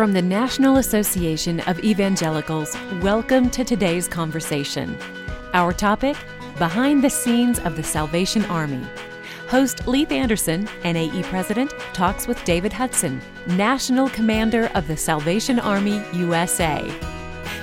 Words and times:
From 0.00 0.14
the 0.14 0.22
National 0.22 0.78
Association 0.78 1.60
of 1.68 1.78
Evangelicals, 1.84 2.74
welcome 3.02 3.50
to 3.50 3.62
today's 3.62 4.08
conversation. 4.08 4.96
Our 5.52 5.74
topic 5.74 6.16
Behind 6.56 7.04
the 7.04 7.10
Scenes 7.10 7.58
of 7.58 7.76
the 7.76 7.82
Salvation 7.82 8.46
Army. 8.46 8.82
Host 9.48 9.86
Leith 9.86 10.10
Anderson, 10.10 10.66
NAE 10.84 11.22
President, 11.24 11.74
talks 11.92 12.26
with 12.26 12.42
David 12.44 12.72
Hudson, 12.72 13.20
National 13.46 14.08
Commander 14.08 14.70
of 14.74 14.88
the 14.88 14.96
Salvation 14.96 15.58
Army 15.58 16.02
USA. 16.14 16.90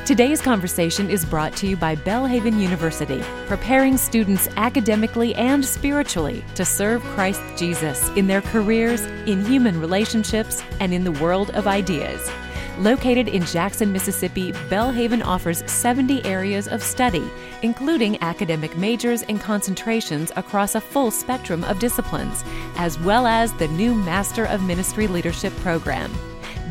Today's 0.08 0.42
conversation 0.42 1.10
is 1.10 1.26
brought 1.26 1.54
to 1.58 1.68
you 1.68 1.76
by 1.76 1.98
Belhaven 1.98 2.62
University, 2.62 3.22
preparing 3.46 3.98
students 3.98 4.48
academically 4.56 5.36
and 5.36 5.66
spiritually 5.66 6.46
to 6.56 6.64
serve 6.64 7.04
Christ 7.04 7.42
Jesus 7.58 8.08
in 8.12 8.26
their 8.26 8.42
careers, 8.42 9.02
in 9.02 9.44
human 9.44 9.82
relationships, 9.82 10.64
and 10.80 10.94
in 10.94 11.04
the 11.04 11.12
world 11.12 11.50
of 11.50 11.68
ideas. 11.68 12.32
Located 12.78 13.28
in 13.28 13.44
Jackson, 13.44 13.92
Mississippi, 13.92 14.54
Belhaven 14.70 15.26
offers 15.26 15.70
70 15.70 16.24
areas 16.24 16.70
of 16.70 16.82
study, 16.82 17.30
including 17.62 18.18
academic 18.22 18.78
majors 18.78 19.24
and 19.24 19.42
concentrations 19.42 20.32
across 20.38 20.76
a 20.76 20.80
full 20.80 21.12
spectrum 21.12 21.66
of 21.66 21.80
disciplines, 21.80 22.46
as 22.78 22.98
well 23.02 23.28
as 23.28 23.52
the 23.56 23.68
new 23.68 23.94
Master 23.94 24.46
of 24.46 24.64
Ministry 24.64 25.08
Leadership 25.08 25.54
program. 25.58 26.14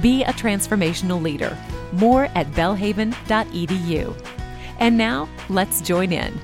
Be 0.01 0.25
a 0.25 0.33
transformational 0.33 1.23
leader. 1.23 1.57
More 1.93 2.25
at 2.35 2.47
belhaven.edu. 2.53 4.27
And 4.79 4.99
now, 4.99 5.29
let's 5.49 5.81
join 5.81 6.13
in. 6.13 6.39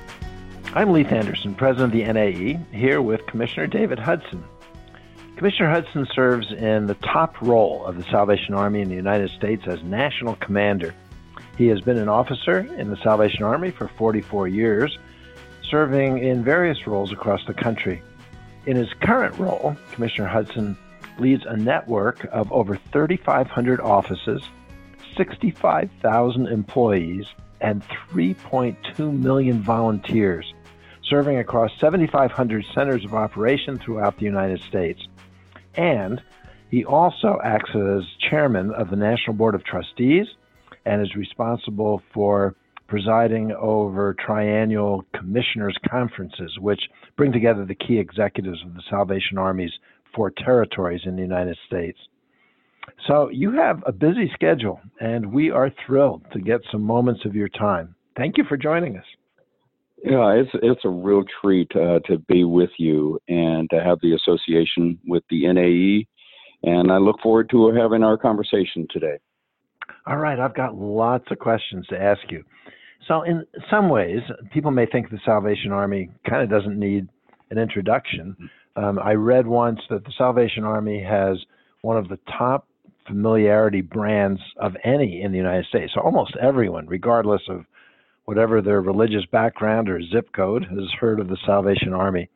I'm 0.73 0.91
Leith 0.91 1.11
Anderson, 1.11 1.53
President 1.53 1.93
of 1.93 1.99
the 1.99 2.11
NAE, 2.11 2.59
here 2.75 3.01
with 3.01 3.25
Commissioner 3.27 3.67
David 3.67 3.99
Hudson. 3.99 4.43
Commissioner 5.35 5.69
Hudson 5.69 6.07
serves 6.15 6.51
in 6.51 6.87
the 6.87 6.95
top 6.95 7.39
role 7.41 7.85
of 7.85 7.97
the 7.97 8.03
Salvation 8.03 8.55
Army 8.55 8.81
in 8.81 8.89
the 8.89 8.95
United 8.95 9.29
States 9.31 9.63
as 9.67 9.83
National 9.83 10.35
Commander. 10.37 10.95
He 11.57 11.67
has 11.67 11.81
been 11.81 11.97
an 11.97 12.09
officer 12.09 12.59
in 12.77 12.89
the 12.89 12.97
Salvation 12.97 13.43
Army 13.43 13.69
for 13.69 13.87
44 13.87 14.47
years, 14.47 14.97
serving 15.69 16.19
in 16.19 16.43
various 16.43 16.87
roles 16.87 17.11
across 17.11 17.45
the 17.45 17.53
country. 17.53 18.01
In 18.65 18.75
his 18.75 18.91
current 19.01 19.37
role, 19.37 19.75
Commissioner 19.91 20.27
Hudson 20.27 20.77
leads 21.19 21.43
a 21.45 21.55
network 21.55 22.25
of 22.31 22.51
over 22.51 22.77
3,500 22.91 23.79
offices, 23.81 24.43
65,000 25.15 26.47
employees, 26.47 27.25
and 27.61 27.83
3.2 28.11 29.17
million 29.17 29.61
volunteers, 29.61 30.53
serving 31.03 31.37
across 31.37 31.71
7,500 31.79 32.65
centers 32.73 33.05
of 33.05 33.13
operation 33.13 33.79
throughout 33.79 34.17
the 34.17 34.25
United 34.25 34.61
States. 34.61 35.01
And 35.75 36.21
he 36.69 36.85
also 36.85 37.39
acts 37.43 37.69
as 37.75 38.03
chairman 38.29 38.71
of 38.71 38.89
the 38.89 38.95
National 38.95 39.35
Board 39.35 39.55
of 39.55 39.63
Trustees 39.63 40.27
and 40.85 41.01
is 41.01 41.15
responsible 41.15 42.01
for 42.13 42.55
presiding 42.87 43.51
over 43.53 44.13
triennial 44.13 45.05
commissioners' 45.15 45.77
conferences, 45.89 46.57
which 46.59 46.81
bring 47.15 47.31
together 47.31 47.65
the 47.65 47.75
key 47.75 47.97
executives 47.97 48.61
of 48.63 48.73
the 48.73 48.83
Salvation 48.89 49.37
Army's 49.37 49.71
four 50.15 50.31
territories 50.31 51.01
in 51.05 51.15
the 51.15 51.21
United 51.21 51.57
States. 51.67 51.97
So 53.07 53.29
you 53.29 53.51
have 53.53 53.83
a 53.85 53.91
busy 53.91 54.29
schedule, 54.33 54.79
and 54.99 55.33
we 55.33 55.51
are 55.51 55.71
thrilled 55.85 56.25
to 56.33 56.39
get 56.39 56.61
some 56.71 56.81
moments 56.81 57.21
of 57.25 57.35
your 57.35 57.49
time. 57.49 57.95
Thank 58.17 58.37
you 58.37 58.43
for 58.47 58.57
joining 58.57 58.97
us. 58.97 59.05
Yeah, 60.03 60.33
it's 60.33 60.49
it's 60.55 60.83
a 60.83 60.89
real 60.89 61.23
treat 61.41 61.71
uh, 61.75 61.99
to 62.07 62.17
be 62.27 62.43
with 62.43 62.71
you 62.77 63.19
and 63.29 63.69
to 63.69 63.81
have 63.81 63.99
the 64.01 64.13
association 64.13 64.99
with 65.07 65.23
the 65.29 65.47
NAE, 65.51 66.05
and 66.69 66.91
I 66.91 66.97
look 66.97 67.21
forward 67.23 67.49
to 67.51 67.71
having 67.71 68.03
our 68.03 68.17
conversation 68.17 68.85
today. 68.91 69.17
All 70.05 70.17
right, 70.17 70.39
I've 70.39 70.55
got 70.55 70.75
lots 70.75 71.25
of 71.31 71.39
questions 71.39 71.87
to 71.87 72.01
ask 72.01 72.19
you. 72.29 72.43
So, 73.07 73.23
in 73.23 73.45
some 73.69 73.89
ways, 73.89 74.19
people 74.53 74.71
may 74.71 74.85
think 74.85 75.09
the 75.09 75.19
Salvation 75.25 75.71
Army 75.71 76.09
kind 76.29 76.43
of 76.43 76.49
doesn't 76.49 76.77
need 76.77 77.07
an 77.49 77.57
introduction. 77.57 78.35
Um, 78.75 78.99
I 78.99 79.13
read 79.13 79.45
once 79.47 79.79
that 79.89 80.03
the 80.03 80.13
Salvation 80.17 80.63
Army 80.63 81.01
has 81.03 81.37
one 81.81 81.97
of 81.97 82.09
the 82.09 82.19
top 82.37 82.67
familiarity 83.07 83.81
brands 83.81 84.39
of 84.57 84.75
any 84.83 85.21
in 85.21 85.31
the 85.31 85.37
United 85.37 85.65
States. 85.65 85.91
So 85.93 86.01
almost 86.01 86.35
everyone, 86.41 86.87
regardless 86.87 87.41
of 87.49 87.65
whatever 88.25 88.61
their 88.61 88.81
religious 88.81 89.25
background 89.31 89.89
or 89.89 90.01
zip 90.01 90.31
code, 90.33 90.63
has 90.63 90.89
heard 90.99 91.19
of 91.19 91.27
the 91.27 91.37
Salvation 91.45 91.93
Army. 91.93 92.29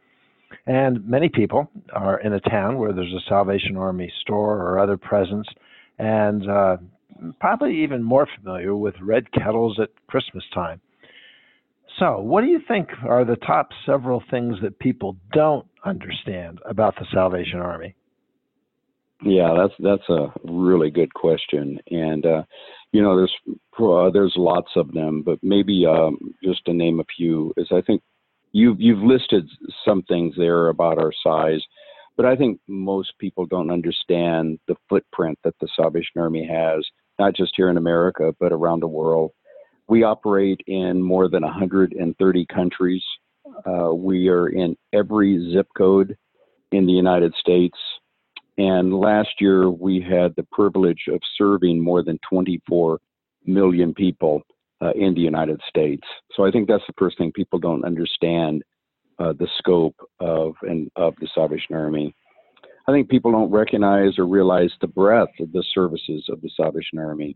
And 0.65 1.07
many 1.07 1.29
people 1.29 1.69
are 1.93 2.19
in 2.19 2.33
a 2.33 2.39
town 2.41 2.77
where 2.77 2.93
there's 2.93 3.13
a 3.13 3.29
Salvation 3.29 3.77
Army 3.77 4.11
store 4.21 4.61
or 4.61 4.79
other 4.79 4.97
presence, 4.97 5.47
and 5.97 6.49
uh, 6.49 6.77
probably 7.39 7.83
even 7.83 8.03
more 8.03 8.27
familiar 8.37 8.75
with 8.75 8.95
red 9.01 9.31
kettles 9.31 9.79
at 9.81 9.89
Christmas 10.07 10.43
time. 10.53 10.81
So, 11.99 12.19
what 12.19 12.41
do 12.41 12.47
you 12.47 12.59
think 12.67 12.89
are 13.03 13.25
the 13.25 13.37
top 13.37 13.69
several 13.85 14.23
things 14.29 14.57
that 14.61 14.77
people 14.79 15.17
don't 15.33 15.65
understand 15.83 16.59
about 16.65 16.95
the 16.95 17.05
Salvation 17.11 17.59
Army? 17.59 17.95
Yeah, 19.23 19.55
that's 19.57 19.73
that's 19.79 20.09
a 20.09 20.31
really 20.43 20.91
good 20.91 21.11
question, 21.13 21.79
and 21.89 22.23
uh, 22.23 22.43
you 22.91 23.01
know, 23.01 23.17
there's 23.17 23.33
uh, 23.79 24.11
there's 24.11 24.33
lots 24.37 24.71
of 24.75 24.91
them, 24.91 25.23
but 25.23 25.39
maybe 25.41 25.85
um, 25.87 26.17
just 26.43 26.63
to 26.65 26.73
name 26.73 26.99
a 26.99 27.05
few 27.15 27.51
is 27.57 27.67
I 27.71 27.81
think 27.81 28.03
you've 28.51 28.79
you've 28.79 29.03
listed 29.03 29.49
some 29.83 30.03
things 30.03 30.35
there 30.37 30.69
about 30.69 30.99
our 30.99 31.11
size, 31.23 31.61
but 32.15 32.27
I 32.27 32.35
think 32.35 32.59
most 32.67 33.13
people 33.19 33.47
don't 33.47 33.71
understand 33.71 34.59
the 34.67 34.75
footprint 34.87 35.39
that 35.43 35.55
the 35.59 35.67
Salvation 35.75 36.21
Army 36.21 36.47
has, 36.47 36.85
not 37.17 37.35
just 37.35 37.53
here 37.55 37.69
in 37.69 37.77
America 37.77 38.35
but 38.39 38.53
around 38.53 38.81
the 38.81 38.87
world. 38.87 39.31
We 39.87 40.03
operate 40.03 40.61
in 40.67 41.01
more 41.01 41.29
than 41.29 41.43
130 41.43 42.45
countries. 42.53 43.03
Uh, 43.65 43.93
we 43.93 44.27
are 44.27 44.49
in 44.49 44.75
every 44.93 45.51
zip 45.53 45.67
code 45.77 46.17
in 46.71 46.85
the 46.85 46.93
United 46.93 47.33
States. 47.39 47.77
And 48.57 48.93
last 48.93 49.29
year, 49.39 49.69
we 49.69 50.01
had 50.01 50.35
the 50.35 50.47
privilege 50.51 51.03
of 51.09 51.21
serving 51.37 51.81
more 51.81 52.03
than 52.03 52.19
24 52.29 52.99
million 53.45 53.93
people 53.93 54.41
uh, 54.81 54.91
in 54.91 55.13
the 55.13 55.21
United 55.21 55.61
States. 55.69 56.03
So 56.35 56.45
I 56.45 56.51
think 56.51 56.67
that's 56.67 56.85
the 56.87 56.93
first 56.97 57.17
thing 57.17 57.31
people 57.31 57.59
don't 57.59 57.85
understand 57.85 58.63
uh, 59.19 59.33
the 59.33 59.47
scope 59.57 59.95
of 60.19 60.53
and 60.63 60.91
of 60.95 61.15
the 61.19 61.27
Salvation 61.33 61.75
Army. 61.75 62.13
I 62.87 62.91
think 62.91 63.09
people 63.09 63.31
don't 63.31 63.51
recognize 63.51 64.17
or 64.17 64.25
realize 64.25 64.71
the 64.79 64.87
breadth 64.87 65.39
of 65.39 65.51
the 65.51 65.63
services 65.73 66.25
of 66.29 66.41
the 66.41 66.49
Salvation 66.55 66.99
Army. 66.99 67.35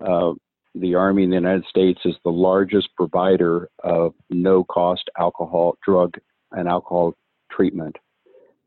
Uh, 0.00 0.32
the 0.80 0.94
Army 0.94 1.24
in 1.24 1.30
the 1.30 1.36
United 1.36 1.64
States 1.66 2.00
is 2.04 2.14
the 2.24 2.30
largest 2.30 2.88
provider 2.96 3.68
of 3.82 4.14
no 4.30 4.64
cost 4.64 5.08
alcohol, 5.18 5.76
drug, 5.84 6.14
and 6.52 6.68
alcohol 6.68 7.14
treatment. 7.50 7.96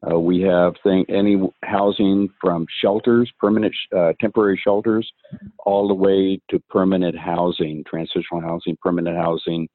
Uh, 0.09 0.17
we 0.17 0.41
have 0.41 0.73
thing, 0.81 1.05
any 1.09 1.37
housing 1.63 2.29
from 2.39 2.65
shelters, 2.81 3.29
permanent, 3.37 3.73
uh, 3.95 4.13
temporary 4.19 4.59
shelters, 4.63 5.11
all 5.65 5.87
the 5.87 5.93
way 5.93 6.39
to 6.49 6.59
permanent 6.69 7.17
housing, 7.17 7.83
transitional 7.85 8.39
housing, 8.39 8.77
permanent 8.81 9.17
housing, 9.17 9.67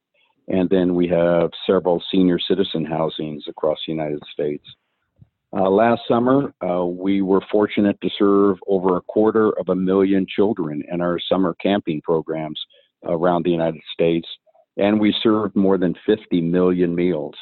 and 0.48 0.68
then 0.70 0.94
we 0.94 1.06
have 1.08 1.50
several 1.66 2.02
senior 2.10 2.38
citizen 2.38 2.84
housings 2.84 3.44
across 3.48 3.78
the 3.86 3.92
United 3.92 4.22
States. 4.32 4.64
Uh, 5.56 5.70
last 5.70 6.02
summer, 6.08 6.52
uh, 6.68 6.84
we 6.84 7.22
were 7.22 7.40
fortunate 7.50 7.96
to 8.00 8.10
serve 8.18 8.56
over 8.66 8.96
a 8.96 9.00
quarter 9.02 9.50
of 9.58 9.68
a 9.68 9.74
million 9.74 10.26
children 10.28 10.82
in 10.90 11.00
our 11.00 11.18
summer 11.28 11.54
camping 11.62 12.00
programs 12.02 12.60
around 13.04 13.44
the 13.44 13.50
United 13.50 13.80
States, 13.92 14.26
and 14.78 14.98
we 14.98 15.14
served 15.22 15.54
more 15.54 15.78
than 15.78 15.94
50 16.06 16.40
million 16.40 16.92
meals. 16.92 17.36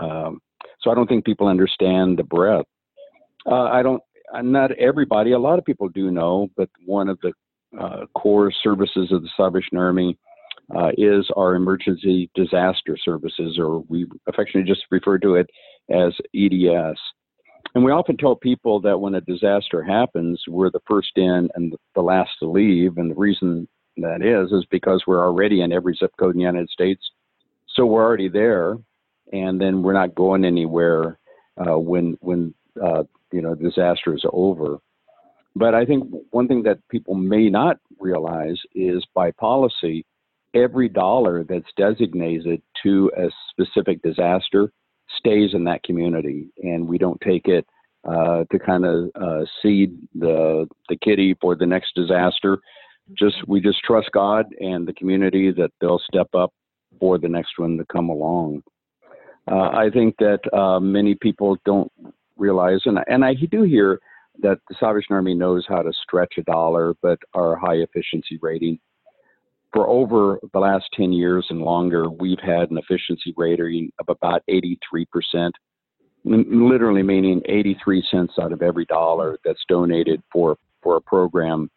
Um, 0.00 0.40
so 0.80 0.90
I 0.90 0.94
don't 0.94 1.06
think 1.06 1.26
people 1.26 1.46
understand 1.46 2.18
the 2.18 2.22
breadth. 2.22 2.68
Uh, 3.46 3.64
I 3.64 3.82
don't. 3.82 4.02
Uh, 4.34 4.42
not 4.42 4.72
everybody. 4.72 5.32
A 5.32 5.38
lot 5.38 5.58
of 5.58 5.64
people 5.64 5.88
do 5.88 6.10
know, 6.10 6.48
but 6.56 6.68
one 6.84 7.08
of 7.08 7.18
the 7.22 7.32
uh, 7.78 8.06
core 8.14 8.52
services 8.62 9.10
of 9.10 9.22
the 9.22 9.30
Salvation 9.36 9.76
Army 9.76 10.18
uh, 10.74 10.90
is 10.96 11.26
our 11.36 11.54
emergency 11.54 12.30
disaster 12.34 12.96
services, 13.02 13.58
or 13.58 13.80
we 13.88 14.06
affectionately 14.26 14.70
just 14.70 14.86
refer 14.90 15.18
to 15.18 15.34
it 15.34 15.48
as 15.90 16.12
EDS. 16.34 16.98
And 17.74 17.84
we 17.84 17.92
often 17.92 18.16
tell 18.16 18.34
people 18.34 18.80
that 18.80 18.98
when 18.98 19.14
a 19.14 19.20
disaster 19.20 19.82
happens, 19.82 20.42
we're 20.48 20.70
the 20.70 20.80
first 20.86 21.12
in 21.16 21.48
and 21.54 21.74
the 21.94 22.00
last 22.00 22.30
to 22.40 22.50
leave. 22.50 22.96
And 22.96 23.10
the 23.10 23.14
reason 23.14 23.68
that 23.98 24.22
is, 24.22 24.52
is 24.52 24.64
because 24.70 25.04
we're 25.06 25.24
already 25.24 25.60
in 25.60 25.72
every 25.72 25.94
zip 25.94 26.12
code 26.18 26.34
in 26.34 26.38
the 26.38 26.44
United 26.44 26.70
States. 26.70 27.02
So 27.68 27.84
we're 27.84 28.04
already 28.04 28.28
there. 28.28 28.76
And 29.32 29.60
then 29.60 29.82
we're 29.82 29.92
not 29.92 30.14
going 30.14 30.44
anywhere 30.44 31.18
uh, 31.58 31.78
when, 31.78 32.16
when 32.20 32.54
uh, 32.82 33.04
you 33.32 33.42
know, 33.42 33.54
disasters 33.54 34.24
are 34.24 34.34
over. 34.34 34.78
But 35.54 35.74
I 35.74 35.84
think 35.84 36.08
one 36.30 36.48
thing 36.48 36.62
that 36.62 36.78
people 36.88 37.14
may 37.14 37.50
not 37.50 37.78
realize 37.98 38.58
is 38.74 39.04
by 39.14 39.32
policy, 39.32 40.06
every 40.54 40.88
dollar 40.88 41.44
that's 41.44 41.70
designated 41.76 42.62
to 42.82 43.10
a 43.16 43.28
specific 43.50 44.00
disaster 44.02 44.72
stays 45.16 45.54
in 45.54 45.64
that 45.64 45.82
community, 45.82 46.48
and 46.62 46.86
we 46.86 46.98
don't 46.98 47.20
take 47.20 47.46
it 47.46 47.66
uh, 48.06 48.44
to 48.50 48.58
kind 48.58 48.84
of 48.84 49.10
uh, 49.14 49.44
seed 49.62 49.96
the 50.14 50.68
the 50.88 50.96
kitty 50.96 51.36
for 51.40 51.54
the 51.54 51.66
next 51.66 51.94
disaster. 51.94 52.58
Just 53.14 53.36
we 53.46 53.60
just 53.60 53.80
trust 53.84 54.10
God 54.12 54.46
and 54.60 54.86
the 54.86 54.92
community 54.92 55.50
that 55.52 55.70
they'll 55.80 56.00
step 56.10 56.28
up 56.34 56.52
for 57.00 57.18
the 57.18 57.28
next 57.28 57.58
one 57.58 57.76
to 57.78 57.84
come 57.86 58.08
along. 58.08 58.62
Uh, 59.50 59.70
I 59.72 59.88
think 59.92 60.16
that 60.18 60.40
uh, 60.52 60.78
many 60.78 61.14
people 61.14 61.56
don't 61.64 61.90
realize, 62.36 62.80
and 62.84 62.98
and 63.08 63.24
I 63.24 63.34
do 63.34 63.62
hear 63.62 64.00
that 64.40 64.58
the 64.68 64.76
Salvation 64.78 65.14
Army 65.14 65.34
knows 65.34 65.64
how 65.68 65.82
to 65.82 65.92
stretch 65.92 66.34
a 66.38 66.42
dollar, 66.42 66.94
but 67.02 67.18
our 67.34 67.56
high 67.56 67.76
efficiency 67.76 68.38
rating. 68.40 68.78
For 69.72 69.86
over 69.88 70.38
the 70.52 70.58
last 70.58 70.86
10 70.94 71.12
years 71.12 71.46
and 71.50 71.60
longer, 71.60 72.08
we've 72.08 72.40
had 72.40 72.70
an 72.70 72.78
efficiency 72.78 73.34
rating 73.36 73.90
of 73.98 74.08
about 74.08 74.42
83%, 74.50 75.50
literally 76.24 77.02
meaning 77.02 77.42
83 77.46 78.04
cents 78.10 78.34
out 78.40 78.52
of 78.52 78.62
every 78.62 78.86
dollar 78.86 79.38
that's 79.44 79.62
donated 79.68 80.22
for, 80.32 80.56
for 80.82 80.96
a 80.96 81.00
program 81.00 81.70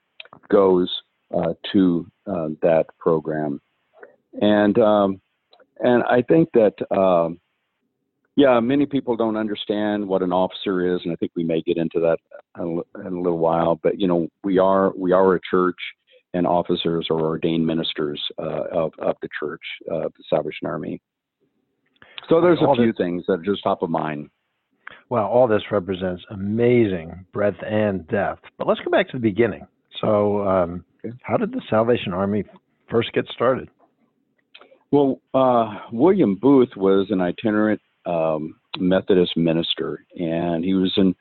goes 0.50 0.90
uh, 1.36 1.54
to 1.74 2.08
uh, 2.28 2.50
that 2.62 2.86
program. 2.98 3.60
And, 4.42 4.78
um, 4.80 5.22
and 5.80 6.04
I 6.04 6.22
think 6.22 6.50
that 6.54 6.76
um, 6.96 7.40
yeah, 8.36 8.60
many 8.60 8.86
people 8.86 9.16
don't 9.18 9.36
understand 9.36 10.08
what 10.08 10.22
an 10.22 10.32
officer 10.32 10.96
is, 10.96 11.02
and 11.04 11.12
I 11.12 11.16
think 11.18 11.34
we 11.36 11.44
may 11.44 11.62
get 11.62 11.78
into 11.78 12.00
that 12.00 12.18
in 12.58 12.82
a 12.96 13.10
little 13.10 13.40
while. 13.40 13.80
But 13.82 14.00
you 14.00 14.08
know, 14.08 14.28
we 14.44 14.58
are 14.58 14.94
we 14.96 15.12
are 15.12 15.36
a 15.36 15.40
church, 15.50 15.78
and 16.34 16.48
officers 16.48 17.08
or 17.10 17.22
ordained 17.22 17.66
ministers 17.66 18.22
uh, 18.40 18.64
of 18.72 18.92
of 19.00 19.16
the 19.22 19.30
church, 19.40 19.62
uh, 19.92 20.10
the 20.18 20.24
Salvation 20.30 20.68
Army. 20.68 21.02
So 22.30 22.40
there's 22.40 22.60
a 22.62 22.76
few 22.76 22.88
this, 22.88 22.98
things 22.98 23.24
that 23.28 23.34
are 23.34 23.44
just 23.44 23.64
top 23.64 23.82
of 23.82 23.90
mind. 23.90 24.30
Well, 25.10 25.26
all 25.26 25.48
this 25.48 25.64
represents 25.72 26.24
amazing 26.30 27.26
breadth 27.34 27.58
and 27.66 28.08
depth. 28.08 28.44
But 28.58 28.68
let's 28.68 28.80
go 28.80 28.92
back 28.92 29.08
to 29.10 29.18
the 29.18 29.22
beginning. 29.22 29.68
So, 30.00 30.48
um, 30.48 30.86
okay. 31.04 31.16
how 31.24 31.38
did 31.38 31.52
the 31.52 31.62
Salvation 31.70 32.14
Army 32.14 32.44
first 32.90 33.12
get 33.14 33.26
started? 33.34 33.70
Well, 34.92 35.22
uh, 35.34 35.80
William 35.92 36.36
Booth 36.36 36.76
was 36.76 37.08
an 37.10 37.22
itinerant 37.22 37.82
um, 38.06 38.56
Methodist 38.78 39.38
minister, 39.38 40.06
and 40.18 40.64
he 40.64 40.74
was 40.74 40.94
in 40.98 41.16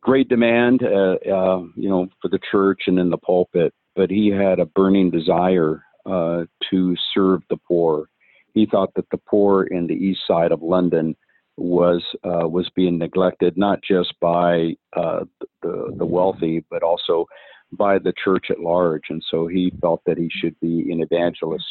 great 0.00 0.28
demand, 0.28 0.82
uh, 0.82 1.16
uh, 1.30 1.62
you 1.76 1.88
know, 1.88 2.08
for 2.20 2.28
the 2.28 2.38
church 2.50 2.82
and 2.86 2.98
in 2.98 3.10
the 3.10 3.18
pulpit. 3.18 3.72
But 3.94 4.10
he 4.10 4.28
had 4.28 4.58
a 4.58 4.66
burning 4.66 5.10
desire 5.10 5.84
uh, 6.06 6.44
to 6.70 6.96
serve 7.14 7.42
the 7.50 7.56
poor. 7.56 8.08
He 8.54 8.66
thought 8.66 8.94
that 8.94 9.08
the 9.10 9.18
poor 9.18 9.64
in 9.64 9.86
the 9.86 9.94
east 9.94 10.20
side 10.26 10.52
of 10.52 10.62
London 10.62 11.16
was 11.56 12.02
uh, 12.24 12.48
was 12.48 12.68
being 12.74 12.98
neglected, 12.98 13.56
not 13.56 13.80
just 13.82 14.14
by 14.20 14.74
uh, 14.94 15.24
the 15.62 15.94
the 15.96 16.06
wealthy, 16.06 16.64
but 16.70 16.82
also 16.82 17.26
by 17.72 17.98
the 17.98 18.12
church 18.22 18.46
at 18.50 18.60
large. 18.60 19.04
And 19.10 19.22
so 19.30 19.46
he 19.46 19.72
felt 19.80 20.02
that 20.06 20.18
he 20.18 20.30
should 20.30 20.58
be 20.60 20.90
an 20.90 21.02
evangelist 21.02 21.64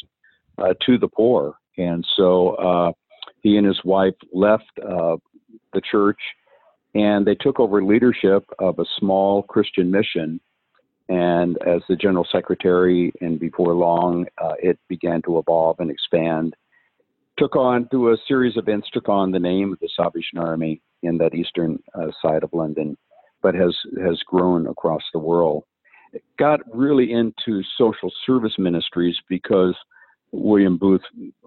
uh, 0.58 0.74
to 0.86 0.98
the 0.98 1.08
poor. 1.08 1.56
And 1.78 2.06
so 2.16 2.94
he 3.42 3.56
and 3.56 3.66
his 3.66 3.80
wife 3.84 4.14
left 4.32 4.70
uh, 4.78 5.16
the 5.72 5.80
church 5.90 6.18
and 6.94 7.26
they 7.26 7.34
took 7.34 7.58
over 7.58 7.82
leadership 7.82 8.44
of 8.58 8.78
a 8.78 8.84
small 8.98 9.42
Christian 9.42 9.90
mission. 9.90 10.40
And 11.08 11.58
as 11.66 11.82
the 11.88 11.96
general 11.96 12.26
secretary, 12.30 13.12
and 13.20 13.38
before 13.38 13.74
long, 13.74 14.26
uh, 14.42 14.54
it 14.62 14.78
began 14.88 15.22
to 15.22 15.38
evolve 15.38 15.80
and 15.80 15.90
expand. 15.90 16.54
Took 17.38 17.56
on, 17.56 17.88
through 17.88 18.12
a 18.12 18.16
series 18.28 18.56
of 18.56 18.68
events, 18.68 18.88
took 18.92 19.08
on 19.08 19.30
the 19.30 19.38
name 19.38 19.72
of 19.72 19.80
the 19.80 19.88
Salvation 19.96 20.38
Army 20.38 20.80
in 21.02 21.18
that 21.18 21.34
eastern 21.34 21.82
uh, 21.94 22.08
side 22.20 22.44
of 22.44 22.52
London, 22.52 22.96
but 23.42 23.54
has 23.54 23.76
has 24.02 24.18
grown 24.26 24.66
across 24.68 25.02
the 25.12 25.18
world. 25.18 25.64
It 26.12 26.22
got 26.38 26.60
really 26.72 27.12
into 27.12 27.62
social 27.76 28.12
service 28.26 28.54
ministries 28.58 29.16
because 29.28 29.74
William 30.30 30.76
Booth 30.76 31.02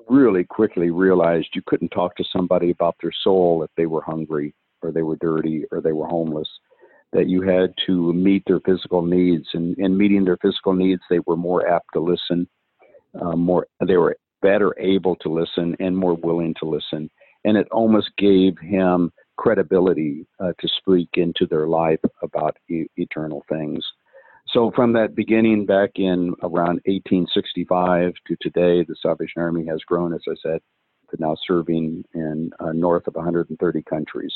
really 0.07 0.43
quickly 0.43 0.89
realized 0.89 1.49
you 1.53 1.61
couldn't 1.65 1.89
talk 1.89 2.15
to 2.15 2.23
somebody 2.31 2.71
about 2.71 2.95
their 3.01 3.11
soul 3.23 3.63
if 3.63 3.69
they 3.77 3.85
were 3.85 4.01
hungry 4.01 4.53
or 4.81 4.91
they 4.91 5.01
were 5.01 5.17
dirty 5.17 5.65
or 5.71 5.81
they 5.81 5.91
were 5.91 6.07
homeless. 6.07 6.49
That 7.15 7.29
you 7.29 7.41
had 7.43 7.73
to 7.85 8.11
meet 8.11 8.43
their 8.45 8.59
physical 8.59 9.01
needs, 9.01 9.47
and 9.53 9.73
in 9.77 9.97
meeting 9.97 10.25
their 10.25 10.35
physical 10.41 10.73
needs, 10.73 11.01
they 11.09 11.19
were 11.25 11.37
more 11.37 11.65
apt 11.65 11.87
to 11.93 12.01
listen, 12.01 12.45
uh, 13.21 13.37
more 13.37 13.67
they 13.87 13.95
were 13.95 14.17
better 14.41 14.77
able 14.77 15.15
to 15.17 15.29
listen 15.29 15.77
and 15.79 15.95
more 15.95 16.15
willing 16.15 16.53
to 16.59 16.65
listen, 16.65 17.09
and 17.45 17.55
it 17.55 17.67
almost 17.71 18.09
gave 18.17 18.57
him 18.59 19.13
credibility 19.37 20.27
uh, 20.41 20.51
to 20.59 20.67
speak 20.77 21.07
into 21.13 21.47
their 21.47 21.67
life 21.67 22.01
about 22.21 22.57
e- 22.69 22.87
eternal 22.97 23.45
things. 23.47 23.81
So 24.49 24.71
from 24.75 24.91
that 24.93 25.15
beginning 25.15 25.65
back 25.65 25.91
in 25.95 26.33
around 26.43 26.81
1865 26.85 28.13
to 28.27 28.35
today, 28.41 28.83
the 28.83 28.95
Salvation 29.01 29.41
Army 29.41 29.65
has 29.67 29.79
grown, 29.87 30.13
as 30.13 30.21
I 30.29 30.35
said, 30.43 30.59
to 31.11 31.17
now 31.17 31.35
serving 31.47 32.03
in 32.13 32.51
uh, 32.59 32.73
north 32.73 33.07
of 33.07 33.15
130 33.15 33.83
countries. 33.83 34.33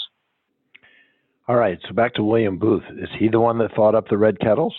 All 1.49 1.57
right, 1.57 1.77
so 1.87 1.93
back 1.93 2.13
to 2.13 2.23
William 2.23 2.57
Booth. 2.57 2.83
Is 2.97 3.09
he 3.17 3.27
the 3.27 3.39
one 3.39 3.57
that 3.57 3.73
thought 3.75 3.95
up 3.95 4.07
the 4.07 4.17
red 4.17 4.39
kettles? 4.39 4.73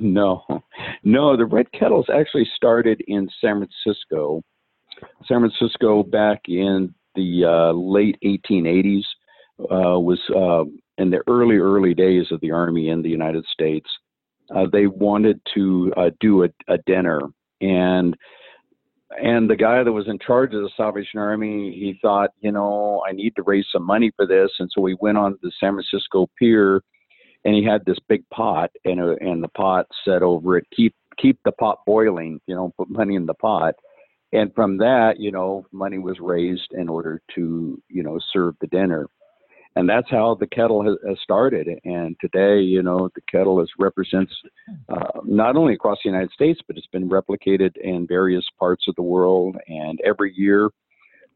No, 0.00 0.42
no. 1.04 1.36
The 1.36 1.44
red 1.44 1.70
kettles 1.72 2.06
actually 2.12 2.48
started 2.56 3.02
in 3.06 3.28
San 3.40 3.64
Francisco. 3.64 4.42
San 5.28 5.40
Francisco 5.40 6.02
back 6.02 6.40
in 6.48 6.92
the 7.14 7.44
uh, 7.44 7.72
late 7.72 8.16
1880s 8.24 9.02
uh, 9.60 10.00
was 10.00 10.18
uh, 10.34 10.64
in 10.96 11.10
the 11.10 11.20
early, 11.28 11.58
early 11.58 11.94
days 11.94 12.26
of 12.32 12.40
the 12.40 12.50
Army 12.50 12.88
in 12.88 13.02
the 13.02 13.10
United 13.10 13.44
States 13.52 13.88
uh, 14.54 14.66
they 14.72 14.86
wanted 14.86 15.40
to 15.54 15.92
uh, 15.96 16.10
do 16.20 16.44
a, 16.44 16.48
a, 16.68 16.78
dinner 16.86 17.20
and 17.60 18.16
and 19.20 19.48
the 19.48 19.56
guy 19.56 19.82
that 19.82 19.92
was 19.92 20.08
in 20.08 20.18
charge 20.18 20.54
of 20.54 20.62
the 20.62 20.70
Salvation 20.76 21.18
Army, 21.18 21.72
he 21.72 21.98
thought, 22.00 22.30
you 22.40 22.52
know, 22.52 23.02
I 23.08 23.12
need 23.12 23.34
to 23.36 23.42
raise 23.42 23.66
some 23.72 23.84
money 23.84 24.10
for 24.16 24.26
this, 24.26 24.50
and 24.58 24.70
so 24.72 24.84
he 24.84 24.94
went 25.00 25.18
on 25.18 25.38
the 25.42 25.52
San 25.60 25.74
Francisco 25.74 26.28
Pier, 26.38 26.82
and 27.44 27.54
he 27.54 27.64
had 27.64 27.84
this 27.84 27.98
big 28.08 28.28
pot, 28.30 28.70
and 28.84 29.00
uh, 29.00 29.16
and 29.20 29.42
the 29.42 29.48
pot 29.48 29.86
said 30.04 30.22
over 30.22 30.56
it, 30.58 30.66
keep 30.74 30.94
keep 31.18 31.38
the 31.44 31.52
pot 31.52 31.78
boiling, 31.86 32.40
you 32.46 32.54
know, 32.54 32.72
put 32.76 32.88
money 32.88 33.14
in 33.14 33.26
the 33.26 33.34
pot, 33.34 33.74
and 34.32 34.54
from 34.54 34.78
that, 34.78 35.14
you 35.18 35.30
know, 35.30 35.66
money 35.72 35.98
was 35.98 36.18
raised 36.20 36.72
in 36.72 36.88
order 36.88 37.20
to, 37.34 37.80
you 37.88 38.02
know, 38.02 38.18
serve 38.32 38.54
the 38.60 38.66
dinner 38.68 39.06
and 39.76 39.88
that's 39.88 40.10
how 40.10 40.36
the 40.38 40.46
kettle 40.46 40.82
has, 40.84 41.18
started. 41.22 41.68
And 41.84 42.16
today, 42.20 42.60
you 42.60 42.82
know, 42.82 43.08
the 43.14 43.22
kettle 43.30 43.60
is 43.60 43.68
represents 43.78 44.32
uh, 44.88 45.20
not 45.24 45.56
only 45.56 45.74
across 45.74 45.98
the 46.04 46.10
United 46.10 46.30
States, 46.32 46.60
but 46.66 46.76
it's 46.76 46.86
been 46.88 47.08
replicated 47.08 47.76
in 47.82 48.06
various 48.06 48.44
parts 48.58 48.84
of 48.88 48.94
the 48.96 49.02
world. 49.02 49.56
And 49.68 49.98
every 50.04 50.34
year, 50.36 50.70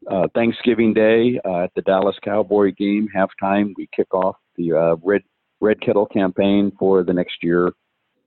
uh, 0.09 0.27
Thanksgiving 0.35 0.93
Day 0.93 1.39
uh, 1.45 1.63
at 1.63 1.71
the 1.75 1.81
Dallas 1.81 2.15
Cowboy 2.23 2.73
game 2.77 3.07
halftime, 3.15 3.73
we 3.75 3.89
kick 3.95 4.13
off 4.13 4.35
the 4.55 4.73
uh, 4.73 4.95
red 5.03 5.23
red 5.59 5.81
kettle 5.81 6.05
campaign 6.05 6.71
for 6.77 7.03
the 7.03 7.13
next 7.13 7.37
year. 7.41 7.71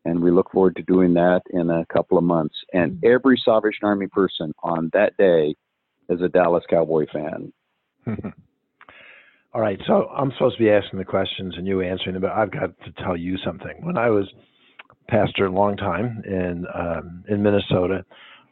And 0.04 0.20
we 0.20 0.30
look 0.30 0.50
forward 0.50 0.76
to 0.76 0.82
doing 0.82 1.14
that 1.14 1.42
in 1.50 1.70
a 1.70 1.84
couple 1.92 2.18
of 2.18 2.24
months. 2.24 2.56
And 2.72 2.92
mm-hmm. 2.92 3.12
every 3.12 3.40
Salvation 3.44 3.84
Army 3.84 4.08
person 4.08 4.52
on 4.62 4.90
that 4.92 5.16
day 5.18 5.54
is 6.08 6.20
a 6.20 6.28
Dallas 6.28 6.64
Cowboy 6.68 7.06
fan. 7.12 7.52
All 9.52 9.60
right, 9.60 9.80
so 9.84 10.06
I'm 10.16 10.30
supposed 10.32 10.58
to 10.58 10.62
be 10.62 10.70
asking 10.70 11.00
the 11.00 11.04
questions 11.04 11.54
and 11.56 11.66
you 11.66 11.80
answering 11.80 12.12
them, 12.12 12.22
but 12.22 12.30
I've 12.30 12.52
got 12.52 12.70
to 12.84 12.92
tell 13.02 13.16
you 13.16 13.36
something. 13.44 13.78
When 13.80 13.98
I 13.98 14.08
was 14.08 14.32
pastor 15.08 15.46
a 15.46 15.50
long 15.50 15.76
time 15.76 16.22
in 16.24 16.66
um, 16.72 17.24
in 17.28 17.42
Minnesota, 17.42 18.04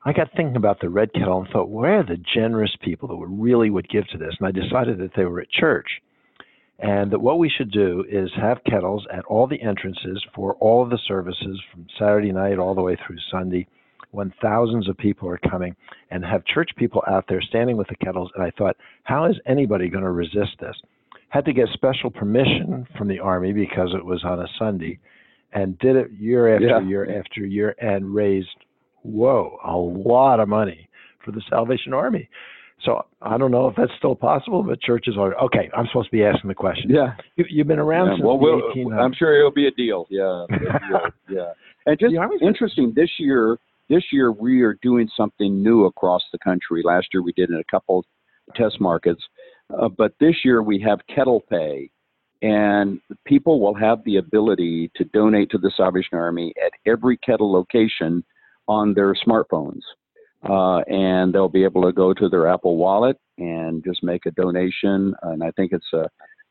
I 0.04 0.12
got 0.12 0.28
thinking 0.36 0.56
about 0.56 0.80
the 0.80 0.88
red 0.88 1.12
kettle 1.12 1.38
and 1.38 1.48
thought, 1.50 1.70
where 1.70 2.00
are 2.00 2.02
the 2.02 2.20
generous 2.34 2.74
people 2.82 3.06
that 3.08 3.26
really 3.28 3.70
would 3.70 3.88
give 3.88 4.08
to 4.08 4.18
this? 4.18 4.34
And 4.40 4.48
I 4.48 4.50
decided 4.50 4.98
that 4.98 5.12
they 5.16 5.24
were 5.24 5.40
at 5.40 5.50
church, 5.50 5.86
and 6.80 7.12
that 7.12 7.20
what 7.20 7.38
we 7.38 7.48
should 7.48 7.70
do 7.70 8.04
is 8.10 8.28
have 8.36 8.64
kettles 8.68 9.06
at 9.12 9.24
all 9.26 9.46
the 9.46 9.62
entrances 9.62 10.24
for 10.34 10.54
all 10.54 10.82
of 10.82 10.90
the 10.90 10.98
services 11.06 11.62
from 11.72 11.86
Saturday 11.96 12.32
night 12.32 12.58
all 12.58 12.74
the 12.74 12.82
way 12.82 12.96
through 13.06 13.18
Sunday 13.30 13.68
when 14.10 14.32
thousands 14.40 14.88
of 14.88 14.96
people 14.96 15.28
are 15.28 15.40
coming 15.50 15.76
and 16.10 16.24
have 16.24 16.44
church 16.46 16.70
people 16.76 17.02
out 17.08 17.24
there 17.28 17.40
standing 17.40 17.76
with 17.76 17.88
the 17.88 17.96
kettles. 17.96 18.30
And 18.34 18.44
I 18.44 18.50
thought, 18.56 18.76
how 19.04 19.26
is 19.26 19.36
anybody 19.46 19.88
going 19.88 20.04
to 20.04 20.10
resist 20.10 20.56
this? 20.60 20.74
Had 21.28 21.44
to 21.44 21.52
get 21.52 21.68
special 21.74 22.10
permission 22.10 22.86
from 22.96 23.08
the 23.08 23.18
Army 23.18 23.52
because 23.52 23.90
it 23.94 24.04
was 24.04 24.24
on 24.24 24.40
a 24.40 24.46
Sunday 24.58 24.98
and 25.52 25.78
did 25.78 25.96
it 25.96 26.10
year 26.12 26.54
after 26.54 26.66
yeah. 26.66 26.80
year 26.80 27.18
after 27.18 27.44
year 27.44 27.74
and 27.80 28.14
raised, 28.14 28.48
whoa, 29.02 29.58
a 29.64 29.76
lot 29.76 30.40
of 30.40 30.48
money 30.48 30.88
for 31.24 31.32
the 31.32 31.42
Salvation 31.50 31.92
Army. 31.92 32.28
So 32.84 33.04
I 33.20 33.36
don't 33.36 33.50
know 33.50 33.66
if 33.66 33.74
that's 33.76 33.90
still 33.98 34.14
possible, 34.14 34.62
but 34.62 34.80
churches 34.80 35.16
are 35.18 35.34
okay. 35.44 35.68
I'm 35.76 35.86
supposed 35.88 36.10
to 36.10 36.16
be 36.16 36.24
asking 36.24 36.48
the 36.48 36.54
question. 36.54 36.90
Yeah, 36.90 37.14
you, 37.36 37.58
have 37.58 37.66
been 37.66 37.80
around 37.80 38.06
yeah, 38.06 38.12
since 38.14 38.24
well, 38.24 38.38
1800s. 38.38 39.00
I'm 39.00 39.14
sure 39.18 39.36
it'll 39.36 39.50
be 39.50 39.66
a 39.66 39.72
deal. 39.72 40.06
Yeah, 40.10 40.46
yeah. 41.28 41.52
And 41.86 41.98
just 42.00 42.14
interesting 42.40 42.92
this 42.94 43.10
year, 43.18 43.58
this 43.88 44.04
year, 44.12 44.32
we 44.32 44.62
are 44.62 44.78
doing 44.82 45.08
something 45.16 45.62
new 45.62 45.86
across 45.86 46.22
the 46.32 46.38
country. 46.38 46.82
Last 46.84 47.08
year, 47.12 47.22
we 47.22 47.32
did 47.32 47.50
in 47.50 47.56
a 47.56 47.64
couple 47.70 48.04
test 48.54 48.80
markets, 48.80 49.22
uh, 49.78 49.88
but 49.88 50.12
this 50.20 50.36
year 50.44 50.62
we 50.62 50.80
have 50.80 50.98
kettle 51.14 51.42
pay. 51.50 51.90
and 52.42 53.00
people 53.24 53.60
will 53.60 53.74
have 53.74 54.02
the 54.04 54.16
ability 54.16 54.90
to 54.96 55.04
donate 55.06 55.50
to 55.50 55.58
the 55.58 55.72
Salvation 55.76 56.16
Army 56.16 56.52
at 56.64 56.72
every 56.86 57.16
kettle 57.18 57.50
location 57.52 58.24
on 58.68 58.94
their 58.94 59.14
smartphones. 59.14 59.80
Uh, 60.48 60.78
and 60.88 61.34
they'll 61.34 61.48
be 61.48 61.64
able 61.64 61.82
to 61.82 61.92
go 61.92 62.14
to 62.14 62.28
their 62.28 62.46
Apple 62.46 62.76
Wallet 62.76 63.16
and 63.38 63.82
just 63.82 64.04
make 64.04 64.24
a 64.26 64.30
donation. 64.30 65.14
And 65.22 65.42
I 65.42 65.50
think 65.52 65.72
it's 65.72 65.88
a, 65.92 66.02
uh, 66.02 66.08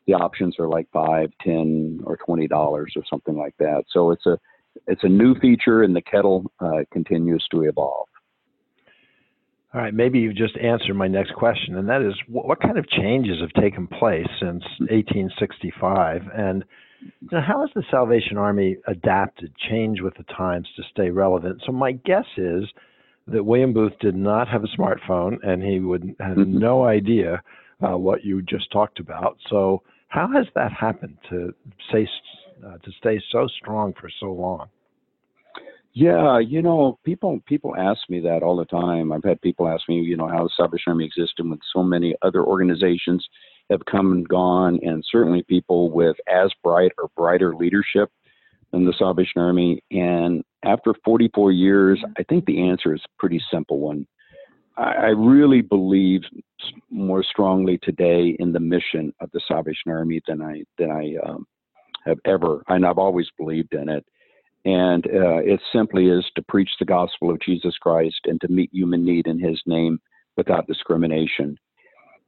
the 0.07 0.13
options 0.13 0.55
are 0.57 0.69
like 0.69 0.87
five, 0.93 1.31
ten, 1.41 1.99
or 2.05 2.15
twenty 2.15 2.47
dollars 2.47 2.93
or 2.95 3.03
something 3.09 3.35
like 3.35 3.53
that. 3.59 3.83
So 3.89 4.11
it's 4.11 4.25
a 4.25 4.39
it's 4.87 5.03
a 5.03 5.09
new 5.09 5.35
feature, 5.35 5.83
and 5.83 5.95
the 5.95 6.01
kettle 6.01 6.51
uh, 6.59 6.83
continues 6.91 7.45
to 7.51 7.63
evolve. 7.63 8.07
All 9.73 9.81
right, 9.81 9.93
maybe 9.93 10.19
you've 10.19 10.35
just 10.35 10.57
answered 10.57 10.95
my 10.95 11.07
next 11.07 11.33
question, 11.33 11.77
and 11.77 11.89
that 11.89 12.01
is 12.01 12.13
what, 12.27 12.47
what 12.47 12.61
kind 12.61 12.77
of 12.77 12.89
changes 12.89 13.41
have 13.41 13.61
taken 13.61 13.85
place 13.85 14.27
since 14.39 14.63
1865? 14.79 16.21
And 16.35 16.63
you 17.01 17.27
know, 17.31 17.41
how 17.41 17.61
has 17.61 17.69
the 17.75 17.83
Salvation 17.91 18.37
Army 18.37 18.77
adapted, 18.87 19.53
changed 19.69 20.01
with 20.01 20.15
the 20.15 20.23
times 20.23 20.67
to 20.77 20.83
stay 20.89 21.09
relevant? 21.09 21.61
So, 21.65 21.71
my 21.71 21.91
guess 21.91 22.25
is 22.37 22.63
that 23.27 23.43
William 23.43 23.73
Booth 23.73 23.93
did 23.99 24.15
not 24.15 24.47
have 24.47 24.63
a 24.63 24.67
smartphone 24.67 25.37
and 25.43 25.61
he 25.61 25.79
would 25.79 26.15
have 26.19 26.37
mm-hmm. 26.37 26.57
no 26.57 26.85
idea 26.85 27.41
uh, 27.81 27.97
what 27.97 28.23
you 28.23 28.41
just 28.41 28.71
talked 28.71 28.99
about. 28.99 29.37
So, 29.49 29.83
how 30.07 30.29
has 30.33 30.45
that 30.55 30.71
happened 30.71 31.17
to 31.29 31.53
stay, 31.89 32.07
uh, 32.65 32.77
to 32.77 32.91
stay 32.97 33.21
so 33.31 33.47
strong 33.47 33.93
for 33.99 34.09
so 34.19 34.31
long? 34.31 34.69
Yeah, 35.93 36.37
you 36.39 36.61
know, 36.61 36.99
people 37.03 37.39
people 37.47 37.75
ask 37.75 38.01
me 38.07 38.19
that 38.21 38.43
all 38.43 38.55
the 38.55 38.65
time. 38.65 39.11
I've 39.11 39.23
had 39.23 39.41
people 39.41 39.67
ask 39.67 39.89
me, 39.89 39.95
you 39.95 40.15
know, 40.15 40.27
how 40.27 40.43
the 40.43 40.51
Salvation 40.55 40.91
Army 40.91 41.05
existed 41.05 41.49
when 41.49 41.59
so 41.73 41.81
many 41.81 42.15
other 42.21 42.43
organizations 42.43 43.27
have 43.71 43.83
come 43.85 44.11
and 44.11 44.27
gone, 44.27 44.79
and 44.83 45.03
certainly 45.11 45.41
people 45.43 45.89
with 45.89 46.15
as 46.27 46.51
bright 46.63 46.91
or 46.99 47.09
brighter 47.17 47.55
leadership 47.55 48.11
than 48.71 48.85
the 48.85 48.93
Salvation 48.97 49.41
Army. 49.41 49.83
And 49.91 50.43
after 50.63 50.93
44 51.03 51.51
years, 51.51 51.99
I 52.17 52.23
think 52.23 52.45
the 52.45 52.69
answer 52.69 52.93
is 52.93 53.01
a 53.03 53.19
pretty 53.19 53.41
simple 53.51 53.79
one. 53.79 54.05
I, 54.77 55.07
really 55.07 55.61
believe 55.61 56.21
more 56.91 57.23
strongly 57.23 57.79
today 57.81 58.35
in 58.37 58.53
the 58.53 58.59
mission 58.59 59.11
of 59.19 59.31
the 59.31 59.41
Salvation 59.47 59.91
Army 59.91 60.21
than 60.27 60.43
I 60.43 60.63
than 60.77 60.91
I 60.91 61.15
um, 61.27 61.47
have 62.07 62.19
ever, 62.25 62.63
and 62.67 62.85
I've 62.85 62.97
always 62.97 63.27
believed 63.37 63.73
in 63.73 63.89
it 63.89 64.05
and 64.67 65.05
uh, 65.07 65.37
it 65.37 65.61
simply 65.71 66.07
is 66.07 66.25
to 66.35 66.41
preach 66.41 66.69
the 66.77 66.85
gospel 66.85 67.31
of 67.31 67.39
Jesus 67.39 67.75
Christ 67.79 68.19
and 68.25 68.39
to 68.41 68.49
meet 68.49 68.69
human 68.73 69.05
need 69.05 69.25
in 69.25 69.39
his 69.39 69.61
name 69.65 69.97
without 70.35 70.67
discrimination. 70.67 71.57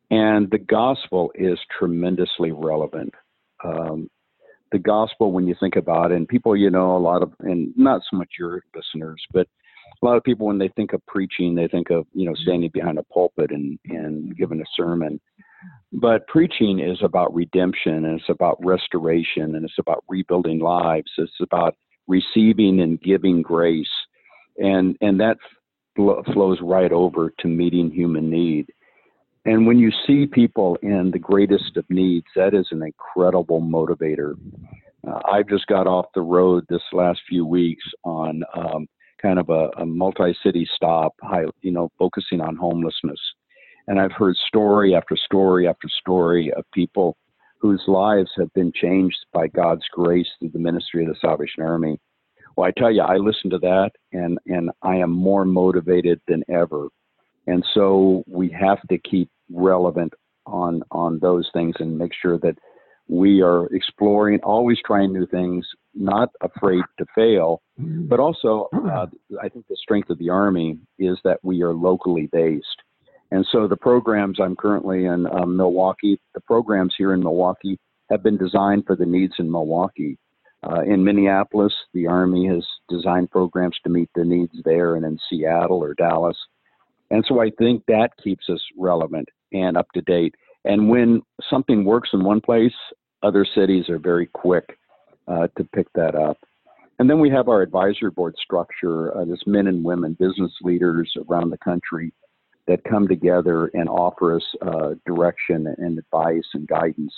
And 0.10 0.50
the 0.50 0.58
gospel 0.58 1.34
is 1.36 1.60
tremendously 1.78 2.54
relevant. 2.54 3.14
Um, 3.62 4.10
the 4.72 4.80
gospel, 4.80 5.34
when 5.34 5.48
you 5.48 5.56
think 5.60 5.76
about 5.76 6.12
it, 6.14 6.16
and 6.16 6.30
people, 6.30 6.56
you 6.56 6.70
know, 6.70 6.96
a 6.96 6.98
lot 6.98 7.22
of, 7.22 7.34
and 7.42 7.74
not 7.76 8.02
so 8.10 8.16
much 8.16 8.30
your 8.40 8.64
listeners, 8.74 9.22
but 9.34 9.46
a 10.02 10.06
lot 10.06 10.16
of 10.16 10.24
people, 10.24 10.48
when 10.48 10.60
they 10.60 10.70
think 10.70 10.94
of 10.94 11.06
preaching, 11.08 11.56
they 11.56 11.68
think 11.68 11.90
of, 11.90 12.06
you 12.14 12.26
know, 12.26 12.36
standing 12.36 12.70
behind 12.74 13.00
a 13.00 13.04
pulpit 13.04 13.52
and, 13.52 13.78
and 13.90 14.38
giving 14.38 14.62
a 14.62 14.66
sermon. 14.78 15.20
But 15.92 16.28
preaching 16.28 16.80
is 16.80 17.00
about 17.04 17.34
redemption 17.34 18.06
and 18.06 18.20
it's 18.20 18.30
about 18.30 18.64
restoration 18.64 19.56
and 19.56 19.66
it's 19.66 19.80
about 19.80 20.04
rebuilding 20.08 20.60
lives. 20.60 21.12
It's 21.18 21.32
about 21.42 21.76
receiving 22.08 22.82
and 22.82 23.02
giving 23.02 23.42
grace, 23.42 23.88
and 24.58 24.98
and 25.02 25.20
that 25.20 25.38
fl- 25.96 26.22
flows 26.34 26.60
right 26.62 26.92
over 26.92 27.32
to 27.40 27.48
meeting 27.48 27.92
human 27.92 28.30
need. 28.30 28.68
And 29.46 29.66
when 29.66 29.80
you 29.80 29.92
see 30.06 30.28
people 30.28 30.78
in 30.82 31.12
the 31.12 31.20
greatest 31.20 31.78
of 31.78 31.86
needs, 31.90 32.28
that 32.36 32.54
is 32.54 32.68
an 32.72 32.84
incredible 32.84 33.62
motivator. 33.62 34.34
Uh, 35.08 35.20
I've 35.32 35.48
just 35.48 35.66
got 35.68 35.88
off 35.88 36.08
the 36.14 36.22
road 36.22 36.66
this 36.70 36.82
last 36.92 37.22
few 37.28 37.46
weeks 37.46 37.84
on 38.04 38.44
um, 38.54 38.88
kind 39.22 39.40
of 39.40 39.50
a, 39.50 39.70
a 39.78 39.86
multi-city 39.86 40.68
stop, 40.76 41.14
high, 41.22 41.46
you 41.62 41.72
know, 41.72 41.90
focusing 41.98 42.42
on 42.42 42.58
homelessness. 42.58 43.20
And 43.90 44.00
I've 44.00 44.12
heard 44.12 44.36
story 44.48 44.94
after 44.96 45.18
story 45.18 45.68
after 45.68 45.90
story 45.90 46.54
of 46.54 46.64
people 46.72 47.18
whose 47.60 47.82
lives 47.88 48.30
have 48.38 48.54
been 48.54 48.72
changed 48.72 49.18
by 49.34 49.48
God's 49.48 49.84
grace 49.92 50.28
through 50.38 50.52
the 50.52 50.60
ministry 50.60 51.04
of 51.04 51.10
the 51.10 51.20
Salvation 51.20 51.64
Army. 51.64 52.00
Well, 52.56 52.68
I 52.68 52.80
tell 52.80 52.92
you, 52.92 53.02
I 53.02 53.18
listen 53.18 53.50
to 53.50 53.58
that 53.58 53.90
and, 54.14 54.38
and 54.46 54.70
I 54.84 54.98
am 54.98 55.10
more 55.10 55.44
motivated 55.44 56.22
than 56.28 56.44
ever. 56.50 56.90
And 57.48 57.66
so 57.74 58.24
we 58.28 58.50
have 58.52 58.80
to 58.90 59.00
keep 59.00 59.28
relevant 59.52 60.14
on, 60.46 60.84
on 60.92 61.18
those 61.18 61.50
things 61.52 61.74
and 61.80 61.98
make 61.98 62.12
sure 62.22 62.38
that 62.38 62.58
we 63.08 63.42
are 63.42 63.66
exploring, 63.74 64.40
always 64.44 64.78
trying 64.86 65.12
new 65.12 65.26
things, 65.26 65.66
not 65.96 66.30
afraid 66.42 66.84
to 67.00 67.06
fail. 67.16 67.64
But 67.80 68.20
also, 68.20 68.70
uh, 68.72 69.08
I 69.42 69.50
think 69.50 69.66
the 69.68 69.76
strength 69.82 70.12
of 70.12 70.20
the 70.20 70.30
Army 70.30 70.78
is 71.00 71.18
that 71.24 71.40
we 71.42 71.64
are 71.64 71.74
locally 71.74 72.30
based. 72.32 72.68
And 73.32 73.46
so 73.52 73.68
the 73.68 73.78
programs 73.78 74.40
I'm 74.40 74.56
currently 74.56 75.06
in 75.06 75.28
um, 75.28 75.56
Milwaukee, 75.56 76.20
the 76.34 76.42
programs 76.42 76.96
here 76.98 77.14
in 77.14 77.22
Milwaukee 77.22 77.80
have 78.10 78.24
been 78.24 78.38
designed 78.38 78.86
for 78.88 78.96
the 78.96 79.06
needs 79.06 79.34
in 79.38 79.52
Milwaukee. 79.52 80.18
Uh, 80.68 80.82
in 80.82 81.04
Minneapolis, 81.04 81.74
the 81.94 82.08
Army 82.08 82.48
has 82.48 82.66
designed 82.90 83.32
programs 83.32 83.78
to 83.84 83.90
meet 83.90 84.10
the 84.16 84.26
needs 84.26 84.54
there, 84.66 84.96
and 84.96 85.06
in 85.06 85.18
Seattle 85.30 85.82
or 85.82 85.94
Dallas. 85.94 86.38
And 87.12 87.24
so 87.28 87.40
I 87.40 87.52
think 87.58 87.84
that 87.88 88.10
keeps 88.22 88.50
us 88.50 88.62
relevant 88.78 89.30
and 89.54 89.78
up 89.78 89.88
to 89.94 90.02
date. 90.02 90.36
And 90.66 90.90
when 90.90 91.22
something 91.50 91.86
works 91.86 92.10
in 92.14 92.24
one 92.24 92.42
place, 92.42 92.74
other 93.24 93.46
cities 93.56 93.90
are 93.90 94.00
very 94.00 94.28
quick 94.28 94.78
uh, 95.28 95.48
to 95.58 95.64
pick 95.76 95.88
that 95.94 96.16
up. 96.16 96.38
And 96.98 97.10
then 97.10 97.20
we 97.20 97.30
have 97.30 97.48
our 97.48 97.62
advisory 97.62 98.12
board 98.12 98.36
structure. 98.44 99.16
Uh, 99.18 99.24
there's 99.24 99.44
men 99.48 99.68
and 99.68 99.84
women, 99.84 100.18
business 100.20 100.52
leaders 100.62 101.12
around 101.30 101.52
the 101.52 101.58
country 101.60 102.12
that 102.70 102.84
come 102.84 103.08
together 103.08 103.72
and 103.74 103.90
offer 103.90 104.36
us 104.36 104.44
uh, 104.62 104.92
direction 105.08 105.74
and 105.80 105.98
advice 105.98 106.46
and 106.54 106.68
guidance. 106.68 107.12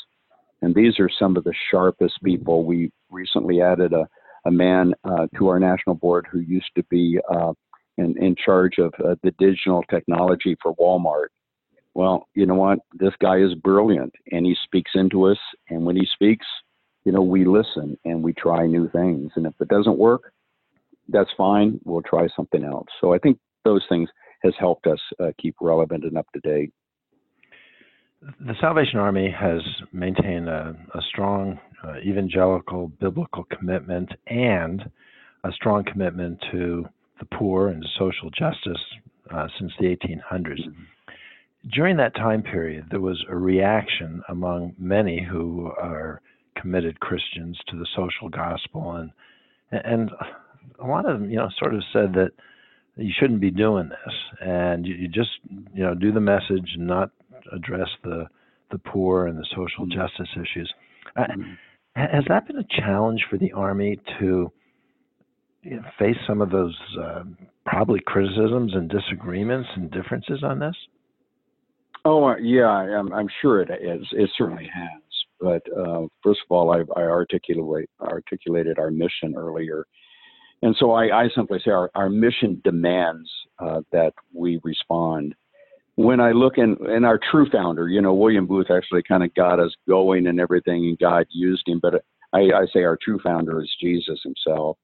And 0.61 0.73
these 0.73 0.97
are 0.97 1.09
some 1.19 1.35
of 1.35 1.43
the 1.43 1.53
sharpest 1.69 2.13
people. 2.23 2.63
We 2.63 2.89
recently 3.09 3.61
added 3.61 3.91
a, 3.91 4.07
a 4.45 4.51
man 4.51 4.93
uh, 5.03 5.27
to 5.37 5.49
our 5.49 5.59
national 5.59 5.95
board 5.95 6.25
who 6.31 6.39
used 6.39 6.71
to 6.75 6.83
be 6.83 7.19
uh, 7.29 7.51
in, 7.97 8.15
in 8.23 8.33
charge 8.37 8.77
of 8.77 8.93
uh, 9.03 9.15
the 9.23 9.31
digital 9.39 9.83
technology 9.89 10.55
for 10.63 10.73
Walmart. 10.77 11.27
Well, 11.95 12.29
you 12.33 12.45
know 12.45 12.55
what? 12.55 12.79
This 12.93 13.13
guy 13.21 13.39
is 13.39 13.53
brilliant 13.55 14.13
and 14.31 14.45
he 14.45 14.55
speaks 14.63 14.91
into 14.95 15.25
us. 15.27 15.39
And 15.69 15.83
when 15.85 15.97
he 15.97 16.07
speaks, 16.13 16.45
you 17.03 17.11
know, 17.11 17.21
we 17.21 17.43
listen 17.43 17.97
and 18.05 18.23
we 18.23 18.31
try 18.31 18.67
new 18.67 18.89
things. 18.91 19.33
And 19.35 19.45
if 19.45 19.53
it 19.59 19.67
doesn't 19.67 19.97
work, 19.97 20.31
that's 21.09 21.31
fine. 21.35 21.77
We'll 21.83 22.03
try 22.03 22.29
something 22.37 22.63
else. 22.63 22.87
So 23.01 23.13
I 23.13 23.17
think 23.17 23.37
those 23.65 23.83
things 23.89 24.07
has 24.43 24.53
helped 24.59 24.87
us 24.87 24.99
uh, 25.19 25.31
keep 25.39 25.55
relevant 25.61 26.03
and 26.03 26.17
up 26.17 26.27
to 26.33 26.39
date. 26.39 26.71
The 28.21 28.55
Salvation 28.59 28.99
Army 28.99 29.31
has 29.31 29.61
maintained 29.91 30.47
a, 30.47 30.75
a 30.93 31.01
strong 31.09 31.59
uh, 31.83 31.95
evangelical 32.05 32.87
biblical 32.99 33.45
commitment 33.45 34.09
and 34.27 34.83
a 35.43 35.51
strong 35.51 35.83
commitment 35.83 36.39
to 36.51 36.85
the 37.19 37.25
poor 37.37 37.69
and 37.69 37.85
social 37.97 38.29
justice 38.29 38.81
uh, 39.33 39.47
since 39.57 39.71
the 39.79 39.95
1800s. 39.95 40.59
During 41.73 41.97
that 41.97 42.15
time 42.15 42.43
period, 42.43 42.87
there 42.89 42.99
was 42.99 43.23
a 43.29 43.35
reaction 43.35 44.21
among 44.29 44.73
many 44.77 45.23
who 45.23 45.71
are 45.79 46.21
committed 46.55 46.99
Christians 46.99 47.57
to 47.67 47.77
the 47.77 47.87
social 47.95 48.29
gospel, 48.29 48.93
and 48.93 49.11
and 49.71 50.11
a 50.79 50.85
lot 50.85 51.05
of 51.05 51.19
them, 51.19 51.29
you 51.29 51.37
know, 51.37 51.49
sort 51.57 51.73
of 51.73 51.81
said 51.93 52.13
that 52.13 52.31
you 52.97 53.11
shouldn't 53.19 53.41
be 53.41 53.51
doing 53.51 53.89
this, 53.89 54.13
and 54.41 54.85
you, 54.85 54.95
you 54.95 55.07
just 55.07 55.29
you 55.73 55.83
know 55.83 55.95
do 55.95 56.11
the 56.11 56.19
message 56.19 56.75
and 56.75 56.87
not 56.87 57.11
address 57.53 57.87
the 58.03 58.27
the 58.71 58.77
poor 58.77 59.27
and 59.27 59.37
the 59.37 59.45
social 59.51 59.85
mm-hmm. 59.85 59.99
justice 59.99 60.29
issues. 60.35 60.73
Uh, 61.15 61.23
has 61.95 62.23
that 62.29 62.47
been 62.47 62.57
a 62.57 62.81
challenge 62.81 63.25
for 63.29 63.37
the 63.37 63.51
army 63.51 63.99
to 64.19 64.51
you 65.63 65.75
know, 65.75 65.83
face 65.99 66.15
some 66.25 66.41
of 66.41 66.49
those 66.49 66.77
uh, 67.01 67.23
probably 67.65 67.99
criticisms 68.05 68.73
and 68.73 68.89
disagreements 68.89 69.69
and 69.75 69.91
differences 69.91 70.43
on 70.43 70.59
this? 70.59 70.75
Oh 72.05 72.29
uh, 72.29 72.37
yeah, 72.37 72.67
I'm, 72.67 73.13
I'm 73.13 73.27
sure 73.41 73.61
it 73.61 73.69
is. 73.69 74.07
It 74.11 74.29
certainly 74.37 74.69
has. 74.73 75.01
But 75.39 75.63
uh, 75.77 76.07
first 76.23 76.39
of 76.47 76.51
all, 76.51 76.71
I, 76.71 76.83
I 76.99 77.03
articulate, 77.03 77.89
articulated 77.99 78.79
our 78.79 78.91
mission 78.91 79.35
earlier 79.35 79.85
and 80.61 80.75
so 80.79 80.91
I, 80.91 81.23
I 81.23 81.29
simply 81.35 81.59
say 81.63 81.71
our, 81.71 81.89
our 81.95 82.09
mission 82.09 82.61
demands 82.63 83.29
uh, 83.59 83.81
that 83.91 84.13
we 84.33 84.59
respond. 84.63 85.35
When 85.95 86.19
I 86.19 86.31
look 86.31 86.57
in, 86.57 86.77
in 86.89 87.03
our 87.03 87.19
true 87.31 87.47
founder, 87.51 87.89
you 87.89 88.01
know, 88.01 88.13
William 88.13 88.47
Booth 88.47 88.71
actually 88.71 89.03
kind 89.03 89.23
of 89.23 89.33
got 89.33 89.59
us 89.59 89.71
going 89.87 90.27
and 90.27 90.39
everything, 90.39 90.85
and 90.85 90.97
God 90.97 91.25
used 91.29 91.67
him. 91.67 91.79
But 91.81 92.03
I, 92.33 92.39
I 92.39 92.65
say 92.73 92.83
our 92.83 92.97
true 93.01 93.19
founder 93.23 93.61
is 93.61 93.75
Jesus 93.79 94.19
himself. 94.23 94.77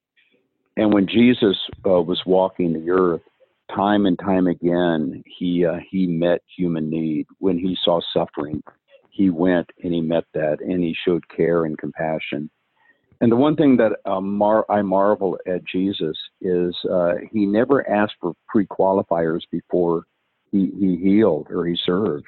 And 0.76 0.94
when 0.94 1.08
Jesus 1.08 1.58
uh, 1.86 2.02
was 2.02 2.22
walking 2.26 2.74
the 2.74 2.92
earth, 2.92 3.22
time 3.76 4.06
and 4.06 4.18
time 4.20 4.48
again, 4.48 5.24
he 5.26 5.66
uh, 5.66 5.80
he 5.90 6.08
met 6.08 6.42
human 6.56 6.90
need. 6.90 7.26
When 7.40 7.58
he 7.58 7.76
saw 7.84 8.00
suffering, 8.14 8.62
he 9.10 9.30
went 9.30 9.70
and 9.84 9.94
he 9.94 10.02
met 10.02 10.26
that 10.34 10.60
and 10.62 10.84
he 10.84 10.96
showed 11.06 11.28
care 11.36 11.66
and 11.66 11.78
compassion. 11.78 12.50
And 13.22 13.32
the 13.32 13.36
one 13.36 13.56
thing 13.56 13.78
that 13.78 13.94
uh, 14.06 14.22
mar- 14.22 14.66
I 14.70 14.82
marvel 14.82 15.38
at 15.48 15.66
Jesus 15.66 16.18
is 16.42 16.76
uh, 16.92 17.14
he 17.32 17.46
never 17.46 17.90
asked 17.90 18.16
for 18.22 18.34
pre-qualifiers 18.48 19.42
before 19.52 20.04
he, 20.52 20.72
he 20.80 20.98
healed 20.98 21.48
or 21.50 21.66
he 21.66 21.78
served. 21.86 22.26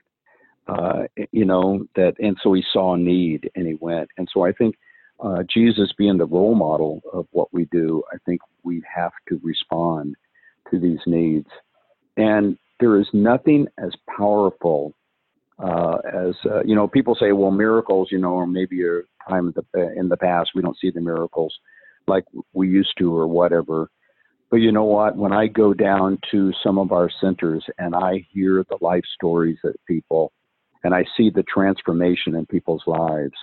Uh, 0.67 1.03
you 1.31 1.45
know 1.45 1.85
that, 1.95 2.13
and 2.19 2.37
so 2.43 2.53
he 2.53 2.63
saw 2.71 2.95
need 2.95 3.49
and 3.55 3.65
he 3.65 3.75
went. 3.79 4.09
And 4.17 4.27
so 4.31 4.45
I 4.45 4.51
think 4.51 4.75
uh, 5.19 5.43
Jesus 5.51 5.91
being 5.97 6.17
the 6.17 6.25
role 6.25 6.55
model 6.55 7.01
of 7.11 7.27
what 7.31 7.51
we 7.53 7.65
do, 7.65 8.03
I 8.13 8.17
think 8.25 8.41
we 8.63 8.83
have 8.95 9.11
to 9.29 9.39
respond 9.43 10.15
to 10.69 10.79
these 10.79 10.99
needs. 11.07 11.47
And 12.17 12.57
there 12.79 12.99
is 12.99 13.07
nothing 13.13 13.67
as 13.77 13.91
powerful 14.15 14.93
uh, 15.57 15.97
as 16.13 16.35
uh, 16.45 16.63
you 16.63 16.75
know. 16.75 16.87
People 16.87 17.15
say, 17.19 17.31
"Well, 17.33 17.51
miracles," 17.51 18.09
you 18.11 18.17
know, 18.17 18.33
or 18.33 18.47
maybe 18.47 18.85
a 18.85 19.01
time 19.29 19.53
in 19.97 20.09
the, 20.09 20.17
past 20.17 20.51
we 20.55 20.61
don't 20.61 20.77
see 20.79 20.91
the 20.91 21.01
miracles 21.01 21.53
like 22.07 22.25
we 22.53 22.67
used 22.67 22.93
to, 22.97 23.15
or 23.15 23.27
whatever. 23.27 23.89
But 24.49 24.57
you 24.57 24.71
know 24.71 24.85
what? 24.85 25.15
When 25.15 25.31
I 25.31 25.47
go 25.47 25.73
down 25.73 26.17
to 26.31 26.51
some 26.63 26.79
of 26.79 26.91
our 26.91 27.09
centers 27.21 27.63
and 27.77 27.95
I 27.95 28.25
hear 28.31 28.65
the 28.69 28.77
life 28.81 29.03
stories 29.13 29.59
of 29.63 29.75
people, 29.87 30.31
and 30.83 30.93
I 30.95 31.05
see 31.15 31.29
the 31.29 31.43
transformation 31.43 32.35
in 32.35 32.45
people's 32.45 32.83
lives, 32.87 33.37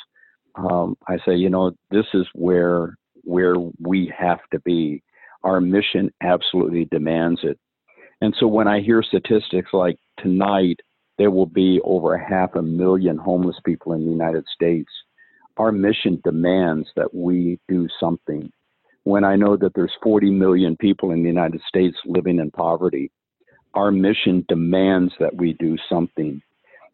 um, 0.57 0.97
I 1.07 1.19
say, 1.25 1.37
you 1.37 1.50
know, 1.50 1.73
this 1.90 2.07
is 2.14 2.26
where 2.35 2.97
where 3.23 3.57
we 3.81 4.12
have 4.16 4.40
to 4.52 4.61
be. 4.61 5.02
Our 5.43 5.61
mission 5.61 6.11
absolutely 6.23 6.87
demands 6.87 7.40
it. 7.43 7.59
And 8.21 8.35
so 8.40 8.47
when 8.47 8.66
I 8.66 8.81
hear 8.81 9.02
statistics 9.02 9.71
like 9.73 9.99
tonight, 10.19 10.81
there 11.19 11.31
will 11.31 11.47
be 11.47 11.81
over 11.85 12.16
half 12.16 12.55
a 12.55 12.62
million 12.62 13.16
homeless 13.16 13.57
people 13.64 13.93
in 13.93 14.05
the 14.05 14.11
United 14.11 14.45
States, 14.52 14.90
our 15.56 15.72
mission 15.72 16.20
demands 16.25 16.88
that 16.96 17.14
we 17.14 17.58
do 17.68 17.88
something. 17.98 18.50
When 19.04 19.25
I 19.25 19.36
know 19.36 19.56
that 19.56 19.72
there's 19.75 19.92
40 20.02 20.30
million 20.30 20.76
people 20.76 21.12
in 21.12 21.22
the 21.22 21.28
United 21.28 21.60
States 21.68 21.96
living 22.04 22.38
in 22.38 22.50
poverty, 22.50 23.10
our 23.75 23.90
mission 23.90 24.44
demands 24.48 25.12
that 25.20 25.34
we 25.34 25.52
do 25.54 25.76
something. 25.88 26.42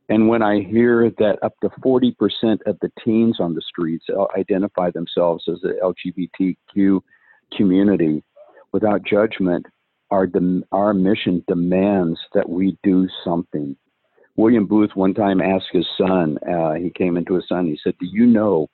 And 0.09 0.28
when 0.28 0.42
I 0.42 0.61
hear 0.61 1.11
that 1.19 1.38
up 1.42 1.54
to 1.62 1.71
40% 1.81 2.12
of 2.66 2.76
the 2.83 2.90
teens 3.02 3.38
on 3.40 3.54
the 3.54 3.62
streets 3.62 4.04
identify 4.37 4.90
themselves 4.90 5.45
as 5.49 5.61
the 5.62 5.78
LGBTQ 5.83 7.00
community 7.57 8.23
without 8.73 9.04
judgment, 9.04 9.64
our, 10.11 10.28
our 10.73 10.92
mission 10.92 11.42
demands 11.49 12.19
that 12.35 12.49
we 12.49 12.76
do 12.83 13.09
something. 13.25 13.76
William 14.37 14.67
Booth 14.67 14.91
one 14.95 15.15
time 15.15 15.41
asked 15.41 15.69
his 15.73 15.87
son, 15.99 16.39
uh, 16.51 16.73
he 16.75 16.91
came 16.91 17.17
into 17.17 17.35
his 17.35 17.47
son, 17.49 17.67
he 17.67 17.79
said, 17.83 17.95
Do 18.01 18.07
you 18.07 18.27
know 18.27 18.69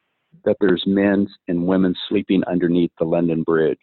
that 0.45 0.57
there's 0.61 0.85
men 0.87 1.29
and 1.49 1.67
women 1.67 1.95
sleeping 2.09 2.43
underneath 2.45 2.93
the 2.99 3.05
London 3.05 3.43
Bridge? 3.43 3.79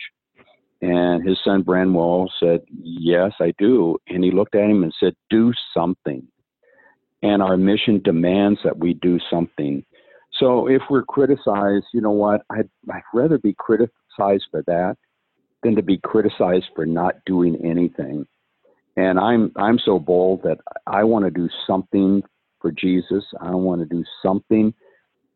And 0.82 1.28
his 1.28 1.38
son 1.44 1.64
Bramwell 1.64 2.32
said, 2.40 2.62
Yes, 2.70 3.34
I 3.40 3.54
do. 3.58 3.98
And 4.08 4.24
he 4.24 4.32
looked 4.32 4.56
at 4.56 4.70
him 4.70 4.84
and 4.84 4.94
said, 5.00 5.14
Do 5.30 5.52
something 5.74 6.28
and 7.26 7.42
our 7.42 7.58
mission 7.58 8.02
demands 8.04 8.60
that 8.64 8.78
we 8.78 8.94
do 8.94 9.20
something. 9.32 9.84
So 10.40 10.68
if 10.68 10.82
we're 10.90 11.04
criticized, 11.04 11.86
you 11.92 12.02
know 12.02 12.12
what? 12.12 12.42
I'd, 12.52 12.70
I'd 12.92 13.02
rather 13.14 13.40
be 13.40 13.56
criticized 13.58 14.46
for 14.52 14.62
that 14.68 14.96
than 15.64 15.76
to 15.76 15.82
be 15.82 15.98
criticized 15.98 16.66
for 16.76 16.86
not 16.86 17.16
doing 17.26 17.56
anything. 17.66 18.28
And 18.98 19.20
I'm 19.20 19.52
I'm 19.56 19.80
so 19.80 20.00
bold 20.00 20.44
that 20.44 20.60
I 20.88 21.04
want 21.04 21.26
to 21.26 21.32
do 21.32 21.50
something 21.68 22.24
for 22.62 22.72
Jesus. 22.72 23.24
I 23.42 23.52
want 23.52 23.82
to 23.82 23.86
do 23.86 24.04
something 24.24 24.74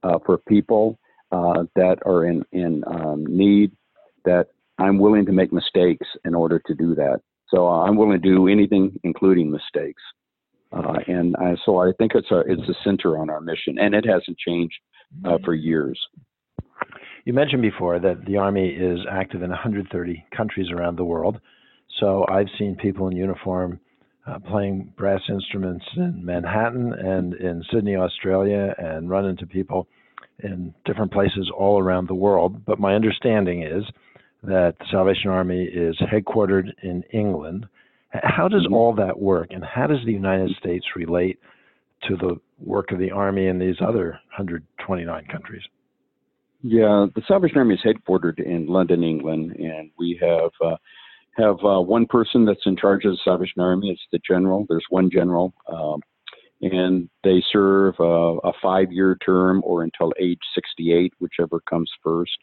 uh, 0.04 0.20
for 0.26 0.38
people 0.38 0.98
uh, 1.32 1.66
that 1.76 1.98
are 2.06 2.26
in 2.26 2.44
in 2.52 2.84
um, 2.88 3.26
need. 3.26 3.72
That 4.26 4.48
I'm 4.78 4.98
willing 4.98 5.26
to 5.26 5.32
make 5.32 5.52
mistakes 5.52 6.08
in 6.24 6.34
order 6.34 6.62
to 6.66 6.74
do 6.74 6.96
that. 6.96 7.20
So 7.50 7.68
I'm 7.68 7.98
willing 7.98 8.22
to 8.22 8.30
do 8.30 8.48
anything, 8.48 8.98
including 9.04 9.52
mistakes. 9.52 10.02
Uh, 10.72 11.00
and 11.08 11.36
uh, 11.36 11.56
so 11.66 11.80
I 11.80 11.92
think 11.98 12.14
it's 12.16 12.32
a 12.32 12.40
it's 12.42 12.70
a 12.70 12.76
center 12.84 13.18
on 13.18 13.30
our 13.30 13.42
mission, 13.42 13.80
and 13.80 13.96
it 13.96 14.06
hasn't 14.06 14.38
changed 14.38 14.76
uh, 15.26 15.38
for 15.44 15.54
years. 15.54 16.00
You 17.26 17.34
mentioned 17.34 17.62
before 17.62 18.00
that 18.00 18.26
the 18.26 18.38
Army 18.38 18.70
is 18.70 19.00
active 19.12 19.42
in 19.42 19.50
130 19.50 20.26
countries 20.36 20.72
around 20.72 20.98
the 20.98 21.04
world. 21.04 21.40
So 22.00 22.26
I've 22.30 22.48
seen 22.58 22.76
people 22.76 23.08
in 23.08 23.16
uniform 23.16 23.80
uh, 24.28 24.40
playing 24.40 24.94
brass 24.98 25.22
instruments 25.30 25.86
in 25.96 26.24
Manhattan 26.24 26.94
and 26.94 27.34
in 27.34 27.64
Sydney, 27.72 27.96
Australia, 27.96 28.76
and 28.78 29.10
run 29.10 29.26
into 29.26 29.46
people 29.46 29.88
in 30.44 30.74
different 30.86 31.12
places 31.12 31.52
all 31.58 31.80
around 31.80 32.08
the 32.08 32.14
world. 32.14 32.66
But 32.66 32.80
my 32.80 32.96
understanding 32.96 33.64
is 33.64 33.84
that 34.44 34.76
the 34.80 34.86
Salvation 34.92 35.30
Army 35.32 35.64
is 35.64 35.98
headquartered 36.12 36.72
in 36.84 37.04
England 37.12 37.66
how 38.12 38.48
does 38.48 38.64
mm-hmm. 38.64 38.74
all 38.74 38.96
that 38.96 39.20
work, 39.20 39.50
and 39.52 39.64
how 39.64 39.88
does 39.88 40.04
the 40.06 40.12
United 40.12 40.56
States 40.58 40.86
relate 40.96 41.40
to 42.08 42.16
the 42.16 42.40
work 42.60 42.92
of 42.92 43.00
the 43.00 43.12
Army 43.12 43.48
in 43.48 43.60
these 43.60 43.76
other 43.82 44.12
129 44.38 45.26
countries? 45.26 45.62
Yeah, 46.62 47.06
the 47.16 47.22
Salvation 47.28 47.58
Army 47.58 47.76
is 47.76 47.82
headquartered 47.86 48.40
in 48.40 48.68
London, 48.68 49.04
England, 49.04 49.56
and 49.58 49.92
we 49.98 50.20
have 50.22 50.52
uh, 50.64 50.76
have 51.40 51.58
uh, 51.64 51.80
one 51.80 52.06
person 52.06 52.46
that's 52.46 52.66
in 52.66 52.76
charge 52.76 53.06
of 53.06 53.12
the 53.12 53.20
Salvation 53.24 53.62
Army. 53.62 53.90
It's 53.90 54.02
the 54.12 54.20
general. 54.28 54.66
There's 54.68 54.86
one 54.90 55.10
general, 55.12 55.54
um, 55.72 56.02
and 56.62 57.10
they 57.24 57.44
serve 57.52 57.96
uh, 58.00 58.38
a 58.44 58.52
five-year 58.62 59.18
term 59.26 59.62
or 59.64 59.84
until 59.84 60.14
age 60.20 60.40
68, 60.56 61.14
whichever 61.20 61.62
comes 61.62 61.90
first. 62.04 62.38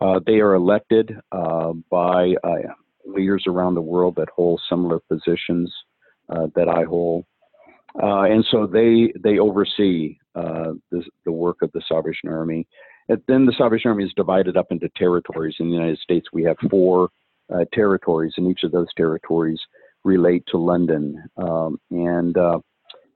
Uh, 0.00 0.20
they 0.24 0.40
are 0.40 0.54
elected 0.54 1.16
uh, 1.32 1.72
by 1.90 2.34
uh, 2.44 2.72
leaders 3.04 3.44
around 3.48 3.74
the 3.74 3.80
world 3.80 4.14
that 4.16 4.28
hold 4.34 4.60
similar 4.68 5.00
positions 5.00 5.72
uh, 6.28 6.46
that 6.54 6.68
I 6.68 6.84
hold. 6.84 7.24
And 8.00 8.44
so 8.50 8.66
they 8.66 9.12
they 9.18 9.38
oversee 9.38 10.18
the, 10.34 11.02
the 11.24 11.32
work 11.32 11.62
of 11.62 11.72
the 11.72 11.82
Salvation 11.88 12.28
Army. 12.28 12.66
And 13.08 13.20
then 13.26 13.44
the 13.44 13.54
Salvation 13.58 13.88
Army 13.88 14.04
is 14.04 14.12
divided 14.14 14.56
up 14.56 14.66
into 14.70 14.88
territories. 14.96 15.56
In 15.58 15.66
the 15.66 15.74
United 15.74 15.98
States, 15.98 16.28
we 16.32 16.44
have 16.44 16.56
four 16.70 17.08
uh, 17.54 17.64
territories, 17.72 18.34
and 18.36 18.50
each 18.50 18.62
of 18.62 18.72
those 18.72 18.92
territories 18.96 19.60
relate 20.04 20.44
to 20.48 20.58
London. 20.58 21.22
Um, 21.36 21.80
and 21.90 22.36
uh, 22.36 22.58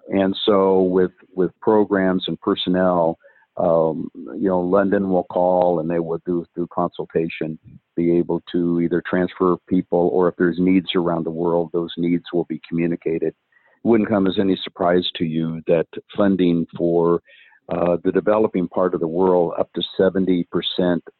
and 0.09 0.37
so 0.45 0.83
with 0.83 1.13
with 1.35 1.51
programs 1.61 2.25
and 2.27 2.41
personnel, 2.41 3.19
um, 3.57 4.11
you 4.15 4.49
know, 4.49 4.61
London 4.61 5.11
will 5.11 5.25
call 5.25 5.81
and 5.81 5.91
they 5.91 5.99
will 5.99 6.21
do 6.25 6.45
through 6.55 6.69
consultation 6.69 7.59
be 7.97 8.17
able 8.17 8.43
to 8.51 8.81
either 8.81 9.03
transfer 9.07 9.57
people 9.69 10.11
or 10.13 10.29
if 10.29 10.37
there's 10.37 10.59
needs 10.59 10.89
around 10.95 11.25
the 11.25 11.31
world, 11.31 11.71
those 11.73 11.93
needs 11.99 12.25
will 12.33 12.45
be 12.45 12.61
communicated. 12.67 13.29
It 13.29 13.37
wouldn't 13.85 14.09
come 14.09 14.27
as 14.27 14.39
any 14.39 14.57
surprise 14.63 15.07
to 15.17 15.25
you 15.25 15.61
that 15.67 15.87
funding 16.17 16.67
for 16.77 17.21
uh, 17.69 17.97
the 18.05 18.13
developing 18.13 18.69
part 18.69 18.95
of 18.95 19.01
the 19.01 19.07
world, 19.09 19.53
up 19.59 19.71
to 19.75 19.83
70% 19.99 20.45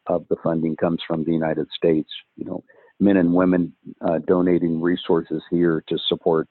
of 0.07 0.25
the 0.29 0.35
funding 0.43 0.75
comes 0.75 1.01
from 1.07 1.23
the 1.23 1.31
United 1.31 1.67
States. 1.75 2.09
You 2.35 2.45
know, 2.45 2.63
men 2.99 3.17
and 3.17 3.33
women 3.33 3.73
uh, 4.01 4.19
donating 4.27 4.81
resources 4.81 5.41
here 5.49 5.83
to 5.87 5.97
support 6.07 6.47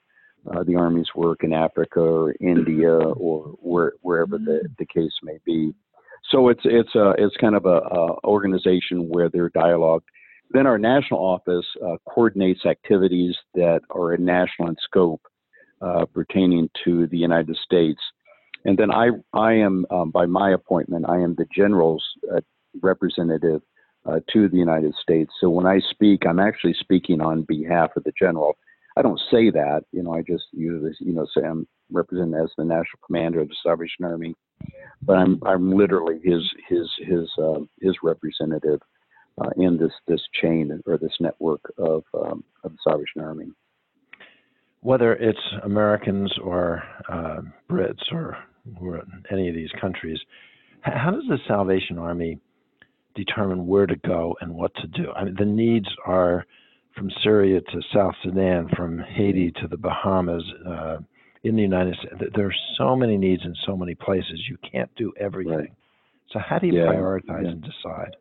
uh, 0.51 0.63
the 0.63 0.75
Army's 0.75 1.07
work 1.15 1.43
in 1.43 1.53
Africa 1.53 2.01
or 2.01 2.35
India 2.41 2.91
or 2.91 3.55
where, 3.61 3.93
wherever 4.01 4.37
the, 4.37 4.67
the 4.77 4.85
case 4.85 5.13
may 5.23 5.39
be. 5.45 5.73
So 6.29 6.49
it's 6.49 6.61
it's 6.63 6.95
a 6.95 7.13
it's 7.17 7.35
kind 7.37 7.55
of 7.55 7.65
a, 7.65 7.79
organization 8.23 9.09
where 9.09 9.29
they're 9.29 9.49
dialogue. 9.49 10.03
Then 10.51 10.67
our 10.67 10.77
national 10.77 11.19
office 11.19 11.65
uh, 11.85 11.97
coordinates 12.07 12.65
activities 12.65 13.35
that 13.55 13.81
are 13.89 14.15
national 14.17 14.69
in 14.69 14.75
scope 14.83 15.21
uh, 15.81 16.05
pertaining 16.05 16.69
to 16.85 17.07
the 17.07 17.17
United 17.17 17.57
States. 17.57 17.99
And 18.65 18.77
then 18.77 18.89
I 18.91 19.09
I 19.33 19.53
am 19.53 19.85
um, 19.91 20.11
by 20.11 20.25
my 20.25 20.51
appointment 20.51 21.05
I 21.07 21.19
am 21.19 21.35
the 21.35 21.45
general's 21.55 22.03
uh, 22.33 22.41
representative 22.81 23.61
uh, 24.05 24.19
to 24.31 24.49
the 24.49 24.57
United 24.57 24.93
States. 25.01 25.31
So 25.39 25.49
when 25.49 25.65
I 25.65 25.79
speak, 25.91 26.25
I'm 26.27 26.39
actually 26.39 26.75
speaking 26.79 27.21
on 27.21 27.43
behalf 27.43 27.91
of 27.95 28.03
the 28.03 28.13
general. 28.19 28.57
I 28.95 29.01
don't 29.01 29.19
say 29.31 29.49
that, 29.49 29.83
you 29.91 30.03
know. 30.03 30.13
I 30.13 30.21
just 30.21 30.43
use 30.51 30.97
you 30.99 31.13
know, 31.13 31.25
say 31.35 31.45
I'm 31.45 31.67
represented 31.91 32.39
as 32.41 32.49
the 32.57 32.63
national 32.63 32.99
commander 33.05 33.39
of 33.39 33.49
the 33.49 33.55
Salvation 33.63 34.05
Army, 34.05 34.35
but 35.01 35.17
I'm 35.17 35.39
I'm 35.45 35.71
literally 35.71 36.19
his 36.23 36.41
his 36.67 36.87
his 36.99 37.29
uh, 37.41 37.61
his 37.81 37.95
representative 38.03 38.79
uh, 39.41 39.49
in 39.57 39.77
this 39.77 39.91
this 40.07 40.21
chain 40.41 40.79
or 40.85 40.97
this 40.97 41.15
network 41.19 41.61
of 41.77 42.03
um, 42.13 42.43
of 42.63 42.71
the 42.71 42.77
Salvation 42.83 43.21
Army. 43.21 43.47
Whether 44.81 45.13
it's 45.13 45.39
Americans 45.63 46.31
or 46.43 46.83
uh, 47.09 47.41
Brits 47.71 48.11
or, 48.11 48.37
or 48.81 49.01
any 49.31 49.47
of 49.47 49.55
these 49.55 49.71
countries, 49.79 50.19
how 50.81 51.11
does 51.11 51.23
the 51.29 51.37
Salvation 51.47 51.97
Army 51.97 52.37
determine 53.15 53.67
where 53.67 53.85
to 53.85 53.95
go 53.95 54.35
and 54.41 54.53
what 54.53 54.73
to 54.75 54.87
do? 54.87 55.11
I 55.11 55.25
mean, 55.25 55.35
the 55.37 55.45
needs 55.45 55.87
are 56.05 56.45
from 56.95 57.09
Syria 57.23 57.61
to 57.61 57.81
South 57.93 58.13
Sudan, 58.23 58.69
from 58.75 58.99
Haiti 58.99 59.51
to 59.61 59.67
the 59.67 59.77
Bahamas, 59.77 60.43
uh, 60.67 60.97
in 61.43 61.55
the 61.55 61.61
United 61.61 61.95
States. 61.95 62.31
There 62.35 62.47
are 62.47 62.55
so 62.77 62.95
many 62.95 63.17
needs 63.17 63.43
in 63.43 63.55
so 63.65 63.75
many 63.75 63.95
places. 63.95 64.41
You 64.49 64.57
can't 64.71 64.89
do 64.95 65.11
everything. 65.19 65.55
Right. 65.55 65.73
So 66.31 66.39
how 66.39 66.59
do 66.59 66.67
you 66.67 66.73
yeah. 66.73 66.87
prioritize 66.87 67.43
yeah. 67.43 67.49
and 67.49 67.61
decide? 67.61 68.15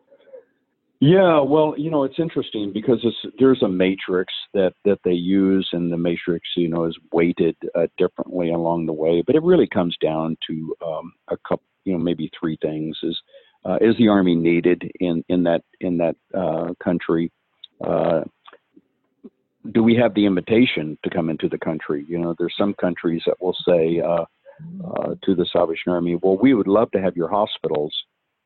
Yeah, 1.01 1.41
well, 1.41 1.75
you 1.77 1.91
know, 1.91 2.05
it's 2.05 2.21
interesting 2.21 2.71
because 2.73 3.05
there's 3.41 3.61
a 3.63 3.69
matrix 3.69 4.33
that 4.55 4.75
that 4.85 5.01
they 5.05 5.13
use, 5.13 5.69
and 5.73 5.91
the 5.91 5.97
matrix, 5.97 6.47
you 6.57 6.69
know, 6.69 6.85
is 6.85 6.97
weighted 7.13 7.57
uh, 7.75 7.89
differently 7.99 8.53
along 8.53 8.87
the 8.87 8.93
way. 8.93 9.21
But 9.27 9.35
it 9.35 9.43
really 9.43 9.67
comes 9.67 9.97
down 10.01 10.37
to 10.49 10.77
um, 10.87 11.13
a 11.29 11.37
couple, 11.39 11.65
you 11.85 11.93
know, 11.93 11.99
maybe 11.99 12.31
three 12.39 12.57
things: 12.63 12.97
is 13.03 13.21
uh, 13.65 13.79
is 13.81 13.97
the 13.99 14.09
army 14.09 14.35
needed 14.35 14.91
in 15.01 15.25
in 15.29 15.43
that 15.45 15.63
in 15.81 15.99
that 15.99 16.17
uh, 16.35 16.75
country? 16.83 17.31
Uh, 17.85 18.23
do 19.73 19.83
we 19.83 19.95
have 19.95 20.15
the 20.15 20.27
invitation 20.27 20.99
to 21.05 21.11
come 21.11 21.31
into 21.31 21.49
the 21.49 21.59
country? 21.59 22.05
You 22.09 22.19
know, 22.19 22.35
there's 22.39 22.55
some 22.59 22.75
countries 22.75 23.23
that 23.27 23.41
will 23.41 23.57
say 23.67 24.01
uh, 24.01 24.25
uh, 24.85 25.15
to 25.25 25.35
the 25.35 25.47
Salvation 25.53 25.93
Army, 25.93 26.17
"Well, 26.21 26.37
we 26.37 26.55
would 26.55 26.67
love 26.67 26.91
to 26.93 27.01
have 27.01 27.17
your 27.17 27.29
hospitals." 27.29 27.95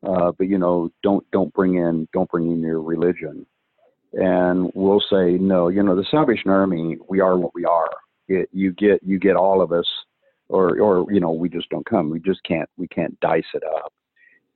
uh, 0.06 0.32
but 0.36 0.48
you 0.48 0.58
know, 0.58 0.90
don't 1.02 1.28
don't 1.30 1.52
bring 1.52 1.74
in 1.74 2.08
don't 2.12 2.30
bring 2.30 2.50
in 2.50 2.60
your 2.60 2.80
religion. 2.80 3.46
And 4.12 4.70
we'll 4.74 5.02
say 5.10 5.32
no. 5.32 5.68
You 5.68 5.82
know, 5.82 5.96
the 5.96 6.06
Salvation 6.10 6.50
Army, 6.50 6.96
we 7.08 7.20
are 7.20 7.36
what 7.36 7.54
we 7.54 7.64
are. 7.64 7.90
It, 8.28 8.48
you 8.52 8.72
get 8.72 9.02
you 9.02 9.18
get 9.18 9.36
all 9.36 9.60
of 9.60 9.72
us, 9.72 9.86
or 10.48 10.80
or 10.80 11.12
you 11.12 11.20
know, 11.20 11.32
we 11.32 11.48
just 11.48 11.68
don't 11.70 11.86
come. 11.86 12.10
We 12.10 12.20
just 12.20 12.42
can't 12.44 12.68
we 12.76 12.88
can't 12.88 13.18
dice 13.20 13.44
it 13.54 13.62
up. 13.64 13.92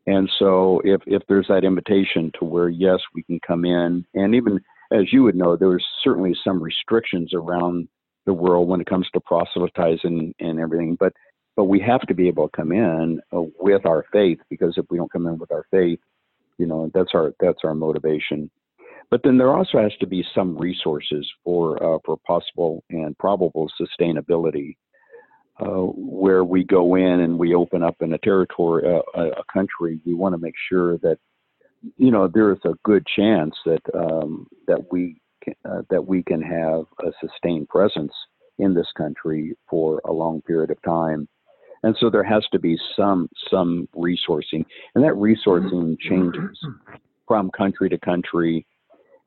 And 0.06 0.30
so 0.38 0.80
if 0.84 1.02
if 1.06 1.22
there's 1.28 1.48
that 1.48 1.64
invitation 1.64 2.32
to 2.38 2.44
where 2.44 2.68
yes, 2.68 2.98
we 3.14 3.22
can 3.22 3.38
come 3.46 3.64
in, 3.64 4.04
and 4.14 4.34
even 4.34 4.60
as 4.92 5.12
you 5.12 5.22
would 5.22 5.36
know, 5.36 5.56
there's 5.56 5.86
certainly 6.02 6.34
some 6.42 6.62
restrictions 6.62 7.32
around 7.34 7.88
the 8.26 8.34
world 8.34 8.68
when 8.68 8.80
it 8.80 8.86
comes 8.86 9.08
to 9.12 9.20
proselytizing 9.20 10.34
and 10.40 10.60
everything, 10.60 10.96
but 10.98 11.12
but 11.56 11.64
we 11.64 11.80
have 11.80 12.00
to 12.02 12.14
be 12.14 12.28
able 12.28 12.48
to 12.48 12.56
come 12.56 12.72
in 12.72 13.20
uh, 13.32 13.42
with 13.58 13.84
our 13.84 14.04
faith 14.12 14.38
because 14.48 14.74
if 14.76 14.86
we 14.88 14.96
don't 14.96 15.12
come 15.12 15.26
in 15.26 15.38
with 15.38 15.52
our 15.52 15.64
faith, 15.70 15.98
you 16.58 16.66
know, 16.66 16.90
that's 16.94 17.10
our 17.14 17.32
that's 17.40 17.60
our 17.64 17.74
motivation. 17.74 18.50
But 19.10 19.22
then 19.24 19.38
there 19.38 19.52
also 19.52 19.78
has 19.78 19.92
to 20.00 20.06
be 20.06 20.24
some 20.34 20.56
resources 20.56 21.28
for 21.44 21.82
uh, 21.82 21.98
for 22.04 22.16
possible 22.26 22.84
and 22.90 23.16
probable 23.18 23.70
sustainability, 23.80 24.76
uh, 25.60 25.86
where 25.94 26.44
we 26.44 26.64
go 26.64 26.96
in 26.96 27.20
and 27.20 27.38
we 27.38 27.54
open 27.54 27.82
up 27.82 27.96
in 28.00 28.12
a 28.12 28.18
territory, 28.18 28.84
uh, 28.86 29.20
a 29.20 29.44
country. 29.52 30.00
We 30.04 30.14
want 30.14 30.34
to 30.34 30.38
make 30.38 30.54
sure 30.68 30.98
that 30.98 31.18
you 31.96 32.10
know 32.10 32.28
there 32.28 32.52
is 32.52 32.58
a 32.64 32.74
good 32.84 33.06
chance 33.06 33.54
that 33.64 33.82
um, 33.94 34.46
that 34.66 34.92
we 34.92 35.20
can, 35.42 35.54
uh, 35.64 35.82
that 35.90 36.06
we 36.06 36.22
can 36.22 36.42
have 36.42 36.84
a 37.00 37.12
sustained 37.20 37.68
presence 37.68 38.12
in 38.58 38.74
this 38.74 38.88
country 38.96 39.56
for 39.68 40.00
a 40.04 40.12
long 40.12 40.42
period 40.42 40.70
of 40.70 40.82
time 40.82 41.26
and 41.82 41.96
so 41.98 42.10
there 42.10 42.24
has 42.24 42.44
to 42.52 42.58
be 42.58 42.78
some 42.96 43.28
some 43.50 43.88
resourcing, 43.96 44.64
and 44.94 45.04
that 45.04 45.14
resourcing 45.14 45.98
changes 45.98 46.58
from 47.26 47.50
country 47.50 47.88
to 47.88 47.98
country. 47.98 48.66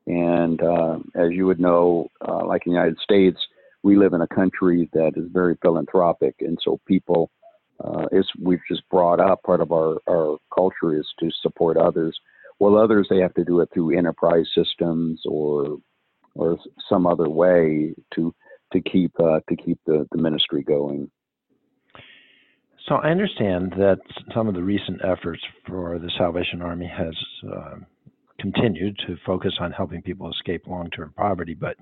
And 0.06 0.62
uh, 0.62 0.98
as 1.14 1.30
you 1.30 1.46
would 1.46 1.58
know, 1.58 2.08
uh, 2.26 2.46
like 2.46 2.66
in 2.66 2.72
the 2.72 2.78
United 2.78 2.98
States, 3.02 3.38
we 3.84 3.96
live 3.96 4.14
in 4.14 4.22
a 4.22 4.26
country 4.26 4.88
that 4.94 5.12
is 5.14 5.26
very 5.30 5.56
philanthropic, 5.62 6.34
and 6.40 6.58
so 6.64 6.80
people, 6.88 7.30
uh, 7.84 8.06
is 8.10 8.26
we've 8.40 8.62
just 8.66 8.82
brought 8.88 9.20
up 9.20 9.42
part 9.44 9.60
of 9.60 9.70
our 9.70 9.98
our 10.08 10.38
culture 10.52 10.98
is 10.98 11.06
to 11.20 11.30
support 11.42 11.76
others. 11.76 12.18
Well, 12.58 12.76
others 12.76 13.06
they 13.10 13.18
have 13.18 13.34
to 13.34 13.44
do 13.44 13.60
it 13.60 13.68
through 13.72 13.96
enterprise 13.96 14.48
systems 14.56 15.20
or 15.26 15.76
or 16.34 16.58
some 16.88 17.06
other 17.06 17.28
way 17.28 17.94
to 18.14 18.34
to 18.72 18.80
keep 18.80 19.12
uh, 19.20 19.40
to 19.48 19.56
keep 19.56 19.78
the, 19.86 20.08
the 20.10 20.18
ministry 20.18 20.62
going. 20.62 21.10
So 22.88 22.96
I 22.96 23.10
understand 23.10 23.72
that 23.78 23.98
some 24.34 24.48
of 24.48 24.54
the 24.54 24.62
recent 24.62 25.00
efforts 25.04 25.42
for 25.66 25.98
the 25.98 26.10
Salvation 26.18 26.60
Army 26.60 26.86
has 26.86 27.14
uh, 27.50 27.76
continued 28.44 28.98
to 29.06 29.16
focus 29.24 29.54
on 29.58 29.72
helping 29.72 30.02
people 30.02 30.30
escape 30.30 30.66
long-term 30.66 31.14
poverty, 31.16 31.54
but 31.54 31.76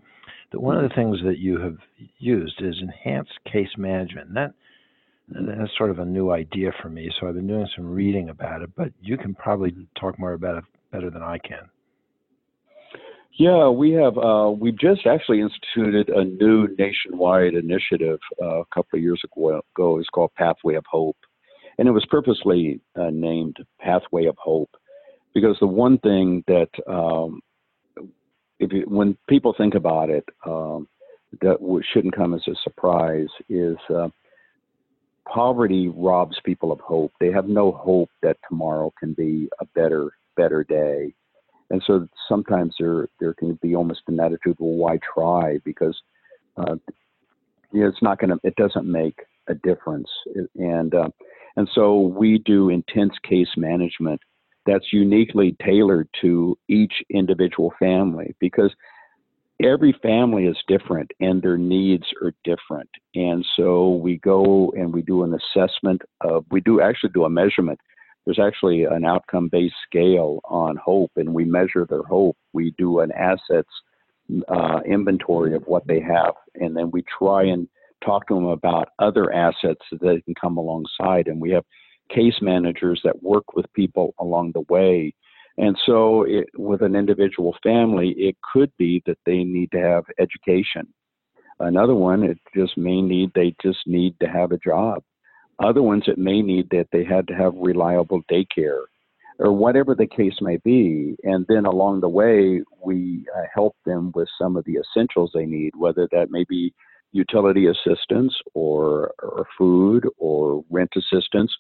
that 0.53 0.61
one 0.61 0.77
of 0.77 0.88
the 0.88 0.94
things 0.94 1.18
that 1.25 1.38
you 1.38 1.59
have 1.59 1.77
used 2.18 2.55
is 2.61 2.81
enhanced 2.81 3.33
case 3.53 3.75
management. 3.77 4.29
And 4.29 4.37
that 4.37 4.55
that's 5.29 5.77
sort 5.77 5.90
of 5.90 5.98
a 5.98 6.05
new 6.05 6.31
idea 6.31 6.70
for 6.81 6.88
me. 6.88 7.11
So 7.18 7.27
I've 7.27 7.35
been 7.35 7.48
doing 7.48 7.66
some 7.75 7.90
reading 7.90 8.29
about 8.29 8.62
it, 8.62 8.70
but 8.77 8.92
you 9.01 9.16
can 9.16 9.35
probably 9.35 9.75
talk 9.98 10.18
more 10.20 10.35
about 10.35 10.59
it 10.59 10.64
better 10.92 11.11
than 11.11 11.22
I 11.22 11.38
can. 11.38 11.68
Yeah, 13.38 13.68
we 13.68 13.90
have. 13.92 14.16
Uh, 14.18 14.51
we 14.51 14.70
just 14.72 15.07
actually 15.07 15.40
instituted 15.40 16.11
a 16.11 16.25
new 16.25 16.68
nationwide 16.79 17.55
initiative 17.55 18.20
uh, 18.40 18.61
a 18.61 18.66
couple 18.66 18.98
of 18.98 19.03
years 19.03 19.20
ago. 19.25 19.98
It's 19.98 20.09
called 20.11 20.31
Pathway 20.37 20.75
of 20.75 20.85
Hope, 20.88 21.16
and 21.79 21.88
it 21.88 21.92
was 21.92 22.07
purposely 22.09 22.81
uh, 22.94 23.11
named 23.11 23.57
Pathway 23.81 24.27
of 24.27 24.37
Hope 24.38 24.70
because 25.34 25.56
the 25.60 25.66
one 25.66 25.98
thing 25.98 26.44
that 26.46 26.68
um, 26.86 27.40
if 28.58 28.72
you, 28.72 28.84
when 28.86 29.16
people 29.28 29.54
think 29.56 29.74
about 29.74 30.10
it, 30.10 30.24
um, 30.46 30.88
that 31.40 31.56
shouldn't 31.92 32.14
come 32.14 32.34
as 32.34 32.42
a 32.46 32.54
surprise 32.62 33.28
is 33.48 33.76
uh, 33.94 34.08
poverty 35.26 35.88
robs 35.88 36.36
people 36.44 36.70
of 36.70 36.80
hope. 36.80 37.12
They 37.20 37.32
have 37.32 37.48
no 37.48 37.72
hope 37.72 38.10
that 38.22 38.36
tomorrow 38.48 38.92
can 38.98 39.14
be 39.14 39.48
a 39.60 39.64
better 39.74 40.12
better 40.36 40.64
day 40.64 41.14
and 41.72 41.82
so 41.86 42.06
sometimes 42.28 42.74
there 42.78 43.08
there 43.18 43.32
can 43.32 43.58
be 43.62 43.74
almost 43.74 44.02
an 44.06 44.20
attitude, 44.20 44.56
well, 44.58 44.76
why 44.76 44.98
try? 45.14 45.58
Because 45.64 45.98
uh, 46.58 46.76
you 47.72 47.80
know, 47.80 47.88
it's 47.88 48.02
not 48.02 48.18
going 48.18 48.28
to, 48.28 48.38
it 48.44 48.54
doesn't 48.56 48.86
make 48.86 49.18
a 49.48 49.54
difference. 49.54 50.08
And 50.54 50.94
uh, 50.94 51.08
and 51.56 51.68
so 51.74 51.98
we 51.98 52.38
do 52.38 52.68
intense 52.68 53.14
case 53.26 53.48
management 53.56 54.20
that's 54.66 54.92
uniquely 54.92 55.57
tailored 55.64 56.09
to 56.20 56.57
each 56.68 56.92
individual 57.11 57.72
family 57.79 58.35
because 58.38 58.72
every 59.62 59.94
family 60.03 60.46
is 60.46 60.57
different 60.68 61.11
and 61.20 61.42
their 61.42 61.59
needs 61.59 62.05
are 62.22 62.33
different. 62.44 62.88
And 63.14 63.44
so 63.57 63.90
we 63.90 64.18
go 64.18 64.72
and 64.77 64.92
we 64.92 65.03
do 65.03 65.25
an 65.25 65.35
assessment 65.35 66.03
of, 66.20 66.44
we 66.51 66.61
do 66.61 66.81
actually 66.81 67.11
do 67.11 67.25
a 67.25 67.31
measurement 67.31 67.79
there's 68.25 68.38
actually 68.38 68.85
an 68.85 69.05
outcome 69.05 69.48
based 69.48 69.75
scale 69.85 70.40
on 70.44 70.77
hope, 70.77 71.11
and 71.16 71.35
we 71.35 71.44
measure 71.44 71.87
their 71.88 72.03
hope. 72.03 72.37
We 72.53 72.72
do 72.79 73.01
an 73.01 73.11
assets 73.12 73.70
uh, 74.48 74.81
inventory 74.87 75.55
of 75.55 75.64
what 75.66 75.87
they 75.87 76.01
have, 76.01 76.35
and 76.55 76.77
then 76.77 76.90
we 76.90 77.03
try 77.18 77.44
and 77.44 77.68
talk 78.05 78.27
to 78.29 78.35
them 78.35 78.46
about 78.46 78.90
other 78.98 79.33
assets 79.33 79.81
that 79.90 80.01
they 80.01 80.20
can 80.20 80.35
come 80.40 80.57
alongside. 80.57 81.27
And 81.27 81.40
we 81.40 81.51
have 81.51 81.64
case 82.14 82.37
managers 82.40 83.01
that 83.05 83.22
work 83.22 83.55
with 83.55 83.72
people 83.75 84.14
along 84.18 84.53
the 84.53 84.64
way. 84.68 85.14
And 85.59 85.77
so, 85.85 86.22
it, 86.22 86.48
with 86.57 86.83
an 86.83 86.96
individual 86.96 87.55
family, 87.62 88.14
it 88.16 88.37
could 88.53 88.72
be 88.79 89.03
that 89.07 89.18
they 89.27 89.44
need 89.44 89.70
to 89.72 89.81
have 89.81 90.05
education. 90.18 90.88
Another 91.61 91.94
one, 91.94 92.22
it 92.22 92.38
just 92.57 92.77
may 92.79 93.03
need 93.03 93.31
they 93.35 93.55
just 93.62 93.81
need 93.87 94.14
to 94.20 94.27
have 94.27 94.53
a 94.53 94.59
job. 94.59 95.03
Other 95.62 95.83
ones, 95.83 96.05
it 96.07 96.18
may 96.18 96.40
need 96.42 96.70
that 96.70 96.88
they 96.90 97.05
had 97.05 97.29
to 97.29 97.35
have 97.35 97.53
reliable 97.55 98.22
daycare 98.31 98.85
or 99.38 99.53
whatever 99.53 99.94
the 99.94 100.07
case 100.07 100.37
may 100.40 100.57
be. 100.59 101.16
And 101.25 101.44
then 101.48 101.66
along 101.66 102.01
the 102.01 102.09
way, 102.09 102.62
we 102.85 103.27
uh, 103.37 103.42
help 103.55 103.77
them 103.85 104.12
with 104.14 104.29
some 104.40 104.57
of 104.57 104.64
the 104.64 104.79
essentials 104.79 105.31
they 105.35 105.46
need, 105.46 105.72
whether 105.77 106.09
that 106.12 106.31
may 106.31 106.44
be 106.48 106.72
utility 107.12 107.66
assistance 107.66 108.35
or, 108.55 109.12
or 109.22 109.46
food 109.59 110.09
or 110.16 110.64
rent 110.70 110.90
assistance 110.96 111.53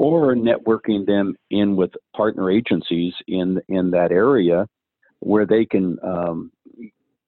or 0.00 0.34
networking 0.34 1.04
them 1.04 1.36
in 1.50 1.76
with 1.76 1.90
partner 2.16 2.50
agencies 2.50 3.12
in 3.28 3.60
in 3.68 3.90
that 3.90 4.10
area 4.10 4.66
where 5.18 5.44
they 5.44 5.66
can 5.66 5.98
um, 6.02 6.50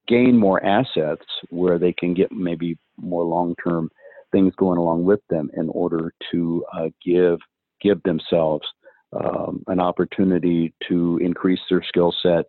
gain 0.08 0.34
more 0.38 0.64
assets, 0.64 1.26
where 1.50 1.78
they 1.78 1.92
can 1.92 2.14
get 2.14 2.32
maybe 2.32 2.78
more 2.96 3.24
long 3.24 3.54
term 3.62 3.90
things 4.32 4.54
going 4.56 4.78
along 4.78 5.04
with 5.04 5.20
them 5.28 5.50
in 5.54 5.68
order 5.68 6.14
to 6.30 6.64
uh, 6.74 6.88
give 7.04 7.38
give 7.82 8.02
themselves 8.04 8.66
um, 9.12 9.62
an 9.66 9.78
opportunity 9.78 10.72
to 10.88 11.18
increase 11.22 11.60
their 11.68 11.82
skill 11.86 12.14
set, 12.22 12.46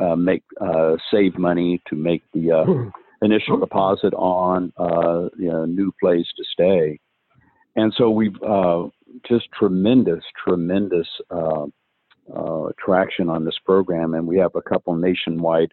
uh, 0.00 0.14
make 0.14 0.44
uh, 0.60 0.94
save 1.10 1.36
money 1.36 1.82
to 1.88 1.96
make 1.96 2.22
the 2.32 2.52
uh, 2.52 2.64
initial 3.22 3.58
deposit 3.58 4.14
on 4.14 4.72
uh, 4.76 5.28
you 5.36 5.50
know, 5.50 5.64
new 5.64 5.90
place 6.00 6.28
to 6.36 6.44
stay. 6.52 7.00
And 7.76 7.92
so 7.98 8.10
we've 8.10 8.40
uh, 8.40 8.84
just 9.28 9.48
tremendous, 9.52 10.24
tremendous 10.44 11.08
traction 12.78 13.28
on 13.28 13.44
this 13.44 13.58
program, 13.64 14.14
and 14.14 14.26
we 14.26 14.38
have 14.38 14.54
a 14.54 14.62
couple 14.62 14.94
nationwide 14.94 15.72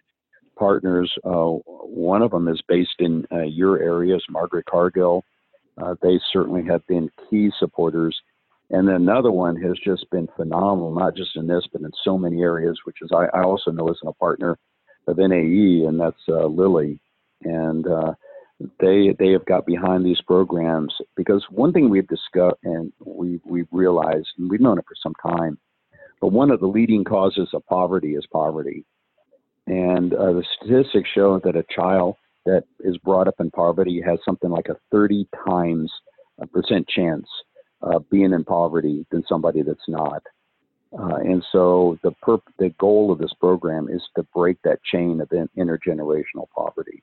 partners. 0.58 1.12
one 1.24 2.22
of 2.22 2.30
them 2.30 2.48
is 2.48 2.60
based 2.68 3.00
in 3.00 3.26
your 3.46 3.80
areas, 3.80 4.22
Margaret 4.30 4.66
Cargill 4.66 5.24
uh, 5.80 5.94
they 6.02 6.20
certainly 6.32 6.64
have 6.64 6.86
been 6.86 7.10
key 7.28 7.50
supporters. 7.58 8.18
And 8.70 8.88
then 8.88 8.96
another 8.96 9.30
one 9.30 9.56
has 9.56 9.76
just 9.84 10.08
been 10.10 10.28
phenomenal, 10.36 10.94
not 10.94 11.14
just 11.14 11.36
in 11.36 11.46
this, 11.46 11.64
but 11.72 11.82
in 11.82 11.90
so 12.04 12.16
many 12.16 12.40
areas, 12.40 12.78
which 12.84 12.96
is 13.02 13.10
I, 13.12 13.26
I 13.36 13.42
also 13.42 13.70
know 13.70 13.88
as 13.88 13.98
a 14.04 14.12
partner 14.14 14.58
of 15.06 15.18
NAE, 15.18 15.86
and 15.86 16.00
that's 16.00 16.22
uh, 16.28 16.46
Lilly. 16.46 17.00
And 17.42 17.86
uh, 17.86 18.14
they 18.80 19.14
they 19.18 19.32
have 19.32 19.44
got 19.46 19.66
behind 19.66 20.04
these 20.04 20.20
programs 20.20 20.94
because 21.16 21.44
one 21.50 21.72
thing 21.72 21.88
we've 21.88 22.08
discussed 22.08 22.56
and 22.64 22.92
we 23.04 23.40
we've 23.44 23.68
realized 23.70 24.28
and 24.38 24.50
we've 24.50 24.60
known 24.60 24.78
it 24.78 24.84
for 24.86 24.96
some 25.02 25.14
time, 25.36 25.58
but 26.20 26.28
one 26.28 26.50
of 26.50 26.60
the 26.60 26.66
leading 26.66 27.04
causes 27.04 27.48
of 27.52 27.66
poverty 27.66 28.14
is 28.14 28.26
poverty, 28.32 28.84
and 29.66 30.14
uh, 30.14 30.32
the 30.32 30.44
statistics 30.56 31.08
show 31.14 31.40
that 31.44 31.56
a 31.56 31.64
child 31.74 32.16
that 32.44 32.64
is 32.80 32.98
brought 32.98 33.28
up 33.28 33.36
in 33.40 33.50
poverty 33.50 34.02
has 34.04 34.18
something 34.24 34.50
like 34.50 34.68
a 34.68 34.76
30 34.90 35.28
times 35.46 35.90
a 36.40 36.46
percent 36.46 36.86
chance 36.88 37.26
of 37.82 38.08
being 38.10 38.32
in 38.32 38.44
poverty 38.44 39.06
than 39.10 39.24
somebody 39.28 39.62
that's 39.62 39.88
not. 39.88 40.22
Uh, 40.98 41.16
and 41.16 41.42
so 41.52 41.98
the 42.02 42.12
perp- 42.22 42.42
the 42.58 42.68
goal 42.78 43.10
of 43.10 43.18
this 43.18 43.32
program 43.40 43.88
is 43.88 44.02
to 44.14 44.22
break 44.34 44.58
that 44.62 44.82
chain 44.84 45.20
of 45.20 45.28
intergenerational 45.30 46.48
poverty. 46.54 47.02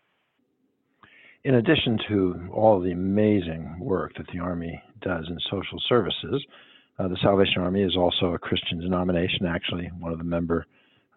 In 1.45 1.55
addition 1.55 1.97
to 2.09 2.49
all 2.53 2.81
the 2.81 2.91
amazing 2.91 3.77
work 3.79 4.13
that 4.17 4.27
the 4.33 4.39
Army 4.39 4.81
does 5.01 5.25
in 5.29 5.37
social 5.49 5.81
services, 5.87 6.45
uh, 6.99 7.07
the 7.07 7.17
Salvation 7.21 7.61
Army 7.61 7.81
is 7.81 7.95
also 7.95 8.33
a 8.33 8.39
Christian 8.39 8.79
denomination, 8.79 9.45
actually, 9.45 9.89
one 9.99 10.11
of 10.11 10.17
the 10.17 10.25
member 10.25 10.65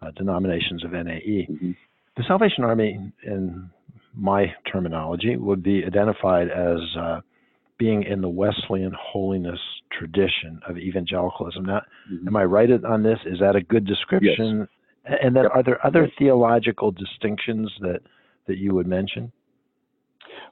uh, 0.01 0.13
denominations 0.13 0.85
of 0.85 0.93
NAE. 0.93 1.47
Mm-hmm. 1.51 1.73
The 2.17 2.25
Salvation 2.29 2.63
Army, 2.63 3.13
in 3.25 3.69
my 4.15 4.47
terminology, 4.71 5.37
would 5.37 5.63
be 5.63 5.83
identified 5.85 6.49
as 6.51 6.79
uh, 6.97 7.21
being 7.79 8.05
in 8.05 8.21
the 8.21 8.29
Wesleyan 8.29 8.93
holiness 8.97 9.59
tradition 9.91 10.61
of 10.69 10.79
evangelicalism. 10.79 11.65
Now, 11.65 11.83
mm-hmm. 12.13 12.29
am 12.29 12.37
I 12.37 12.45
right 12.45 12.71
on 12.85 13.03
this? 13.03 13.19
Is 13.27 13.41
that 13.41 13.57
a 13.57 13.61
good 13.61 13.87
description? 13.87 14.69
Yes. 15.05 15.19
And 15.21 15.35
then, 15.35 15.45
yep. 15.45 15.53
are 15.53 15.63
there 15.65 15.85
other 15.85 16.09
theological 16.17 16.93
distinctions 16.93 17.73
that 17.81 18.03
that 18.47 18.59
you 18.59 18.73
would 18.75 18.87
mention? 18.87 19.33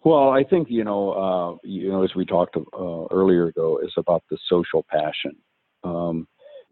Well, 0.02 0.30
I 0.30 0.44
think 0.44 0.68
you 0.70 0.84
know, 0.84 1.12
uh, 1.12 1.56
you 1.66 1.90
know, 1.90 2.02
as 2.02 2.14
we 2.14 2.24
talked 2.24 2.56
uh, 2.56 3.04
earlier 3.10 3.46
ago, 3.46 3.80
is 3.84 3.92
about 3.96 4.24
the 4.30 4.38
social 4.48 4.84
passion. 4.88 5.36
Um, 5.84 6.26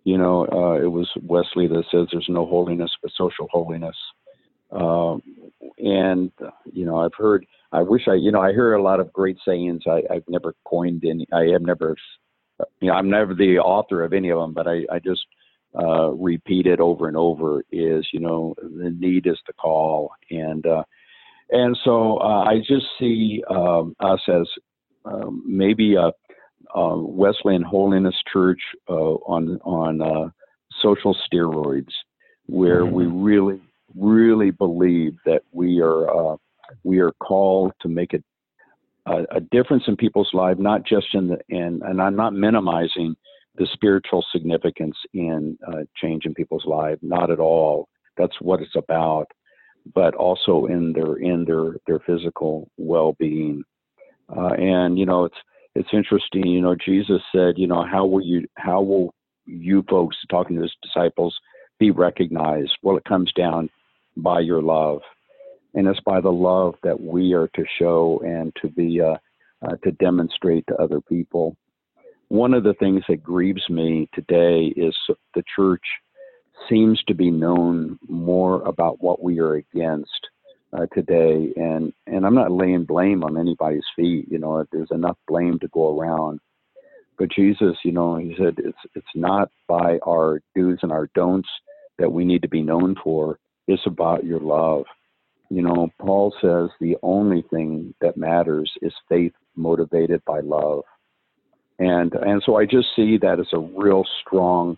you 0.04 0.16
know, 0.16 0.46
uh, 0.50 0.82
it 0.82 0.90
was 0.90 1.08
Wesley 1.22 1.66
that 1.68 1.84
says 1.90 2.08
there's 2.10 2.26
no 2.28 2.46
holiness 2.46 2.90
but 3.02 3.10
social 3.16 3.48
holiness. 3.50 3.96
Um, 4.70 5.22
and 5.78 6.30
you 6.72 6.84
know, 6.84 6.96
I've 6.98 7.14
heard. 7.16 7.44
I 7.70 7.82
wish 7.82 8.08
I, 8.08 8.14
you 8.14 8.32
know, 8.32 8.40
I 8.40 8.52
hear 8.52 8.74
a 8.74 8.82
lot 8.82 9.00
of 9.00 9.12
great 9.12 9.36
sayings. 9.46 9.82
I, 9.86 10.02
I've 10.10 10.24
never 10.28 10.54
coined 10.66 11.04
any. 11.04 11.26
I 11.32 11.52
have 11.52 11.60
never, 11.60 11.96
you 12.80 12.88
know, 12.88 12.94
I'm 12.94 13.10
never 13.10 13.34
the 13.34 13.58
author 13.58 14.02
of 14.02 14.14
any 14.14 14.30
of 14.30 14.38
them, 14.38 14.54
but 14.54 14.66
I, 14.66 14.84
I 14.90 14.98
just 15.00 15.26
uh, 15.78 16.08
repeat 16.12 16.66
it 16.66 16.80
over 16.80 17.08
and 17.08 17.16
over. 17.16 17.62
Is 17.70 18.06
you 18.12 18.20
know, 18.20 18.54
the 18.62 18.90
need 18.98 19.26
is 19.26 19.38
the 19.46 19.52
call, 19.52 20.12
and 20.30 20.66
uh, 20.66 20.82
and 21.50 21.76
so 21.84 22.18
uh, 22.18 22.44
I 22.44 22.58
just 22.58 22.86
see 22.98 23.42
um, 23.50 23.94
us 24.00 24.20
as 24.28 24.46
um, 25.04 25.42
maybe 25.46 25.94
a, 25.94 26.10
a, 26.74 26.98
Wesleyan 26.98 27.62
Holiness 27.62 28.16
Church 28.32 28.60
uh, 28.88 28.92
on 28.92 29.58
on 29.64 30.02
uh, 30.02 30.30
social 30.82 31.16
steroids, 31.26 31.92
where 32.46 32.82
mm-hmm. 32.82 32.94
we 32.94 33.06
really 33.06 33.60
really 33.96 34.50
believe 34.50 35.16
that 35.24 35.42
we 35.52 35.80
are 35.80 36.32
uh, 36.32 36.36
we 36.84 36.98
are 36.98 37.12
called 37.12 37.72
to 37.80 37.88
make 37.88 38.12
a, 38.12 38.22
a, 39.06 39.24
a 39.36 39.40
difference 39.40 39.84
in 39.86 39.96
people's 39.96 40.30
lives, 40.34 40.60
not 40.60 40.84
just 40.84 41.06
in 41.14 41.28
the 41.28 41.38
in, 41.48 41.80
and 41.84 42.02
I'm 42.02 42.16
not 42.16 42.34
minimizing 42.34 43.16
the 43.56 43.66
spiritual 43.72 44.24
significance 44.32 44.96
in 45.14 45.58
uh, 45.66 45.82
changing 45.96 46.34
people's 46.34 46.64
lives, 46.64 47.00
not 47.02 47.30
at 47.30 47.40
all. 47.40 47.88
That's 48.16 48.40
what 48.40 48.60
it's 48.60 48.76
about 48.76 49.26
but 49.94 50.14
also 50.14 50.66
in 50.66 50.92
their 50.92 51.16
in 51.16 51.44
their 51.44 51.76
their 51.86 52.00
physical 52.00 52.70
well-being. 52.76 53.62
Uh, 54.34 54.52
and 54.54 54.98
you 54.98 55.06
know, 55.06 55.24
it's 55.24 55.36
it's 55.74 55.88
interesting. 55.92 56.46
You 56.46 56.60
know, 56.60 56.74
Jesus 56.74 57.22
said, 57.34 57.54
you 57.56 57.66
know, 57.66 57.84
how 57.84 58.06
will 58.06 58.22
you 58.22 58.46
how 58.56 58.82
will 58.82 59.14
you 59.46 59.84
folks 59.88 60.16
talking 60.30 60.56
to 60.56 60.62
his 60.62 60.74
disciples 60.82 61.36
be 61.78 61.90
recognized? 61.90 62.72
Well, 62.82 62.96
it 62.96 63.04
comes 63.04 63.32
down 63.32 63.70
by 64.16 64.40
your 64.40 64.62
love, 64.62 65.00
and 65.74 65.86
it's 65.86 66.00
by 66.00 66.20
the 66.20 66.32
love 66.32 66.74
that 66.82 67.00
we 67.00 67.32
are 67.32 67.48
to 67.48 67.64
show 67.78 68.20
and 68.24 68.52
to 68.60 68.68
be 68.68 69.00
uh, 69.00 69.16
uh, 69.62 69.76
to 69.84 69.92
demonstrate 69.92 70.66
to 70.66 70.76
other 70.76 71.00
people. 71.00 71.56
One 72.28 72.52
of 72.52 72.62
the 72.62 72.74
things 72.74 73.02
that 73.08 73.22
grieves 73.22 73.68
me 73.70 74.08
today 74.12 74.72
is 74.76 74.94
the 75.34 75.42
church 75.56 75.82
seems 76.68 77.02
to 77.04 77.14
be 77.14 77.30
known 77.30 77.98
more 78.08 78.62
about 78.62 79.02
what 79.02 79.22
we 79.22 79.40
are 79.40 79.54
against 79.54 80.28
uh, 80.72 80.86
today. 80.94 81.52
And, 81.56 81.92
and 82.06 82.26
I'm 82.26 82.34
not 82.34 82.52
laying 82.52 82.84
blame 82.84 83.24
on 83.24 83.38
anybody's 83.38 83.84
feet. 83.96 84.26
You 84.30 84.38
know, 84.38 84.64
there's 84.72 84.90
enough 84.90 85.16
blame 85.26 85.58
to 85.60 85.68
go 85.68 85.98
around. 85.98 86.40
But 87.18 87.32
Jesus, 87.32 87.76
you 87.84 87.92
know, 87.92 88.16
he 88.16 88.34
said 88.38 88.54
it's 88.58 88.78
it's 88.94 89.06
not 89.14 89.50
by 89.66 89.98
our 90.06 90.40
do's 90.54 90.78
and 90.82 90.92
our 90.92 91.08
don'ts 91.14 91.48
that 91.98 92.12
we 92.12 92.24
need 92.24 92.42
to 92.42 92.48
be 92.48 92.62
known 92.62 92.94
for. 93.02 93.38
It's 93.66 93.86
about 93.86 94.24
your 94.24 94.40
love. 94.40 94.84
You 95.50 95.62
know, 95.62 95.88
Paul 95.98 96.32
says 96.40 96.70
the 96.80 96.96
only 97.02 97.42
thing 97.50 97.92
that 98.00 98.16
matters 98.16 98.70
is 98.82 98.92
faith 99.08 99.32
motivated 99.56 100.24
by 100.24 100.40
love. 100.40 100.84
And 101.80 102.14
and 102.14 102.40
so 102.46 102.56
I 102.56 102.66
just 102.66 102.88
see 102.94 103.18
that 103.18 103.40
as 103.40 103.48
a 103.52 103.58
real 103.58 104.04
strong, 104.24 104.76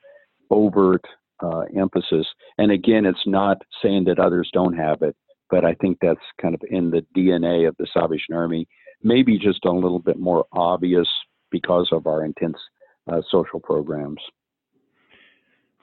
overt 0.50 1.04
uh, 1.42 1.62
emphasis. 1.76 2.26
And 2.59 2.70
again, 2.70 3.07
it's 3.07 3.26
not 3.26 3.59
saying 3.83 4.05
that 4.05 4.18
others 4.18 4.50
don't 4.53 4.76
have 4.76 5.03
it, 5.03 5.16
but 5.50 5.64
I 5.64 5.74
think 5.74 5.98
that's 6.00 6.20
kind 6.40 6.55
of 6.55 6.61
in 6.70 6.90
the 6.90 7.05
DNA 7.16 7.66
of 7.68 7.76
the 7.79 7.87
Salvation 7.92 8.35
Army. 8.35 8.66
Maybe 9.03 9.38
just 9.38 9.64
a 9.64 9.70
little 9.70 9.98
bit 9.98 10.18
more 10.18 10.44
obvious 10.53 11.09
because 11.50 11.88
of 11.92 12.07
our 12.07 12.24
intense 12.24 12.59
uh, 13.11 13.20
social 13.31 13.61
programs. 13.61 14.20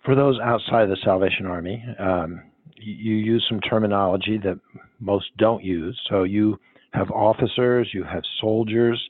For 0.06 0.16
those 0.16 0.40
outside 0.40 0.90
the 0.90 0.98
Salvation 1.04 1.46
Army, 1.46 1.84
um, 2.00 2.44
you 2.76 3.16
use 3.16 3.46
some 3.50 3.60
terminology 3.60 4.38
that 4.38 4.60
most 5.00 5.26
don't 5.38 5.64
use. 5.64 6.00
So 6.10 6.24
you 6.24 6.60
have 6.94 7.12
officers, 7.12 7.90
you 7.94 8.04
have 8.04 8.24
soldiers, 8.40 9.02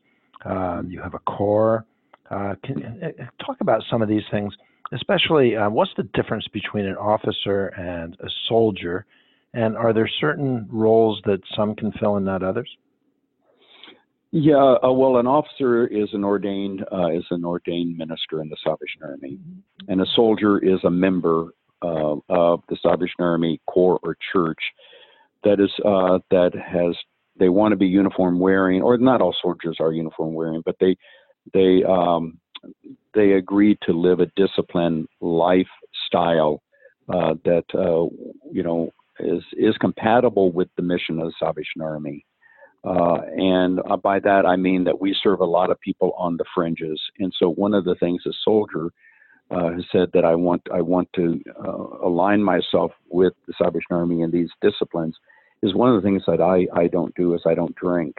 um, 0.45 0.87
you 0.89 1.01
have 1.01 1.13
a 1.13 1.19
corps. 1.19 1.85
Uh, 2.29 2.55
can, 2.63 3.01
uh, 3.03 3.23
talk 3.45 3.57
about 3.61 3.83
some 3.89 4.01
of 4.01 4.09
these 4.09 4.23
things 4.31 4.53
especially 4.93 5.55
uh, 5.55 5.69
what's 5.69 5.91
the 5.97 6.03
difference 6.13 6.47
between 6.53 6.85
an 6.85 6.95
officer 6.95 7.67
and 7.67 8.15
a 8.19 8.29
soldier? 8.47 9.05
And 9.53 9.75
are 9.75 9.93
there 9.93 10.09
certain 10.19 10.67
roles 10.71 11.21
that 11.25 11.39
some 11.55 11.75
can 11.75 11.91
fill 11.93 12.17
and 12.17 12.25
not 12.25 12.43
others? 12.43 12.69
Yeah 14.31 14.75
uh, 14.83 14.91
well 14.91 15.17
an 15.17 15.27
officer 15.27 15.87
is 15.87 16.09
an 16.13 16.23
ordained 16.23 16.83
uh, 16.91 17.11
is 17.11 17.25
an 17.31 17.45
ordained 17.45 17.97
minister 17.97 18.41
in 18.41 18.49
the 18.49 18.57
salvation 18.63 19.01
army. 19.03 19.39
And 19.87 20.01
a 20.01 20.05
soldier 20.15 20.59
is 20.59 20.83
a 20.83 20.89
member 20.89 21.53
uh, 21.81 22.15
of 22.29 22.61
the 22.69 22.77
salvation 22.81 23.21
army 23.21 23.61
corps 23.67 23.99
or 24.03 24.17
church 24.33 24.59
that 25.43 25.59
is 25.59 25.71
uh, 25.85 26.19
that 26.29 26.51
has 26.55 26.95
they 27.39 27.49
want 27.49 27.71
to 27.71 27.77
be 27.77 27.87
uniform 27.87 28.39
wearing 28.39 28.81
or 28.81 28.97
not 28.97 29.21
all 29.21 29.35
soldiers 29.41 29.77
are 29.79 29.93
uniform 29.93 30.33
wearing 30.33 30.61
but 30.65 30.75
they 30.79 30.97
they 31.53 31.83
um, 31.87 32.37
they 33.17 33.33
agreed 33.33 33.79
to 33.81 33.93
live 33.93 34.19
a 34.19 34.31
disciplined 34.35 35.07
lifestyle 35.19 36.61
uh, 37.09 37.33
that 37.43 37.65
uh, 37.73 38.05
you 38.51 38.63
know 38.63 38.91
is 39.19 39.43
is 39.53 39.75
compatible 39.79 40.51
with 40.51 40.69
the 40.77 40.83
mission 40.83 41.19
of 41.19 41.27
the 41.27 41.33
Salvation 41.39 41.81
Army. 41.81 42.23
Uh, 42.83 43.21
and 43.35 43.79
uh, 43.89 43.97
by 43.97 44.19
that 44.19 44.45
I 44.45 44.55
mean 44.55 44.83
that 44.83 45.01
we 45.01 45.15
serve 45.21 45.41
a 45.41 45.45
lot 45.45 45.71
of 45.71 45.79
people 45.81 46.13
on 46.17 46.37
the 46.37 46.45
fringes. 46.53 47.01
And 47.19 47.33
so 47.37 47.49
one 47.49 47.73
of 47.73 47.83
the 47.83 47.95
things 47.95 48.21
a 48.27 48.31
soldier 48.45 48.91
uh, 49.49 49.71
has 49.71 49.83
said 49.91 50.09
that 50.13 50.23
I 50.23 50.35
want 50.35 50.61
I 50.73 50.81
want 50.81 51.09
to 51.15 51.41
uh, 51.59 52.07
align 52.07 52.43
myself 52.43 52.91
with 53.09 53.33
the 53.47 53.53
Salvation 53.57 53.91
Army 53.91 54.21
in 54.21 54.31
these 54.31 54.49
disciplines 54.61 55.15
is 55.63 55.73
one 55.73 55.89
of 55.89 56.01
the 56.01 56.07
things 56.07 56.21
that 56.27 56.39
I, 56.39 56.67
I 56.79 56.87
don't 56.87 57.15
do 57.15 57.33
is 57.33 57.41
I 57.47 57.55
don't 57.55 57.75
drink. 57.75 58.15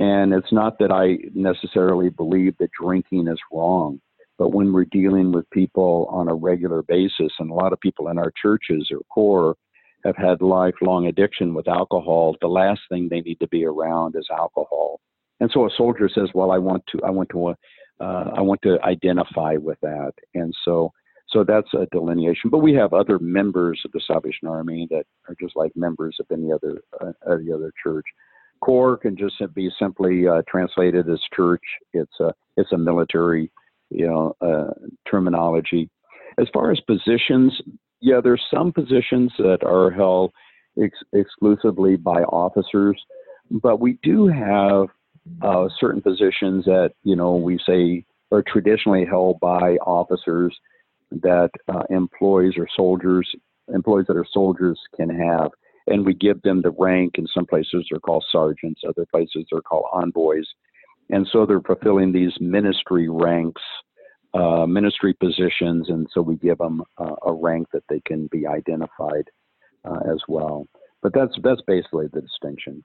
And 0.00 0.32
it's 0.32 0.52
not 0.52 0.78
that 0.78 0.92
I 0.92 1.18
necessarily 1.34 2.08
believe 2.08 2.56
that 2.58 2.70
drinking 2.80 3.28
is 3.28 3.38
wrong, 3.52 4.00
but 4.38 4.52
when 4.52 4.72
we're 4.72 4.84
dealing 4.84 5.32
with 5.32 5.50
people 5.50 6.08
on 6.10 6.28
a 6.28 6.34
regular 6.34 6.82
basis, 6.82 7.32
and 7.38 7.50
a 7.50 7.54
lot 7.54 7.72
of 7.72 7.80
people 7.80 8.08
in 8.08 8.18
our 8.18 8.32
churches 8.40 8.88
or 8.90 9.00
corps 9.10 9.56
have 10.04 10.16
had 10.16 10.40
lifelong 10.40 11.06
addiction 11.06 11.54
with 11.54 11.66
alcohol, 11.66 12.36
the 12.40 12.46
last 12.46 12.80
thing 12.88 13.08
they 13.08 13.20
need 13.20 13.40
to 13.40 13.48
be 13.48 13.64
around 13.64 14.14
is 14.16 14.26
alcohol. 14.30 15.00
And 15.40 15.50
so 15.52 15.66
a 15.66 15.70
soldier 15.76 16.08
says, 16.08 16.30
"Well, 16.34 16.50
I 16.50 16.58
want 16.58 16.84
to, 16.88 17.00
I 17.04 17.10
want 17.10 17.28
to, 17.30 17.48
uh, 17.48 17.54
I 18.00 18.40
want 18.40 18.62
to 18.62 18.80
identify 18.82 19.56
with 19.56 19.78
that." 19.82 20.12
And 20.34 20.54
so, 20.64 20.92
so 21.28 21.44
that's 21.44 21.72
a 21.74 21.86
delineation. 21.92 22.50
But 22.50 22.58
we 22.58 22.74
have 22.74 22.92
other 22.92 23.18
members 23.18 23.80
of 23.84 23.92
the 23.92 24.00
Salvation 24.06 24.48
Army 24.48 24.86
that 24.90 25.04
are 25.28 25.36
just 25.40 25.56
like 25.56 25.72
members 25.76 26.16
of 26.20 26.26
any 26.32 26.52
other, 26.52 26.80
uh, 27.00 27.12
any 27.30 27.52
other 27.52 27.72
church. 27.82 28.06
Corps 28.60 28.96
can 28.96 29.16
just 29.16 29.36
be 29.54 29.70
simply 29.78 30.26
uh, 30.26 30.42
translated 30.48 31.08
as 31.08 31.20
church. 31.34 31.62
It's 31.92 32.18
a 32.20 32.32
it's 32.56 32.72
a 32.72 32.78
military, 32.78 33.50
you 33.90 34.06
know, 34.06 34.34
uh, 34.40 34.72
terminology. 35.10 35.90
As 36.38 36.46
far 36.52 36.70
as 36.70 36.80
positions, 36.80 37.60
yeah, 38.00 38.20
there's 38.22 38.42
some 38.52 38.72
positions 38.72 39.32
that 39.38 39.58
are 39.64 39.90
held 39.90 40.32
ex- 40.82 40.98
exclusively 41.12 41.96
by 41.96 42.22
officers. 42.22 43.00
but 43.50 43.80
we 43.80 43.98
do 44.02 44.26
have 44.28 44.88
uh, 45.42 45.68
certain 45.78 46.00
positions 46.00 46.64
that 46.64 46.92
you 47.02 47.16
know 47.16 47.34
we 47.36 47.58
say 47.66 48.04
are 48.30 48.42
traditionally 48.42 49.04
held 49.04 49.40
by 49.40 49.76
officers 49.86 50.56
that 51.10 51.50
uh, 51.68 51.82
employees 51.90 52.54
or 52.56 52.68
soldiers, 52.76 53.28
employees 53.72 54.06
that 54.08 54.16
are 54.16 54.26
soldiers 54.30 54.78
can 54.96 55.08
have. 55.08 55.50
And 55.86 56.04
we 56.04 56.12
give 56.12 56.42
them 56.42 56.60
the 56.60 56.74
rank. 56.78 57.14
In 57.16 57.26
some 57.32 57.46
places, 57.46 57.86
they're 57.90 58.00
called 58.00 58.24
sergeants. 58.30 58.82
Other 58.86 59.06
places, 59.10 59.46
they're 59.50 59.62
called 59.62 59.86
envoys. 59.94 60.46
And 61.10 61.26
so 61.32 61.46
they're 61.46 61.60
fulfilling 61.60 62.12
these 62.12 62.32
ministry 62.40 63.08
ranks, 63.08 63.62
uh, 64.34 64.66
ministry 64.66 65.14
positions. 65.14 65.88
And 65.88 66.06
so 66.12 66.20
we 66.20 66.36
give 66.36 66.58
them 66.58 66.82
uh, 66.98 67.16
a 67.26 67.32
rank 67.32 67.68
that 67.72 67.84
they 67.88 68.00
can 68.06 68.28
be 68.30 68.46
identified 68.46 69.30
uh, 69.84 70.00
as 70.12 70.20
well. 70.28 70.66
But 71.02 71.14
that's 71.14 71.32
that's 71.42 71.62
basically 71.66 72.06
the 72.12 72.20
distinction. 72.20 72.84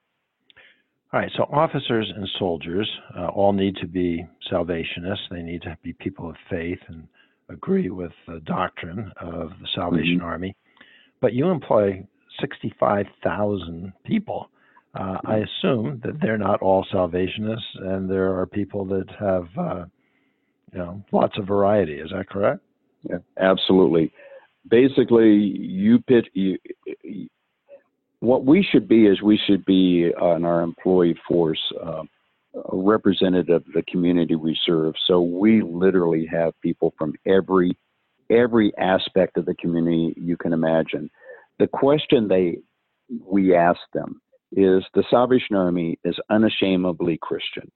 All 1.12 1.20
right, 1.20 1.32
so 1.38 1.44
officers 1.44 2.12
and 2.16 2.28
soldiers 2.40 2.90
uh, 3.16 3.28
all 3.28 3.54
need 3.54 3.76
to 3.78 3.88
be 3.88 4.26
salvationists. 4.50 5.26
They 5.30 5.44
need 5.44 5.62
to 5.62 5.78
be 5.84 5.94
people 5.94 6.30
of 6.30 6.36
faith 6.50 6.80
and 6.88 7.08
agree 7.50 7.90
with 7.90 8.12
the 8.28 8.40
doctrine 8.40 9.12
of 9.22 9.50
the 9.62 9.68
Salvation 9.76 10.18
mm-hmm. 10.18 10.26
Army. 10.26 10.56
But 11.22 11.34
you 11.34 11.50
employ 11.50 12.04
65,000 12.40 13.94
people. 14.06 14.50
Uh, 14.96 15.18
I 15.26 15.38
assume 15.38 16.02
that 16.04 16.20
they're 16.22 16.38
not 16.38 16.62
all 16.62 16.86
salvationists, 16.92 17.66
and 17.76 18.10
there 18.10 18.38
are 18.38 18.46
people 18.46 18.86
that 18.86 19.10
have, 19.20 19.48
uh, 19.58 19.86
you 20.72 20.80
know, 20.80 21.04
lots 21.12 21.38
of 21.40 21.48
variety. 21.48 21.94
Is 21.94 22.12
that 22.12 22.30
correct? 22.30 22.62
Yeah, 23.10 23.18
absolutely. 23.40 24.12
Basically, 24.70 25.34
you 25.34 26.00
pitch. 26.00 26.28
You, 26.34 26.58
what 28.20 28.46
we 28.46 28.66
should 28.72 28.88
be 28.88 29.08
is 29.08 29.22
we 29.22 29.40
should 29.48 29.66
be 29.66 30.12
on 30.20 30.46
our 30.46 30.62
employee 30.62 31.18
force 31.28 31.60
uh, 31.84 32.04
a 32.56 32.78
representative 32.78 33.64
of 33.68 33.74
the 33.74 33.84
community 33.84 34.36
we 34.36 34.58
serve. 34.66 34.94
So 35.08 35.22
we 35.22 35.62
literally 35.62 36.28
have 36.32 36.54
people 36.62 36.94
from 36.98 37.16
every 37.26 37.78
every 38.30 38.76
aspect 38.78 39.38
of 39.38 39.46
the 39.46 39.56
community 39.56 40.14
you 40.18 40.38
can 40.38 40.54
imagine. 40.54 41.10
The 41.60 41.68
question 41.68 42.28
they 42.28 42.60
we 43.26 43.56
ask 43.56 43.80
them 43.94 44.22
is 44.56 44.84
the 44.94 45.04
Salvation 45.10 45.56
Army 45.56 45.98
is 46.04 46.16
unashamedly 46.30 47.18
Christian. 47.22 47.72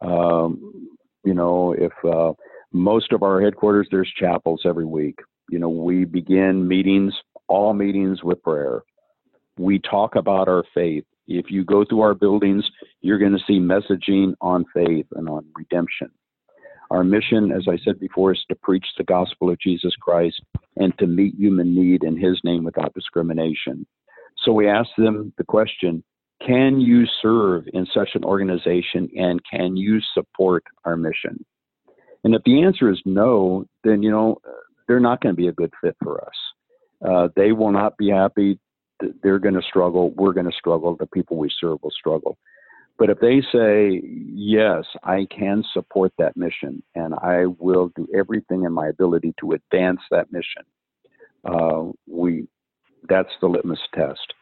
Um, 0.00 0.88
you 1.24 1.34
know, 1.34 1.74
if 1.76 1.92
uh, 2.04 2.32
most 2.72 3.12
of 3.12 3.22
our 3.22 3.40
headquarters 3.40 3.88
there's 3.90 4.12
chapels 4.18 4.62
every 4.64 4.84
week. 4.84 5.18
You 5.50 5.58
know, 5.58 5.68
we 5.68 6.04
begin 6.04 6.66
meetings, 6.66 7.14
all 7.48 7.72
meetings 7.72 8.22
with 8.22 8.42
prayer 8.42 8.82
we 9.58 9.78
talk 9.78 10.16
about 10.16 10.48
our 10.48 10.64
faith. 10.74 11.04
If 11.26 11.50
you 11.50 11.64
go 11.64 11.84
through 11.84 12.02
our 12.02 12.14
buildings, 12.14 12.64
you're 13.00 13.18
going 13.18 13.32
to 13.32 13.44
see 13.46 13.58
messaging 13.58 14.34
on 14.40 14.64
faith 14.74 15.06
and 15.12 15.28
on 15.28 15.46
redemption. 15.56 16.10
Our 16.90 17.02
mission, 17.02 17.50
as 17.50 17.66
I 17.68 17.78
said 17.84 17.98
before, 17.98 18.32
is 18.32 18.44
to 18.48 18.54
preach 18.54 18.86
the 18.96 19.04
gospel 19.04 19.50
of 19.50 19.58
Jesus 19.58 19.94
Christ 20.00 20.40
and 20.76 20.96
to 20.98 21.06
meet 21.06 21.34
human 21.34 21.74
need 21.74 22.04
in 22.04 22.16
his 22.16 22.38
name 22.44 22.62
without 22.62 22.94
discrimination. 22.94 23.86
So 24.44 24.52
we 24.52 24.68
ask 24.68 24.88
them 24.96 25.32
the 25.38 25.44
question 25.44 26.02
can 26.46 26.80
you 26.80 27.06
serve 27.22 27.64
in 27.72 27.86
such 27.94 28.10
an 28.14 28.22
organization 28.22 29.08
and 29.16 29.40
can 29.50 29.76
you 29.76 30.00
support 30.12 30.64
our 30.84 30.96
mission? 30.96 31.44
And 32.24 32.34
if 32.34 32.42
the 32.44 32.62
answer 32.62 32.90
is 32.90 33.00
no, 33.06 33.64
then, 33.84 34.02
you 34.02 34.10
know, 34.10 34.36
they're 34.86 35.00
not 35.00 35.22
going 35.22 35.34
to 35.34 35.36
be 35.36 35.48
a 35.48 35.52
good 35.52 35.72
fit 35.80 35.96
for 36.02 36.22
us. 36.22 36.34
Uh, 37.06 37.28
they 37.36 37.52
will 37.52 37.72
not 37.72 37.96
be 37.96 38.10
happy 38.10 38.58
they're 39.22 39.38
going 39.38 39.54
to 39.54 39.62
struggle. 39.62 40.10
We're 40.10 40.32
going 40.32 40.50
to 40.50 40.56
struggle. 40.56 40.96
The 40.96 41.06
people 41.06 41.36
we 41.36 41.50
serve 41.60 41.78
will 41.82 41.90
struggle. 41.90 42.38
But 42.98 43.10
if 43.10 43.20
they 43.20 43.42
say, 43.52 44.00
yes, 44.02 44.84
I 45.04 45.26
can 45.30 45.62
support 45.74 46.12
that 46.18 46.36
mission 46.36 46.82
and 46.94 47.14
I 47.14 47.44
will 47.58 47.92
do 47.94 48.08
everything 48.14 48.64
in 48.64 48.72
my 48.72 48.88
ability 48.88 49.34
to 49.40 49.52
advance 49.52 50.00
that 50.10 50.32
mission, 50.32 50.62
uh, 51.44 51.92
we, 52.06 52.48
that's 53.08 53.32
the 53.40 53.48
litmus 53.48 53.80
test. 53.94 54.34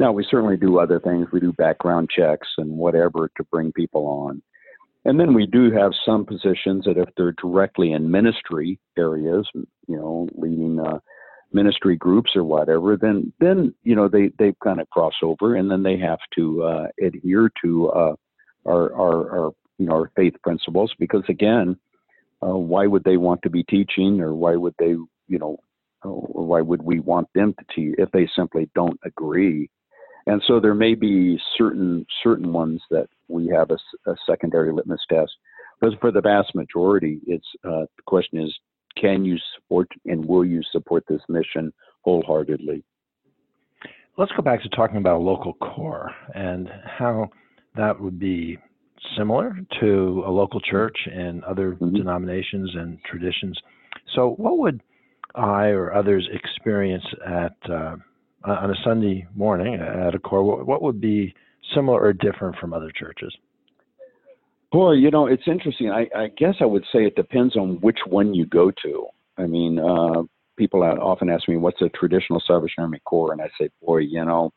Now, 0.00 0.12
we 0.12 0.26
certainly 0.30 0.56
do 0.56 0.78
other 0.78 1.00
things. 1.00 1.26
We 1.32 1.40
do 1.40 1.52
background 1.52 2.08
checks 2.14 2.48
and 2.56 2.70
whatever 2.78 3.30
to 3.36 3.44
bring 3.50 3.72
people 3.72 4.06
on. 4.06 4.42
And 5.04 5.18
then 5.18 5.34
we 5.34 5.46
do 5.46 5.72
have 5.72 5.92
some 6.04 6.24
positions 6.24 6.84
that 6.84 6.98
if 6.98 7.08
they're 7.16 7.32
directly 7.32 7.92
in 7.92 8.10
ministry 8.10 8.78
areas, 8.96 9.48
you 9.54 9.96
know, 9.96 10.28
leading 10.34 10.78
uh, 10.78 10.98
ministry 11.52 11.96
groups 11.96 12.32
or 12.36 12.44
whatever, 12.44 12.96
then 12.96 13.32
then 13.40 13.74
you 13.84 13.94
know 13.94 14.08
they 14.08 14.30
they 14.38 14.52
kind 14.62 14.80
of 14.80 14.90
cross 14.90 15.14
over, 15.22 15.54
and 15.54 15.70
then 15.70 15.82
they 15.82 15.96
have 15.96 16.18
to 16.34 16.62
uh, 16.62 16.86
adhere 17.00 17.50
to 17.64 17.88
uh, 17.90 18.14
our, 18.66 18.92
our 18.92 19.30
our 19.30 19.50
you 19.78 19.86
know 19.86 19.94
our 19.94 20.10
faith 20.14 20.34
principles 20.42 20.92
because 20.98 21.24
again, 21.28 21.78
uh, 22.42 22.56
why 22.56 22.86
would 22.86 23.04
they 23.04 23.16
want 23.16 23.40
to 23.42 23.50
be 23.50 23.62
teaching, 23.62 24.20
or 24.20 24.34
why 24.34 24.56
would 24.56 24.74
they 24.78 24.96
you 25.28 25.38
know, 25.38 25.58
why 26.04 26.60
would 26.60 26.82
we 26.82 27.00
want 27.00 27.28
them 27.34 27.54
to 27.58 27.64
teach 27.74 27.94
if 27.98 28.10
they 28.12 28.28
simply 28.36 28.70
don't 28.74 28.98
agree? 29.04 29.70
And 30.26 30.42
so 30.46 30.60
there 30.60 30.74
may 30.74 30.94
be 30.94 31.38
certain 31.56 32.06
certain 32.22 32.52
ones 32.52 32.82
that 32.90 33.08
we 33.28 33.48
have 33.48 33.70
a, 33.70 34.10
a 34.10 34.14
secondary 34.28 34.72
litmus 34.72 35.00
test, 35.08 35.32
but 35.80 35.98
for 36.00 36.10
the 36.10 36.20
vast 36.20 36.54
majority, 36.54 37.20
it's 37.26 37.46
uh, 37.64 37.86
the 37.96 38.02
question 38.06 38.40
is 38.40 38.54
can 38.96 39.24
you 39.24 39.36
support 39.54 39.88
and 40.06 40.24
will 40.24 40.44
you 40.44 40.60
support 40.72 41.04
this 41.08 41.22
mission 41.28 41.72
wholeheartedly? 42.02 42.84
Let's 44.16 44.32
go 44.32 44.42
back 44.42 44.62
to 44.62 44.68
talking 44.70 44.96
about 44.96 45.18
a 45.18 45.24
local 45.24 45.54
corps 45.54 46.10
and 46.34 46.68
how 46.84 47.28
that 47.76 48.00
would 48.00 48.18
be 48.18 48.58
similar 49.16 49.56
to 49.80 50.24
a 50.26 50.30
local 50.30 50.60
church 50.60 50.96
and 51.06 51.44
other 51.44 51.72
mm-hmm. 51.72 51.94
denominations 51.94 52.70
and 52.74 52.98
traditions. 53.04 53.56
So, 54.14 54.30
what 54.30 54.58
would 54.58 54.82
I 55.34 55.66
or 55.66 55.94
others 55.94 56.28
experience 56.32 57.04
at 57.26 57.56
uh, 57.70 57.96
on 58.44 58.70
a 58.70 58.74
Sunday 58.84 59.26
morning 59.34 59.74
at 59.74 60.14
a 60.14 60.18
corps? 60.18 60.64
What 60.64 60.82
would 60.82 61.00
be 61.00 61.34
similar 61.74 62.00
or 62.00 62.12
different 62.12 62.56
from 62.56 62.72
other 62.72 62.90
churches? 62.94 63.34
Boy, 64.70 64.92
you 64.92 65.10
know, 65.10 65.26
it's 65.26 65.46
interesting. 65.46 65.90
I, 65.90 66.08
I 66.14 66.28
guess 66.36 66.56
I 66.60 66.66
would 66.66 66.84
say 66.92 67.06
it 67.06 67.16
depends 67.16 67.56
on 67.56 67.80
which 67.80 67.98
one 68.06 68.34
you 68.34 68.44
go 68.46 68.70
to. 68.82 69.06
I 69.38 69.46
mean, 69.46 69.78
uh, 69.78 70.22
people 70.56 70.82
often 70.82 71.30
ask 71.30 71.48
me, 71.48 71.56
what's 71.56 71.80
a 71.80 71.88
traditional 71.90 72.42
Salvation 72.46 72.82
Army 72.82 73.00
Corps? 73.04 73.32
And 73.32 73.40
I 73.40 73.48
say, 73.58 73.70
boy, 73.80 73.98
you 73.98 74.22
know, 74.24 74.52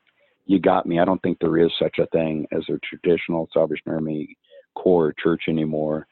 you 0.46 0.60
got 0.60 0.86
me. 0.86 1.00
I 1.00 1.06
don't 1.06 1.22
think 1.22 1.38
there 1.40 1.58
is 1.58 1.72
such 1.80 1.98
a 2.00 2.08
thing 2.08 2.46
as 2.52 2.64
a 2.70 2.80
traditional 2.80 3.48
Salvation 3.54 3.92
Army 3.92 4.36
Corps 4.76 5.14
church 5.22 5.44
anymore. 5.48 6.08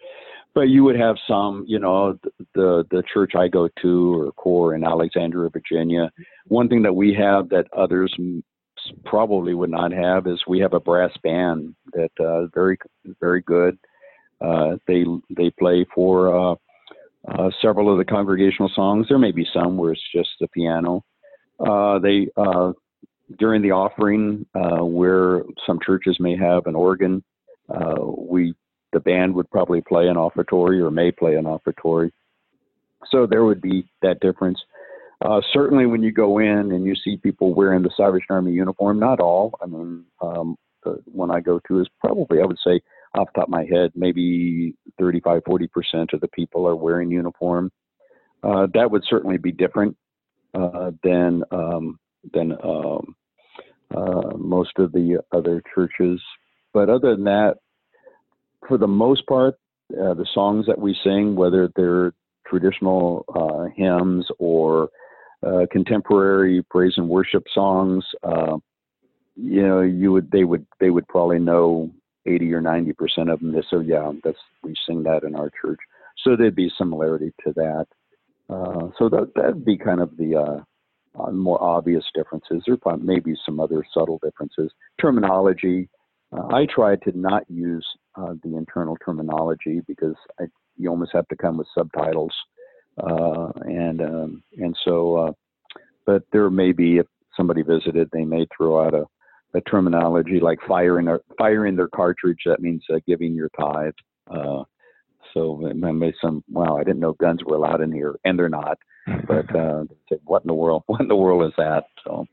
But 0.55 0.69
you 0.69 0.83
would 0.83 0.97
have 0.97 1.17
some, 1.27 1.65
you 1.67 1.79
know, 1.79 2.17
the 2.55 2.85
the 2.91 3.03
church 3.13 3.33
I 3.35 3.47
go 3.47 3.69
to 3.81 4.21
or 4.21 4.31
corps 4.33 4.75
in 4.75 4.83
Alexandria, 4.83 5.49
Virginia. 5.49 6.11
One 6.47 6.67
thing 6.67 6.81
that 6.83 6.95
we 6.95 7.13
have 7.13 7.49
that 7.49 7.67
others 7.75 8.15
probably 9.05 9.53
would 9.53 9.69
not 9.69 9.91
have 9.91 10.27
is 10.27 10.41
we 10.47 10.59
have 10.59 10.73
a 10.73 10.79
brass 10.79 11.11
band 11.23 11.75
that 11.93 12.11
uh, 12.19 12.47
very 12.53 12.77
very 13.19 13.41
good. 13.41 13.77
Uh, 14.41 14.77
they 14.87 15.05
they 15.35 15.49
play 15.51 15.85
for 15.93 16.33
uh, 16.33 16.55
uh, 17.27 17.49
several 17.61 17.91
of 17.91 17.97
the 17.97 18.05
congregational 18.05 18.71
songs. 18.73 19.07
There 19.09 19.19
may 19.19 19.31
be 19.31 19.47
some 19.53 19.77
where 19.77 19.91
it's 19.91 20.01
just 20.13 20.29
the 20.39 20.47
piano. 20.47 21.03
Uh, 21.59 21.99
they 21.99 22.29
uh, 22.37 22.71
during 23.37 23.61
the 23.61 23.71
offering, 23.71 24.45
where 24.53 25.43
some 25.67 25.79
churches 25.85 26.17
may 26.19 26.35
have 26.37 26.65
an 26.65 26.75
organ, 26.75 27.23
we 28.17 28.53
the 28.91 28.99
band 28.99 29.35
would 29.35 29.49
probably 29.51 29.81
play 29.81 30.07
an 30.07 30.17
offertory 30.17 30.81
or 30.81 30.89
may 30.89 31.11
play 31.11 31.35
an 31.35 31.45
offertory. 31.45 32.11
So 33.11 33.25
there 33.25 33.45
would 33.45 33.61
be 33.61 33.89
that 34.01 34.19
difference. 34.19 34.59
Uh, 35.23 35.41
certainly, 35.51 35.85
when 35.85 36.01
you 36.01 36.11
go 36.11 36.39
in 36.39 36.71
and 36.71 36.85
you 36.85 36.95
see 36.95 37.17
people 37.17 37.53
wearing 37.53 37.83
the 37.83 37.91
Salvation 37.95 38.27
Army 38.29 38.53
uniform, 38.53 38.99
not 38.99 39.19
all. 39.19 39.53
I 39.61 39.65
mean, 39.65 40.05
um, 40.21 40.55
the 40.83 41.01
one 41.05 41.29
I 41.29 41.41
go 41.41 41.59
to 41.67 41.81
is 41.81 41.87
probably, 41.99 42.41
I 42.41 42.45
would 42.45 42.59
say, 42.65 42.81
off 43.17 43.27
the 43.33 43.41
top 43.41 43.47
of 43.47 43.49
my 43.49 43.65
head, 43.65 43.91
maybe 43.95 44.75
35, 44.97 45.41
40% 45.43 46.13
of 46.13 46.21
the 46.21 46.27
people 46.29 46.67
are 46.67 46.75
wearing 46.75 47.11
uniform. 47.11 47.71
Uh, 48.43 48.67
that 48.73 48.89
would 48.89 49.03
certainly 49.09 49.37
be 49.37 49.51
different 49.51 49.97
uh, 50.53 50.91
than 51.03 51.43
um, 51.51 51.99
than 52.33 52.53
um, 52.63 53.15
uh, 53.95 54.37
most 54.37 54.71
of 54.77 54.91
the 54.91 55.21
other 55.31 55.61
churches. 55.73 56.21
But 56.73 56.89
other 56.89 57.15
than 57.15 57.25
that, 57.25 57.55
for 58.67 58.77
the 58.77 58.87
most 58.87 59.25
part, 59.27 59.55
uh, 59.93 60.13
the 60.13 60.27
songs 60.33 60.65
that 60.67 60.79
we 60.79 60.95
sing, 61.03 61.35
whether 61.35 61.69
they're 61.75 62.13
traditional 62.49 63.25
uh, 63.35 63.65
hymns 63.75 64.27
or 64.39 64.89
uh, 65.45 65.65
contemporary 65.71 66.63
praise 66.69 66.93
and 66.97 67.07
worship 67.07 67.43
songs, 67.53 68.03
you 69.35 69.65
know, 69.65 69.81
you 69.81 70.11
would 70.11 70.31
they 70.31 70.43
would 70.43 70.65
they 70.79 70.89
would 70.89 71.07
probably 71.07 71.39
know 71.39 71.89
80 72.25 72.53
or 72.53 72.61
90 72.61 72.93
percent 72.93 73.29
of 73.29 73.39
them. 73.39 73.53
They 73.53 73.61
say, 73.61 73.85
yeah, 73.85 74.11
that's 74.23 74.37
we 74.63 74.73
sing 74.85 75.03
that 75.03 75.23
in 75.23 75.35
our 75.35 75.49
church. 75.61 75.79
So 76.23 76.35
there'd 76.35 76.55
be 76.55 76.69
similarity 76.77 77.31
to 77.45 77.53
that. 77.53 77.87
Uh, 78.49 78.89
so 78.97 79.07
that 79.09 79.31
that'd 79.35 79.63
be 79.63 79.77
kind 79.77 80.01
of 80.01 80.17
the 80.17 80.35
uh, 80.35 81.21
uh, 81.21 81.31
more 81.31 81.61
obvious 81.63 82.03
differences. 82.13 82.63
There 82.65 82.77
may 82.97 83.19
be 83.19 83.35
some 83.45 83.59
other 83.59 83.85
subtle 83.93 84.19
differences. 84.21 84.71
Terminology, 84.99 85.89
Uh, 86.31 86.47
I 86.53 86.67
try 86.67 86.95
to 86.95 87.17
not 87.17 87.43
use 87.49 87.87
uh, 88.15 88.33
the 88.43 88.55
internal 88.55 88.97
terminology 89.03 89.81
because 89.87 90.15
I, 90.39 90.45
you 90.79 90.89
almost 90.89 91.11
have 91.13 91.27
to 91.27 91.35
come 91.35 91.57
with 91.57 91.67
subtitles, 91.75 92.33
uh, 92.97 93.49
and 93.65 94.01
um, 94.01 94.43
and 94.57 94.75
so. 94.83 95.15
Uh, 95.17 95.31
but 96.05 96.23
there 96.31 96.49
may 96.49 96.71
be 96.71 96.97
if 96.97 97.05
somebody 97.37 97.61
visited, 97.61 98.09
they 98.11 98.25
may 98.25 98.47
throw 98.55 98.83
out 98.83 98.95
a, 98.95 99.05
a 99.53 99.61
terminology 99.61 100.39
like 100.39 100.57
firing 100.67 101.07
a, 101.07 101.19
firing 101.37 101.75
their 101.75 101.87
cartridge. 101.87 102.39
That 102.45 102.61
means 102.61 102.83
uh, 102.91 102.99
giving 103.07 103.35
your 103.35 103.49
tithe. 103.49 103.93
Uh, 104.27 104.63
so 105.33 105.57
maybe 105.75 106.15
some 106.21 106.43
wow, 106.49 106.77
I 106.77 106.83
didn't 106.83 107.01
know 107.01 107.13
guns 107.13 107.43
were 107.45 107.57
allowed 107.57 107.81
in 107.81 107.91
here, 107.91 108.15
and 108.25 108.39
they're 108.39 108.49
not. 108.49 108.79
But 109.27 109.55
uh, 109.55 109.83
what 110.23 110.43
in 110.43 110.47
the 110.47 110.53
world? 110.53 110.83
What 110.87 111.01
in 111.01 111.07
the 111.07 111.15
world 111.15 111.45
is 111.45 111.53
that? 111.57 111.83
So. 112.03 112.25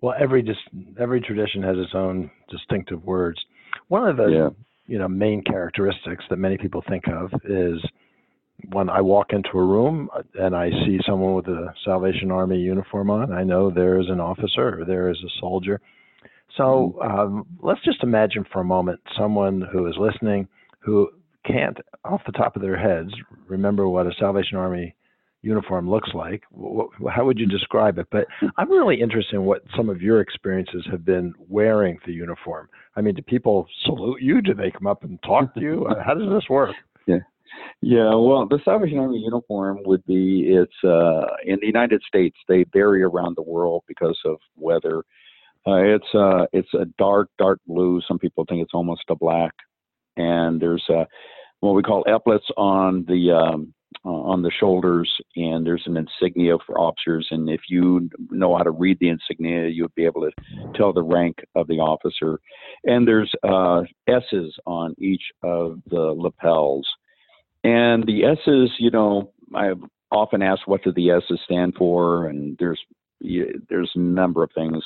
Well, 0.00 0.14
every 0.18 0.42
just 0.42 0.60
every 1.00 1.20
tradition 1.20 1.62
has 1.62 1.76
its 1.76 1.94
own 1.94 2.30
distinctive 2.50 3.04
words. 3.04 3.38
One 3.88 4.06
of 4.06 4.16
the 4.16 4.26
yeah. 4.26 4.48
You 4.88 4.98
know 4.98 5.06
main 5.06 5.42
characteristics 5.42 6.24
that 6.28 6.38
many 6.38 6.58
people 6.58 6.82
think 6.88 7.04
of 7.06 7.30
is 7.44 7.80
when 8.70 8.88
I 8.90 9.00
walk 9.00 9.28
into 9.32 9.50
a 9.54 9.64
room 9.64 10.08
and 10.34 10.56
I 10.56 10.70
see 10.84 10.98
someone 11.06 11.34
with 11.34 11.46
a 11.46 11.72
Salvation 11.84 12.32
Army 12.32 12.58
uniform 12.58 13.08
on, 13.08 13.32
I 13.32 13.44
know 13.44 13.70
there 13.70 14.00
is 14.00 14.06
an 14.08 14.18
officer 14.18 14.80
or 14.80 14.84
there 14.84 15.10
is 15.10 15.18
a 15.24 15.30
soldier. 15.40 15.80
So 16.56 16.96
mm-hmm. 17.00 17.20
um, 17.20 17.46
let's 17.60 17.84
just 17.84 18.02
imagine 18.02 18.44
for 18.52 18.60
a 18.60 18.64
moment 18.64 19.00
someone 19.16 19.62
who 19.72 19.86
is 19.86 19.94
listening 19.96 20.48
who 20.80 21.08
can't, 21.46 21.78
off 22.04 22.22
the 22.26 22.32
top 22.32 22.56
of 22.56 22.62
their 22.62 22.76
heads, 22.76 23.10
remember 23.46 23.88
what 23.88 24.06
a 24.06 24.12
Salvation 24.18 24.58
Army 24.58 24.94
uniform 25.42 25.88
looks 25.88 26.10
like. 26.14 26.42
How 27.14 27.24
would 27.24 27.38
you 27.38 27.46
describe 27.46 27.98
it? 27.98 28.06
But 28.10 28.26
I'm 28.56 28.70
really 28.70 29.00
interested 29.00 29.36
in 29.36 29.44
what 29.44 29.62
some 29.76 29.88
of 29.88 30.02
your 30.02 30.20
experiences 30.20 30.86
have 30.90 31.04
been 31.04 31.34
wearing 31.48 31.98
the 32.06 32.12
uniform. 32.12 32.68
I 32.96 33.00
mean, 33.00 33.14
do 33.14 33.22
people 33.22 33.66
salute 33.84 34.20
you? 34.20 34.42
Do 34.42 34.54
they 34.54 34.70
come 34.70 34.86
up 34.86 35.04
and 35.04 35.22
talk 35.22 35.54
to 35.54 35.60
you? 35.60 35.86
How 36.04 36.14
does 36.14 36.30
this 36.30 36.48
work? 36.48 36.70
Yeah. 37.06 37.20
Yeah, 37.80 38.14
well, 38.14 38.46
the 38.46 38.58
Salvation 38.66 38.98
Army 38.98 39.18
uniform 39.18 39.78
would 39.86 40.04
be 40.04 40.50
it's 40.50 40.70
uh, 40.84 41.24
in 41.46 41.58
the 41.60 41.66
United 41.66 42.02
States. 42.06 42.36
They 42.46 42.66
vary 42.70 43.02
around 43.02 43.34
the 43.36 43.42
world 43.42 43.84
because 43.88 44.18
of 44.26 44.36
weather. 44.56 44.98
Uh, 45.66 45.76
it's 45.76 46.14
uh, 46.14 46.44
it's 46.52 46.72
a 46.74 46.84
dark, 46.98 47.30
dark 47.38 47.60
blue. 47.66 48.02
Some 48.06 48.18
people 48.18 48.44
think 48.46 48.62
it's 48.62 48.74
almost 48.74 49.04
a 49.08 49.14
black, 49.14 49.52
and 50.18 50.60
there's 50.60 50.84
uh, 50.90 51.04
what 51.60 51.72
we 51.72 51.82
call 51.82 52.04
epaulets 52.06 52.46
on 52.58 53.04
the 53.08 53.32
um, 53.32 53.72
uh, 54.04 54.10
on 54.10 54.42
the 54.42 54.50
shoulders, 54.60 55.10
and 55.36 55.66
there's 55.66 55.82
an 55.86 55.96
insignia 55.96 56.56
for 56.66 56.78
officers. 56.78 57.26
And 57.30 57.48
if 57.48 57.62
you 57.68 58.08
know 58.30 58.56
how 58.56 58.62
to 58.62 58.70
read 58.70 58.98
the 59.00 59.08
insignia, 59.08 59.68
you'll 59.68 59.92
be 59.96 60.04
able 60.04 60.22
to 60.22 60.30
tell 60.74 60.92
the 60.92 61.02
rank 61.02 61.36
of 61.54 61.66
the 61.66 61.78
officer. 61.78 62.38
And 62.84 63.06
there's 63.06 63.32
uh, 63.42 63.82
S's 64.08 64.54
on 64.66 64.94
each 64.98 65.22
of 65.42 65.80
the 65.90 66.14
lapels. 66.16 66.86
And 67.64 68.06
the 68.06 68.24
S's, 68.24 68.70
you 68.78 68.90
know, 68.90 69.32
I've 69.54 69.82
often 70.10 70.42
asked 70.42 70.66
what 70.66 70.84
do 70.84 70.92
the 70.92 71.10
S's 71.10 71.40
stand 71.44 71.74
for, 71.76 72.28
and 72.28 72.56
there's 72.58 72.80
there's 73.20 73.90
a 73.94 73.98
number 73.98 74.44
of 74.44 74.50
things. 74.54 74.82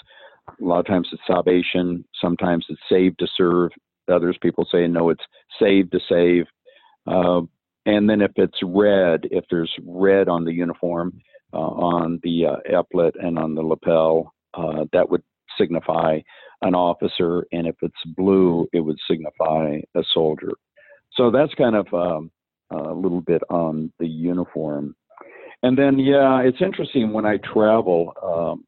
A 0.49 0.65
lot 0.65 0.81
of 0.81 0.87
times 0.87 1.09
it's 1.13 1.23
salvation, 1.27 2.05
sometimes 2.21 2.65
it's 2.69 2.81
save 2.89 3.17
to 3.19 3.27
serve. 3.37 3.71
Others 4.11 4.39
people 4.41 4.67
say 4.71 4.87
no, 4.87 5.11
it's 5.11 5.25
save 5.61 5.91
to 5.91 6.01
save. 6.09 6.47
Uh, 7.07 7.43
and 7.87 8.09
then 8.09 8.21
if 8.21 8.33
it's 8.37 8.59
red, 8.63 9.27
if 9.31 9.45
there's 9.51 9.73
red 9.85 10.29
on 10.29 10.45
the 10.45 10.53
uniform, 10.53 11.21
uh, 11.53 11.59
on 11.59 12.21
the 12.23 12.47
uh, 12.47 12.57
epaulet 12.71 13.15
and 13.21 13.39
on 13.39 13.55
the 13.55 13.63
lapel, 13.63 14.33
uh, 14.55 14.85
that 14.93 15.09
would 15.11 15.23
signify 15.59 16.19
an 16.63 16.75
officer. 16.75 17.45
And 17.53 17.67
if 17.67 17.77
it's 17.83 17.95
blue, 18.17 18.67
it 18.73 18.81
would 18.81 18.99
signify 19.09 19.81
a 19.95 20.03
soldier. 20.15 20.53
So 21.13 21.31
that's 21.31 21.53
kind 21.55 21.77
of 21.77 21.93
um, 21.93 22.31
a 22.71 22.95
little 22.95 23.21
bit 23.21 23.43
on 23.51 23.93
the 23.99 24.07
uniform. 24.07 24.95
And 25.63 25.77
then, 25.77 25.99
yeah, 25.99 26.41
it's 26.41 26.61
interesting 26.61 27.13
when 27.13 27.27
I 27.27 27.37
travel. 27.39 28.15
Um, 28.23 28.65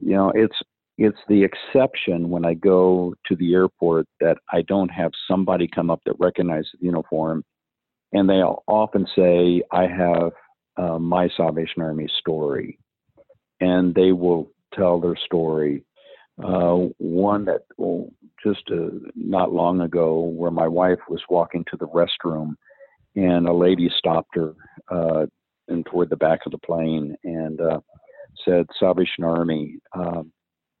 you 0.00 0.14
know, 0.14 0.32
it's 0.34 0.56
it's 0.98 1.18
the 1.28 1.42
exception 1.42 2.28
when 2.28 2.44
I 2.44 2.54
go 2.54 3.14
to 3.26 3.36
the 3.36 3.54
airport 3.54 4.06
that 4.20 4.36
I 4.52 4.62
don't 4.62 4.90
have 4.90 5.10
somebody 5.26 5.66
come 5.66 5.90
up 5.90 6.00
that 6.04 6.14
recognizes 6.18 6.70
the 6.78 6.86
uniform, 6.86 7.44
and 8.12 8.28
they 8.28 8.42
often 8.42 9.06
say, 9.16 9.62
"I 9.70 9.86
have 9.86 10.32
uh, 10.76 10.98
my 10.98 11.28
Salvation 11.36 11.82
Army 11.82 12.08
story," 12.18 12.78
and 13.60 13.94
they 13.94 14.12
will 14.12 14.50
tell 14.74 15.00
their 15.00 15.16
story. 15.16 15.84
Uh, 16.42 16.88
one 16.98 17.44
that 17.44 17.62
well, 17.76 18.08
just 18.42 18.62
uh, 18.70 18.88
not 19.14 19.52
long 19.52 19.82
ago, 19.82 20.20
where 20.20 20.50
my 20.50 20.66
wife 20.66 20.98
was 21.08 21.20
walking 21.28 21.64
to 21.70 21.76
the 21.76 21.86
restroom 21.88 22.54
and 23.16 23.46
a 23.46 23.52
lady 23.52 23.90
stopped 23.98 24.34
her 24.34 24.54
uh, 24.90 25.26
and 25.68 25.84
toward 25.86 26.10
the 26.10 26.16
back 26.16 26.40
of 26.46 26.52
the 26.52 26.58
plane 26.58 27.14
and 27.24 27.60
uh, 27.60 27.80
said 28.44 28.66
Salvation 28.78 29.24
Army. 29.24 29.76
Um, 29.94 30.32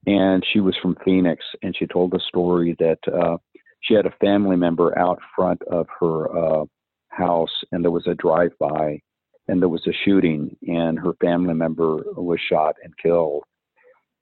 and 0.06 0.44
she 0.52 0.60
was 0.60 0.74
from 0.82 0.96
Phoenix, 1.04 1.44
and 1.62 1.76
she 1.76 1.86
told 1.86 2.10
the 2.10 2.20
story 2.26 2.74
that 2.80 2.98
uh, 3.12 3.36
she 3.80 3.94
had 3.94 4.06
a 4.06 4.14
family 4.20 4.56
member 4.56 4.98
out 4.98 5.20
front 5.36 5.62
of 5.70 5.86
her 6.00 6.36
uh, 6.36 6.64
house, 7.12 7.52
and 7.70 7.84
there 7.84 7.90
was 7.90 8.06
a 8.06 8.14
drive-by, 8.14 9.00
and 9.48 9.60
there 9.60 9.68
was 9.68 9.86
a 9.86 9.92
shooting, 10.04 10.56
and 10.66 10.98
her 10.98 11.12
family 11.20 11.54
member 11.54 12.02
was 12.16 12.40
shot 12.40 12.76
and 12.82 12.92
killed. 12.96 13.44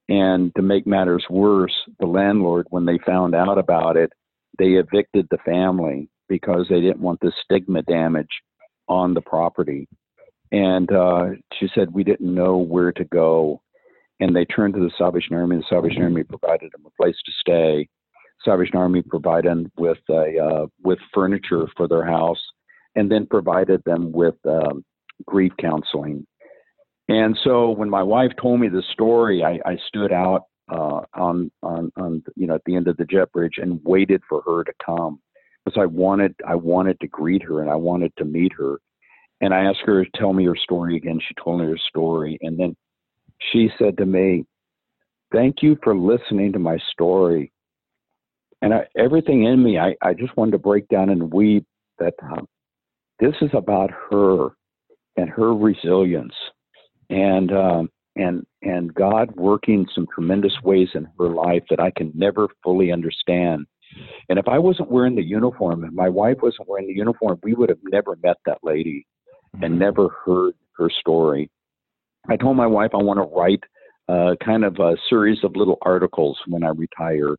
And 0.09 0.53
to 0.57 0.62
make 0.62 0.86
matters 0.86 1.24
worse, 1.30 1.74
the 2.01 2.07
landlord, 2.07 2.66
when 2.70 2.84
they 2.84 2.99
found 3.07 3.34
out 3.34 3.59
about 3.59 3.97
it, 3.97 4.12
they 4.59 4.72
evicted 4.72 5.28
the 5.30 5.38
family 5.45 6.09
because 6.28 6.66
they 6.68 6.80
didn't 6.80 7.01
want 7.01 7.20
the 7.20 7.32
stigma 7.45 7.82
damage 7.82 8.28
on 8.88 9.14
the 9.14 9.20
property. 9.20 9.88
And 10.53 10.91
uh, 10.93 11.26
she 11.59 11.68
said 11.74 11.95
we 11.95 12.03
didn't 12.03 12.34
know 12.34 12.57
where 12.57 12.91
to 12.93 13.05
go, 13.05 13.62
and 14.18 14.34
they 14.34 14.45
turned 14.45 14.74
to 14.74 14.80
the 14.80 14.91
Salvation 14.99 15.36
Army. 15.36 15.57
The 15.57 15.64
Salvation 15.68 16.03
Army 16.03 16.24
provided 16.24 16.72
them 16.72 16.84
a 16.86 17.03
place 17.03 17.16
to 17.24 17.32
stay. 17.41 17.88
Salvation 18.45 18.76
Army 18.76 19.03
provided 19.03 19.51
them 19.51 19.70
with 19.78 19.99
a 20.09 20.38
uh, 20.38 20.66
with 20.82 20.99
furniture 21.14 21.66
for 21.76 21.86
their 21.86 22.05
house, 22.05 22.41
and 22.97 23.11
then 23.11 23.26
provided 23.26 23.82
them 23.84 24.12
with 24.12 24.34
um, 24.47 24.84
grief 25.26 25.53
counseling. 25.61 26.26
And 27.09 27.36
so 27.43 27.70
when 27.70 27.91
my 27.91 28.03
wife 28.03 28.30
told 28.41 28.61
me 28.61 28.68
the 28.68 28.84
story, 28.93 29.43
I, 29.43 29.59
I 29.68 29.76
stood 29.88 30.12
out 30.12 30.45
uh, 30.70 31.01
on 31.14 31.51
on 31.62 31.91
on 31.97 32.22
you 32.36 32.47
know 32.47 32.55
at 32.55 32.62
the 32.64 32.76
end 32.76 32.86
of 32.86 32.97
the 32.97 33.05
jet 33.05 33.30
bridge 33.32 33.55
and 33.57 33.80
waited 33.84 34.22
for 34.28 34.43
her 34.47 34.62
to 34.62 34.72
come 34.84 35.20
because 35.64 35.80
I 35.80 35.86
wanted 35.86 36.34
I 36.47 36.55
wanted 36.55 37.01
to 37.01 37.09
greet 37.09 37.43
her 37.43 37.61
and 37.61 37.70
I 37.70 37.76
wanted 37.76 38.12
to 38.18 38.24
meet 38.24 38.53
her. 38.57 38.78
And 39.41 39.55
I 39.55 39.64
asked 39.64 39.80
her 39.86 40.05
to 40.05 40.11
tell 40.14 40.32
me 40.32 40.45
her 40.45 40.57
story 40.57 40.97
again. 40.97 41.18
She 41.26 41.34
told 41.43 41.61
me 41.61 41.66
her 41.66 41.78
story, 41.88 42.38
and 42.43 42.59
then 42.59 42.76
she 43.51 43.70
said 43.78 43.97
to 43.99 44.07
me, 44.07 44.45
"Thank 45.32 45.62
you 45.62 45.78
for 45.82 45.97
listening 45.97 46.53
to 46.53 46.59
my 46.59 46.78
story." 46.93 47.51
And 48.62 48.74
I, 48.74 48.86
everything 48.97 49.45
in 49.45 49.62
me, 49.62 49.78
I, 49.78 49.97
I 50.03 50.12
just 50.12 50.36
wanted 50.36 50.53
to 50.53 50.59
break 50.59 50.86
down 50.88 51.09
and 51.09 51.32
weep 51.32 51.64
that 51.99 52.14
um, 52.22 52.47
this 53.20 53.34
is 53.40 53.50
about 53.52 53.90
her 54.10 54.48
and 55.16 55.28
her 55.28 55.54
resilience, 55.54 56.34
and 57.08 57.52
um, 57.52 57.90
and 58.16 58.46
and 58.62 58.94
God 58.94 59.34
working 59.36 59.86
some 59.94 60.06
tremendous 60.14 60.54
ways 60.62 60.88
in 60.94 61.06
her 61.18 61.28
life 61.28 61.62
that 61.70 61.80
I 61.80 61.90
can 61.90 62.12
never 62.14 62.48
fully 62.62 62.92
understand 62.92 63.66
and 64.28 64.38
if 64.38 64.48
I 64.48 64.58
wasn't 64.58 64.90
wearing 64.90 65.16
the 65.16 65.22
uniform 65.22 65.84
and 65.84 65.94
my 65.94 66.08
wife 66.08 66.38
wasn't 66.42 66.68
wearing 66.68 66.86
the 66.86 66.94
uniform, 66.94 67.38
we 67.42 67.54
would 67.54 67.68
have 67.68 67.78
never 67.82 68.16
met 68.22 68.36
that 68.46 68.58
lady 68.62 69.06
and 69.54 69.62
mm-hmm. 69.62 69.78
never 69.78 70.08
heard 70.24 70.54
her 70.76 70.88
story. 71.00 71.50
I 72.28 72.36
told 72.36 72.56
my 72.56 72.66
wife 72.66 72.90
I 72.94 72.98
want 72.98 73.18
to 73.18 73.34
write 73.36 73.62
uh, 74.08 74.36
kind 74.44 74.64
of 74.64 74.78
a 74.78 74.96
series 75.08 75.38
of 75.44 75.56
little 75.56 75.78
articles 75.82 76.38
when 76.46 76.62
I 76.62 76.68
retire, 76.68 77.36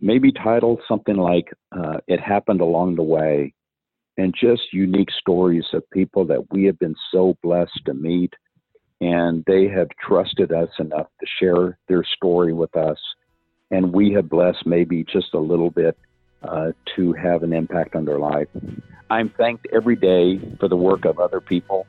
maybe 0.00 0.32
titled 0.32 0.80
something 0.88 1.16
like 1.16 1.52
uh, 1.76 1.98
It 2.06 2.20
Happened 2.20 2.60
Along 2.60 2.96
the 2.96 3.02
Way, 3.02 3.54
and 4.16 4.34
just 4.38 4.72
unique 4.72 5.10
stories 5.18 5.64
of 5.72 5.88
people 5.90 6.24
that 6.26 6.52
we 6.52 6.64
have 6.64 6.78
been 6.78 6.94
so 7.12 7.36
blessed 7.42 7.80
to 7.86 7.94
meet. 7.94 8.32
And 9.00 9.44
they 9.46 9.68
have 9.68 9.88
trusted 10.00 10.52
us 10.52 10.70
enough 10.78 11.08
to 11.20 11.26
share 11.38 11.78
their 11.88 12.04
story 12.04 12.52
with 12.52 12.74
us 12.76 12.98
and 13.74 13.92
we 13.92 14.12
have 14.12 14.28
blessed 14.28 14.66
maybe 14.66 15.04
just 15.04 15.34
a 15.34 15.38
little 15.38 15.70
bit 15.70 15.98
uh, 16.42 16.72
to 16.96 17.12
have 17.14 17.42
an 17.42 17.52
impact 17.52 17.96
on 17.96 18.04
their 18.04 18.18
life. 18.18 18.48
I'm 19.10 19.30
thanked 19.30 19.66
every 19.72 19.96
day 19.96 20.38
for 20.60 20.68
the 20.68 20.76
work 20.76 21.04
of 21.04 21.18
other 21.18 21.40
people. 21.40 21.86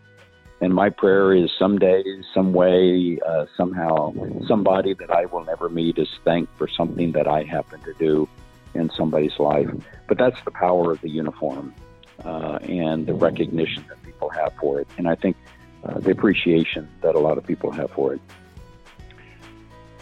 And 0.62 0.74
my 0.74 0.90
prayer 0.90 1.36
is 1.36 1.52
someday, 1.60 2.02
some 2.34 2.54
way, 2.54 3.20
uh, 3.28 3.46
somehow, 3.58 4.14
somebody 4.48 4.94
that 4.96 5.12
I 5.12 5.26
will 5.26 5.44
never 5.44 5.70
meet 5.70 5.98
is 5.98 6.08
thanked 6.24 6.58
for 6.58 6.68
something 6.68 7.12
that 7.12 7.28
I 7.28 7.44
happen 7.44 7.82
to 7.82 7.94
do 8.00 8.28
in 8.74 8.90
somebody's 8.92 9.38
life. 9.38 9.70
But 10.08 10.18
that's 10.18 10.42
the 10.46 10.52
power 10.52 10.92
of 10.92 11.02
the 11.02 11.10
uniform 11.10 11.74
uh, 12.24 12.60
and 12.64 13.06
the 13.06 13.14
recognition 13.14 13.84
that 13.90 14.02
people 14.04 14.30
have 14.30 14.54
for 14.60 14.80
it. 14.80 14.88
And 14.98 15.08
I 15.08 15.16
think 15.16 15.36
uh, 15.84 16.00
the 16.00 16.12
appreciation 16.12 16.90
that 17.02 17.16
a 17.16 17.20
lot 17.20 17.38
of 17.38 17.46
people 17.46 17.72
have 17.72 17.92
for 17.92 18.14
it. 18.14 18.22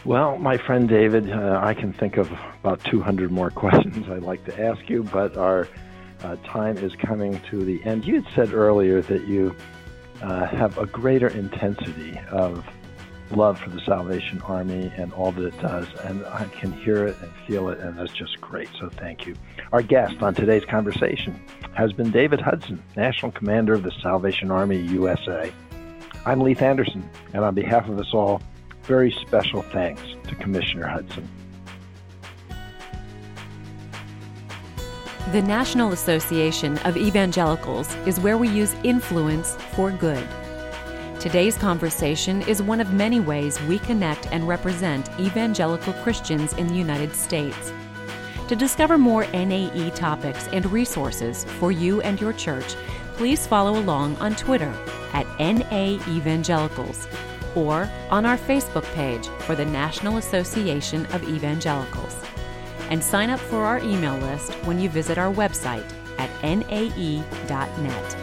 Well, 0.05 0.37
my 0.37 0.57
friend 0.57 0.89
David, 0.89 1.31
uh, 1.31 1.59
I 1.63 1.73
can 1.73 1.93
think 1.93 2.17
of 2.17 2.29
about 2.59 2.83
200 2.83 3.31
more 3.31 3.49
questions 3.63 4.09
I'd 4.09 4.23
like 4.23 4.43
to 4.45 4.61
ask 4.61 4.89
you, 4.89 5.03
but 5.03 5.37
our 5.37 5.67
uh, 6.23 6.35
time 6.45 6.77
is 6.77 6.95
coming 6.95 7.39
to 7.49 7.63
the 7.63 7.83
end. 7.83 8.05
You 8.05 8.21
had 8.21 8.33
said 8.33 8.53
earlier 8.53 9.01
that 9.01 9.27
you 9.27 9.55
uh, 10.21 10.45
have 10.47 10.77
a 10.77 10.85
greater 10.85 11.27
intensity 11.27 12.19
of 12.31 12.65
love 13.35 13.59
for 13.59 13.69
the 13.69 13.81
Salvation 13.81 14.41
Army 14.41 14.91
and 14.95 15.13
all 15.13 15.31
that 15.31 15.45
it 15.45 15.59
does, 15.59 15.87
and 16.03 16.25
I 16.25 16.45
can 16.45 16.71
hear 16.71 17.05
it 17.05 17.17
and 17.21 17.31
feel 17.47 17.69
it, 17.69 17.79
and 17.79 17.97
that's 17.97 18.13
just 18.13 18.39
great. 18.39 18.69
So 18.79 18.89
thank 18.89 19.25
you. 19.25 19.35
Our 19.71 19.81
guest 19.81 20.21
on 20.21 20.33
today's 20.33 20.65
conversation 20.65 21.39
has 21.73 21.91
been 21.93 22.11
David 22.11 22.41
Hudson, 22.41 22.81
National 22.95 23.31
Commander 23.31 23.73
of 23.73 23.83
the 23.83 23.91
Salvation 24.01 24.51
Army 24.51 24.77
USA. 24.77 25.51
I'm 26.25 26.39
Leith 26.41 26.61
Anderson, 26.61 27.09
and 27.33 27.43
on 27.43 27.55
behalf 27.55 27.89
of 27.89 27.99
us 27.99 28.13
all, 28.13 28.41
very 28.83 29.11
special 29.11 29.61
thanks 29.61 30.01
to 30.27 30.35
Commissioner 30.35 30.87
Hudson. 30.87 31.27
The 35.31 35.41
National 35.41 35.91
Association 35.93 36.77
of 36.79 36.95
Evangelicals 36.95 37.95
is 38.05 38.19
where 38.19 38.37
we 38.37 38.49
use 38.49 38.75
influence 38.83 39.55
for 39.73 39.89
good. 39.89 40.27
Today's 41.23 41.57
conversation 41.57 42.41
is 42.49 42.61
one 42.61 42.81
of 42.81 42.91
many 42.91 43.21
ways 43.21 43.57
we 43.61 43.79
connect 43.79 44.27
and 44.33 44.45
represent 44.45 45.09
evangelical 45.21 45.93
Christians 46.03 46.51
in 46.55 46.67
the 46.67 46.73
United 46.73 47.15
States. 47.15 47.71
To 48.49 48.57
discover 48.57 48.97
more 48.97 49.25
NAE 49.27 49.91
topics 49.91 50.49
and 50.49 50.69
resources 50.69 51.45
for 51.45 51.71
you 51.71 52.01
and 52.01 52.19
your 52.19 52.33
church, 52.33 52.75
please 53.13 53.47
follow 53.47 53.79
along 53.79 54.17
on 54.17 54.35
Twitter 54.35 54.75
at 55.13 55.25
NA 55.39 55.97
Evangelicals 56.09 57.07
or 57.55 57.89
on 58.09 58.25
our 58.25 58.37
Facebook 58.37 58.83
page 58.93 59.25
for 59.45 59.55
the 59.55 59.63
National 59.63 60.17
Association 60.17 61.05
of 61.13 61.23
Evangelicals. 61.23 62.17
And 62.89 63.01
sign 63.01 63.29
up 63.29 63.39
for 63.39 63.63
our 63.63 63.79
email 63.79 64.17
list 64.17 64.51
when 64.65 64.77
you 64.77 64.89
visit 64.89 65.17
our 65.17 65.33
website 65.33 65.89
at 66.17 66.29
nae.net. 66.43 68.22